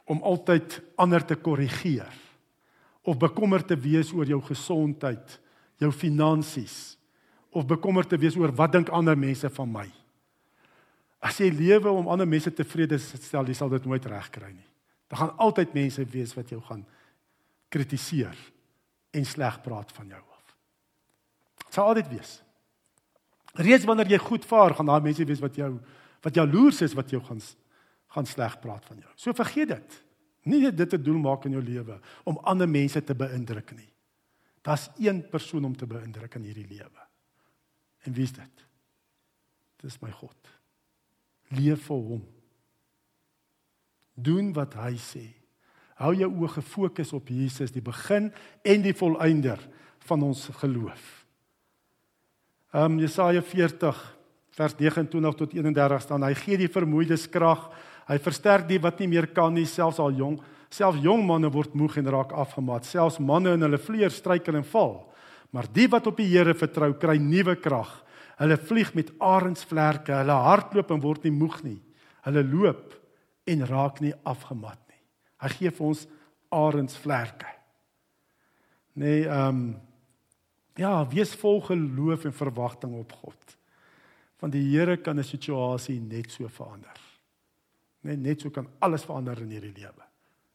om 0.08 0.22
altyd 0.22 0.80
ander 1.00 1.24
te 1.24 1.36
korrigeer 1.36 2.12
of 3.04 3.18
bekommerd 3.20 3.68
te 3.68 3.76
wees 3.76 4.12
oor 4.16 4.28
jou 4.28 4.40
gesondheid, 4.44 5.38
jou 5.80 5.90
finansies 5.92 6.96
of 7.54 7.66
bekommerd 7.68 8.08
te 8.08 8.18
wees 8.20 8.36
oor 8.40 8.52
wat 8.56 8.72
dink 8.72 8.92
ander 8.92 9.16
mense 9.18 9.48
van 9.56 9.70
my. 9.70 9.86
As 11.24 11.38
jy 11.40 11.50
lewe 11.52 11.92
om 11.92 12.08
ander 12.12 12.28
mense 12.28 12.52
tevrede 12.52 12.98
te 12.98 13.20
stel, 13.20 13.48
jy 13.48 13.56
sal 13.56 13.72
dit 13.72 13.86
nooit 13.88 14.08
regkry 14.08 14.52
nie. 14.52 14.68
Daar 15.08 15.20
gaan 15.20 15.36
altyd 15.46 15.76
mense 15.76 16.04
wees 16.12 16.32
wat 16.36 16.52
jou 16.52 16.60
gaan 16.64 16.84
kritiseer 17.72 18.36
en 19.14 19.28
sleg 19.28 19.60
praat 19.64 19.92
van 19.92 20.16
jou 20.16 20.24
sal 21.74 21.90
altyd 21.90 22.10
wees. 22.12 22.38
Reeds 23.54 23.86
wanneer 23.86 24.14
jy 24.14 24.18
goed 24.22 24.46
vaar, 24.46 24.74
gaan 24.74 24.90
daar 24.90 25.02
mense 25.02 25.26
wees 25.26 25.42
wat 25.42 25.58
jou 25.58 25.76
wat 26.24 26.38
jaloers 26.38 26.80
is 26.86 26.94
wat 26.96 27.10
jou 27.12 27.20
gaan 27.22 27.42
gaan 28.14 28.26
sleg 28.30 28.60
praat 28.62 28.84
van 28.86 29.00
jou. 29.02 29.10
So 29.18 29.34
vergeet 29.34 29.72
dit. 29.72 29.96
Nie 30.46 30.70
dit 30.70 30.88
te 30.88 31.00
doel 31.00 31.18
maak 31.18 31.48
in 31.48 31.56
jou 31.56 31.62
lewe 31.64 31.98
om 32.28 32.38
ander 32.46 32.68
mense 32.70 33.00
te 33.02 33.14
beïndruk 33.16 33.72
nie. 33.74 33.88
Daar's 34.64 34.88
een 35.02 35.22
persoon 35.28 35.64
om 35.64 35.74
te 35.76 35.86
beïndruk 35.86 36.36
in 36.38 36.46
hierdie 36.46 36.68
lewe. 36.68 37.08
En 38.06 38.14
wie 38.14 38.24
is 38.24 38.32
dit? 38.32 38.64
Dis 39.82 39.98
my 40.00 40.12
God. 40.14 40.52
Leef 41.58 41.88
vir 41.88 42.04
hom. 42.10 42.22
Doen 44.14 44.52
wat 44.56 44.76
hy 44.78 44.94
sê. 45.00 45.24
Hou 45.98 46.14
jou 46.16 46.30
oë 46.30 46.54
gefokus 46.56 47.12
op 47.16 47.28
Jesus, 47.30 47.74
die 47.74 47.84
begin 47.84 48.30
en 48.62 48.84
die 48.84 48.94
volëinder 48.96 49.60
van 50.06 50.22
ons 50.22 50.46
geloof. 50.60 51.23
Ehm 52.74 52.96
um, 52.96 52.98
Jesaja 52.98 53.38
40 53.42 53.98
vers 54.50 54.74
29 54.74 55.34
tot 55.38 55.52
31 55.54 56.02
staan 56.02 56.24
hy 56.26 56.32
gee 56.34 56.56
die 56.58 56.70
vermoeides 56.70 57.28
krag. 57.30 57.68
Hy 58.08 58.16
versterk 58.18 58.66
die 58.66 58.80
wat 58.82 58.98
nie 58.98 59.06
meer 59.12 59.28
kan 59.30 59.54
nie, 59.54 59.66
selfs 59.66 60.00
al 60.02 60.16
jong. 60.18 60.40
Selfs 60.74 60.98
jong 61.04 61.22
manne 61.22 61.52
word 61.54 61.76
moeg 61.78 62.00
en 62.00 62.10
raak 62.10 62.34
afgemat. 62.34 62.82
Selfs 62.82 63.20
manne 63.22 63.54
in 63.54 63.62
hulle 63.62 63.78
vleuer 63.78 64.10
struikel 64.10 64.58
en 64.58 64.66
val. 64.66 64.96
Maar 65.54 65.70
die 65.70 65.86
wat 65.86 66.10
op 66.10 66.18
die 66.18 66.26
Here 66.26 66.54
vertrou, 66.58 66.90
kry 66.98 67.14
nuwe 67.22 67.54
krag. 67.62 67.92
Hulle 68.42 68.58
vlieg 68.58 68.90
met 68.98 69.14
arensvlerke, 69.22 70.18
hulle 70.24 70.42
hardloop 70.48 70.90
en 70.90 71.06
word 71.06 71.28
nie 71.28 71.34
moeg 71.38 71.60
nie. 71.62 71.78
Hulle 72.26 72.42
loop 72.42 72.98
en 73.46 73.66
raak 73.70 74.02
nie 74.02 74.14
afgemat 74.26 74.80
nie. 74.90 75.02
Hy 75.46 75.54
gee 75.60 75.70
vir 75.78 75.90
ons 75.92 76.06
arensvlerke. 76.50 77.54
Nee, 78.98 79.28
ehm 79.28 79.62
um, 79.62 79.66
ja, 80.74 81.06
wees 81.08 81.34
vol 81.38 81.60
geloof 81.60 82.24
en 82.24 82.34
verwagting 82.34 82.94
op 82.98 83.12
God. 83.12 83.56
Want 84.42 84.52
die 84.52 84.64
Here 84.76 84.96
kan 84.96 85.18
'n 85.18 85.24
situasie 85.24 86.00
net 86.00 86.30
so 86.30 86.48
verander. 86.48 87.00
Net 88.00 88.18
net 88.18 88.40
so 88.40 88.50
kan 88.50 88.68
alles 88.78 89.04
verander 89.04 89.40
in 89.40 89.50
hierdie 89.50 89.72
lewe. 89.72 90.04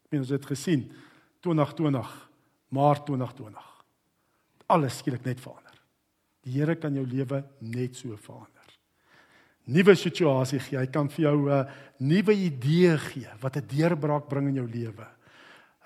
Ek 0.04 0.10
meen 0.10 0.20
ons 0.20 0.28
het 0.28 0.46
gesien 0.46 0.92
2020, 1.40 2.30
Maart 2.68 3.06
2020. 3.06 3.84
Alles 4.66 4.98
skielik 4.98 5.24
net 5.24 5.40
verander. 5.40 5.80
Die 6.42 6.52
Here 6.52 6.76
kan 6.76 6.94
jou 6.94 7.06
lewe 7.06 7.44
net 7.60 7.96
so 7.96 8.16
verander. 8.16 8.60
Nuwe 9.64 9.94
situasie 9.94 10.58
gee. 10.58 10.78
Hy 10.78 10.86
kan 10.86 11.08
vir 11.08 11.24
jou 11.24 11.50
'n 11.50 11.68
nuwe 11.98 12.32
idee 12.32 12.98
gee 12.98 13.28
wat 13.40 13.56
'n 13.56 13.66
deurbraak 13.66 14.28
bring 14.28 14.48
in 14.48 14.54
jou 14.54 14.66
lewe. 14.66 15.06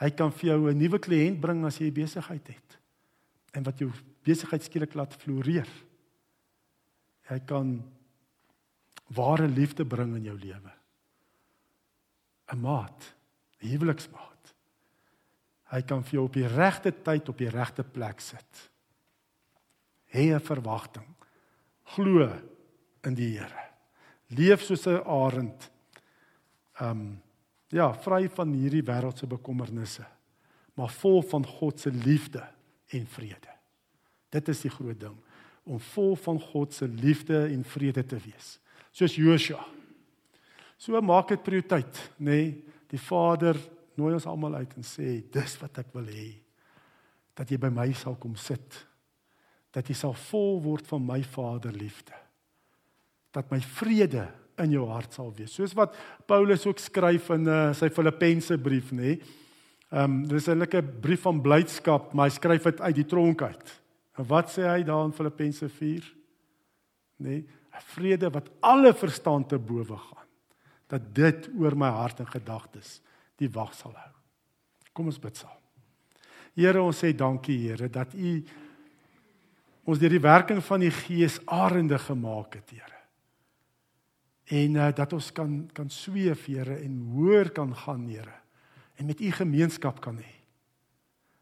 Hy 0.00 0.10
kan 0.10 0.32
vir 0.32 0.50
jou 0.50 0.70
'n 0.70 0.78
nuwe 0.78 0.98
kliënt 0.98 1.40
bring 1.40 1.64
as 1.64 1.78
jy 1.78 1.90
besigheid 1.90 2.46
het 2.46 2.78
en 3.52 3.62
wat 3.62 3.78
jou 3.78 3.90
besigheid 4.24 4.64
skielik 4.64 4.94
laat 4.94 5.14
floreer. 5.14 5.68
Hy 7.28 7.38
kan 7.48 7.76
ware 9.14 9.48
liefde 9.48 9.84
bring 9.84 10.16
in 10.16 10.24
jou 10.30 10.36
lewe. 10.38 10.72
'n 12.52 12.60
Maat, 12.60 13.14
'n 13.60 13.68
huweliksmaat. 13.68 14.54
Hy 15.72 15.82
kan 15.82 16.04
vir 16.04 16.18
jou 16.18 16.24
op 16.24 16.34
die 16.36 16.48
regte 16.48 16.92
tyd 16.92 17.28
op 17.28 17.38
die 17.38 17.50
regte 17.50 17.82
plek 17.82 18.20
sit. 18.20 18.70
Hê 20.12 20.34
'n 20.34 20.40
verwagting. 20.40 21.08
Glo 21.94 22.28
in 23.04 23.14
die 23.14 23.38
Here. 23.38 23.70
Leef 24.28 24.62
soos 24.62 24.86
'n 24.86 25.02
arend. 25.04 25.70
Um 26.80 27.22
ja, 27.68 27.92
vry 27.94 28.28
van 28.28 28.52
hierdie 28.52 28.84
wêreldse 28.86 29.26
bekommernisse, 29.26 30.06
maar 30.74 30.90
vol 30.90 31.22
van 31.22 31.46
God 31.46 31.80
se 31.80 31.90
liefde 31.90 32.44
en 32.88 33.06
vrede. 33.06 33.53
Dit 34.34 34.50
is 34.52 34.64
die 34.66 34.72
groot 34.72 34.98
ding 35.00 35.16
om 35.64 35.78
vol 35.80 36.12
van 36.20 36.36
God 36.50 36.74
se 36.76 36.84
liefde 36.84 37.38
en 37.46 37.62
vrede 37.64 38.02
te 38.04 38.18
wees. 38.20 38.58
Soos 38.92 39.14
Joshua. 39.16 39.62
So 40.76 41.00
maak 41.00 41.30
dit 41.32 41.40
prioriteit, 41.40 42.00
nê? 42.18 42.26
Nee, 42.26 42.50
die 42.92 43.00
Vader 43.00 43.56
nooi 43.96 44.12
ons 44.12 44.26
almal 44.28 44.58
uit 44.60 44.74
en 44.76 44.84
sê, 44.84 45.22
dis 45.32 45.54
wat 45.62 45.80
ek 45.80 45.88
wil 45.96 46.10
hê. 46.12 46.26
Dat 47.34 47.48
jy 47.48 47.56
by 47.62 47.70
my 47.72 47.86
sal 47.96 48.18
kom 48.20 48.34
sit. 48.36 48.76
Dat 49.72 49.88
jy 49.88 49.96
sal 49.96 50.12
vol 50.28 50.60
word 50.66 50.84
van 50.90 51.06
my 51.06 51.22
Vader 51.32 51.72
liefde. 51.72 52.12
Dat 53.32 53.48
my 53.50 53.62
vrede 53.80 54.26
in 54.60 54.76
jou 54.76 54.84
hart 54.92 55.16
sal 55.16 55.32
wees. 55.34 55.56
Soos 55.56 55.72
wat 55.78 55.96
Paulus 56.28 56.68
ook 56.68 56.82
skryf 56.82 57.32
in 57.34 57.48
uh, 57.48 57.72
sy 57.74 57.88
Filippense 57.90 58.60
brief, 58.60 58.92
nê? 58.92 59.16
Nee, 59.16 59.40
Ehm 59.94 60.10
um, 60.10 60.26
dis 60.26 60.46
'n 60.46 60.58
lekker 60.58 60.82
brief 60.82 61.20
van 61.20 61.40
blydskap, 61.40 62.12
maar 62.12 62.26
hy 62.26 62.34
skryf 62.34 62.62
dit 62.62 62.80
uit 62.80 62.94
die 62.94 63.06
tronk 63.06 63.42
uit. 63.42 63.82
En 64.14 64.26
wat 64.30 64.52
sê 64.52 64.66
hy 64.68 64.82
daar 64.86 65.04
in 65.08 65.14
Filippense 65.14 65.68
4? 65.68 66.06
Nee, 67.16 67.46
'n 67.74 67.84
vrede 67.94 68.30
wat 68.30 68.50
alle 68.60 68.94
verstand 68.94 69.48
te 69.48 69.58
bowe 69.58 69.96
gaan. 69.96 70.28
Dat 70.86 71.14
dit 71.14 71.48
oor 71.58 71.76
my 71.76 71.88
hart 71.88 72.20
en 72.20 72.26
gedagtes 72.26 73.00
die 73.36 73.50
wag 73.50 73.74
sal 73.74 73.92
hou. 73.92 74.12
Kom 74.92 75.06
ons 75.06 75.18
bid 75.18 75.36
saam. 75.36 75.58
Here, 76.54 76.82
ons 76.82 76.98
sê 76.98 77.12
dankie 77.12 77.58
Here 77.58 77.88
dat 77.88 78.14
U 78.14 78.44
ons 79.84 79.98
deur 79.98 80.10
die 80.10 80.20
werking 80.20 80.62
van 80.64 80.80
die 80.80 80.90
Gees 80.90 81.40
arende 81.46 81.98
gemaak 81.98 82.54
het, 82.54 82.70
Here. 82.70 83.00
En 84.44 84.74
uh, 84.74 84.92
dat 84.92 85.12
ons 85.12 85.32
kan 85.32 85.70
kan 85.72 85.90
sweef, 85.90 86.46
Here, 86.46 86.76
en 86.76 87.10
hoër 87.12 87.50
kan 87.50 87.76
gaan, 87.76 88.08
Here 88.08 88.44
en 88.94 89.06
met 89.06 89.20
u 89.20 89.30
gemeenskap 89.30 90.00
kan 90.00 90.18
hê. 90.18 90.34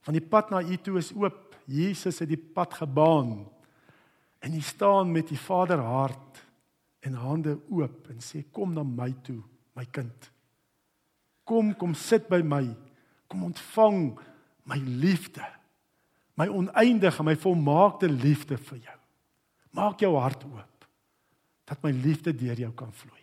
Want 0.05 0.19
die 0.19 0.29
pad 0.29 0.51
na 0.51 0.63
u 0.63 0.77
toe 0.77 0.99
is 0.99 1.13
oop. 1.15 1.52
Jesus 1.71 2.19
het 2.23 2.31
die 2.31 2.41
pad 2.41 2.75
gebaan. 2.75 3.43
En 4.43 4.55
hy 4.55 4.61
staan 4.65 5.13
met 5.15 5.31
die 5.31 5.39
Vader 5.39 5.79
hart 5.79 6.43
en 7.03 7.19
hande 7.19 7.57
oop 7.71 8.09
en 8.11 8.23
sê 8.23 8.45
kom 8.55 8.75
na 8.75 8.85
my 8.87 9.11
toe, 9.27 9.41
my 9.79 9.85
kind. 9.91 10.31
Kom, 11.47 11.73
kom 11.79 11.95
sit 11.99 12.29
by 12.31 12.41
my. 12.47 12.65
Kom 13.31 13.47
ontvang 13.49 14.13
my 14.71 14.79
liefde. 14.79 15.45
My 16.39 16.49
oneindige, 16.49 17.25
my 17.27 17.35
volmaakte 17.37 18.09
liefde 18.11 18.59
vir 18.71 18.85
jou. 18.87 19.01
Maak 19.77 20.05
jou 20.05 20.15
hart 20.19 20.45
oop 20.49 20.69
dat 21.69 21.81
my 21.85 21.93
liefde 21.95 22.35
deur 22.37 22.59
jou 22.59 22.73
kan 22.77 22.91
vloei. 22.93 23.23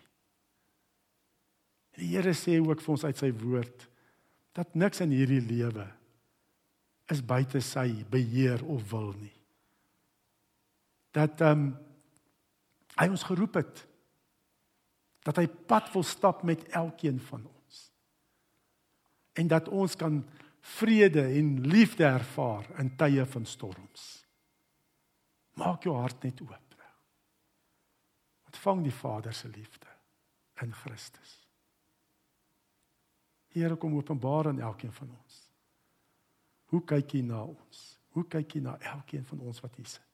Die 1.99 2.07
Here 2.15 2.31
sê 2.33 2.55
ook 2.63 2.81
vir 2.81 2.93
ons 2.95 3.03
uit 3.05 3.19
sy 3.19 3.29
woord 3.35 3.85
dat 4.57 4.75
niks 4.79 5.03
in 5.03 5.11
hierdie 5.13 5.43
lewe 5.43 5.85
is 7.09 7.21
buite 7.25 7.61
sy 7.65 8.03
beheer 8.09 8.61
of 8.65 8.89
wil 8.91 9.13
nie. 9.17 9.35
Dat 11.15 11.41
ehm 11.41 11.69
um, 11.69 11.69
hy 12.99 13.05
ons 13.07 13.23
geroep 13.23 13.53
het 13.55 13.85
dat 15.23 15.37
hy 15.39 15.45
pad 15.47 15.87
wil 15.93 16.03
stap 16.03 16.41
met 16.43 16.65
elkeen 16.75 17.19
van 17.29 17.45
ons. 17.45 17.77
En 19.39 19.47
dat 19.47 19.67
ons 19.67 19.95
kan 19.95 20.23
vrede 20.75 21.23
en 21.23 21.61
liefde 21.67 22.03
ervaar 22.03 22.67
in 22.79 22.95
tye 22.95 23.25
van 23.25 23.45
storms. 23.45 24.07
Maak 25.59 25.83
jou 25.83 25.95
hart 25.95 26.23
net 26.23 26.41
oop 26.41 26.75
nou. 26.77 26.95
Ontvang 28.51 28.83
die 28.83 28.95
Vader 28.95 29.33
se 29.33 29.47
liefde 29.47 29.87
in 30.63 30.73
Christus. 30.73 31.37
Here 33.49 33.75
kom 33.75 33.95
openbaar 33.95 34.47
aan 34.47 34.59
elkeen 34.59 34.93
van 34.93 35.09
ons. 35.09 35.48
Hoe 36.69 36.83
kyk 36.85 37.15
jy 37.17 37.23
na 37.25 37.41
ons? 37.49 37.79
Hoe 38.13 38.25
kyk 38.29 38.57
jy 38.57 38.61
na 38.65 38.75
elkeen 38.93 39.25
van 39.25 39.41
ons 39.49 39.61
wat 39.63 39.75
hier 39.75 39.89
sit? 39.89 40.05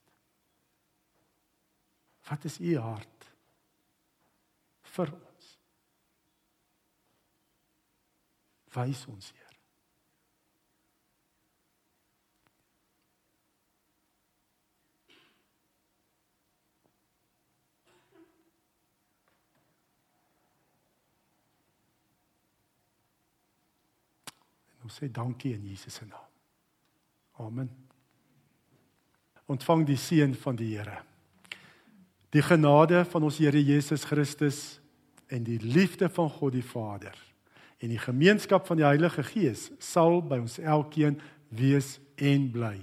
Wat 2.29 2.45
is 2.47 2.59
u 2.59 2.77
hart 2.79 3.31
vir 4.95 5.11
ons? 5.13 5.49
Wys 8.75 9.05
ons 9.11 9.31
hier. 9.31 9.43
Ons 24.85 24.99
sê 25.01 25.09
dankie 25.09 25.55
in 25.57 25.65
Jesus 25.65 25.97
se 25.97 26.05
naam. 26.05 26.24
Amen. 27.41 27.69
Ontvang 29.45 29.85
die 29.85 29.99
seën 29.99 30.33
van 30.41 30.57
die 30.57 30.71
Here. 30.77 31.01
Die 32.33 32.41
genade 32.41 33.03
van 33.05 33.23
ons 33.23 33.37
Here 33.37 33.61
Jesus 33.61 34.03
Christus 34.07 34.79
en 35.27 35.45
die 35.45 35.59
liefde 35.61 36.09
van 36.09 36.29
God 36.29 36.55
die 36.55 36.65
Vader 36.65 37.15
en 37.83 37.91
die 37.91 38.01
gemeenskap 38.01 38.67
van 38.67 38.79
die 38.79 38.87
Heilige 38.87 39.23
Gees 39.27 39.69
sal 39.83 40.21
by 40.25 40.39
ons 40.41 40.57
elkeen 40.63 41.19
wees 41.53 41.97
en 42.15 42.49
bly. 42.51 42.77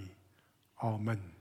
Amen. 0.82 1.31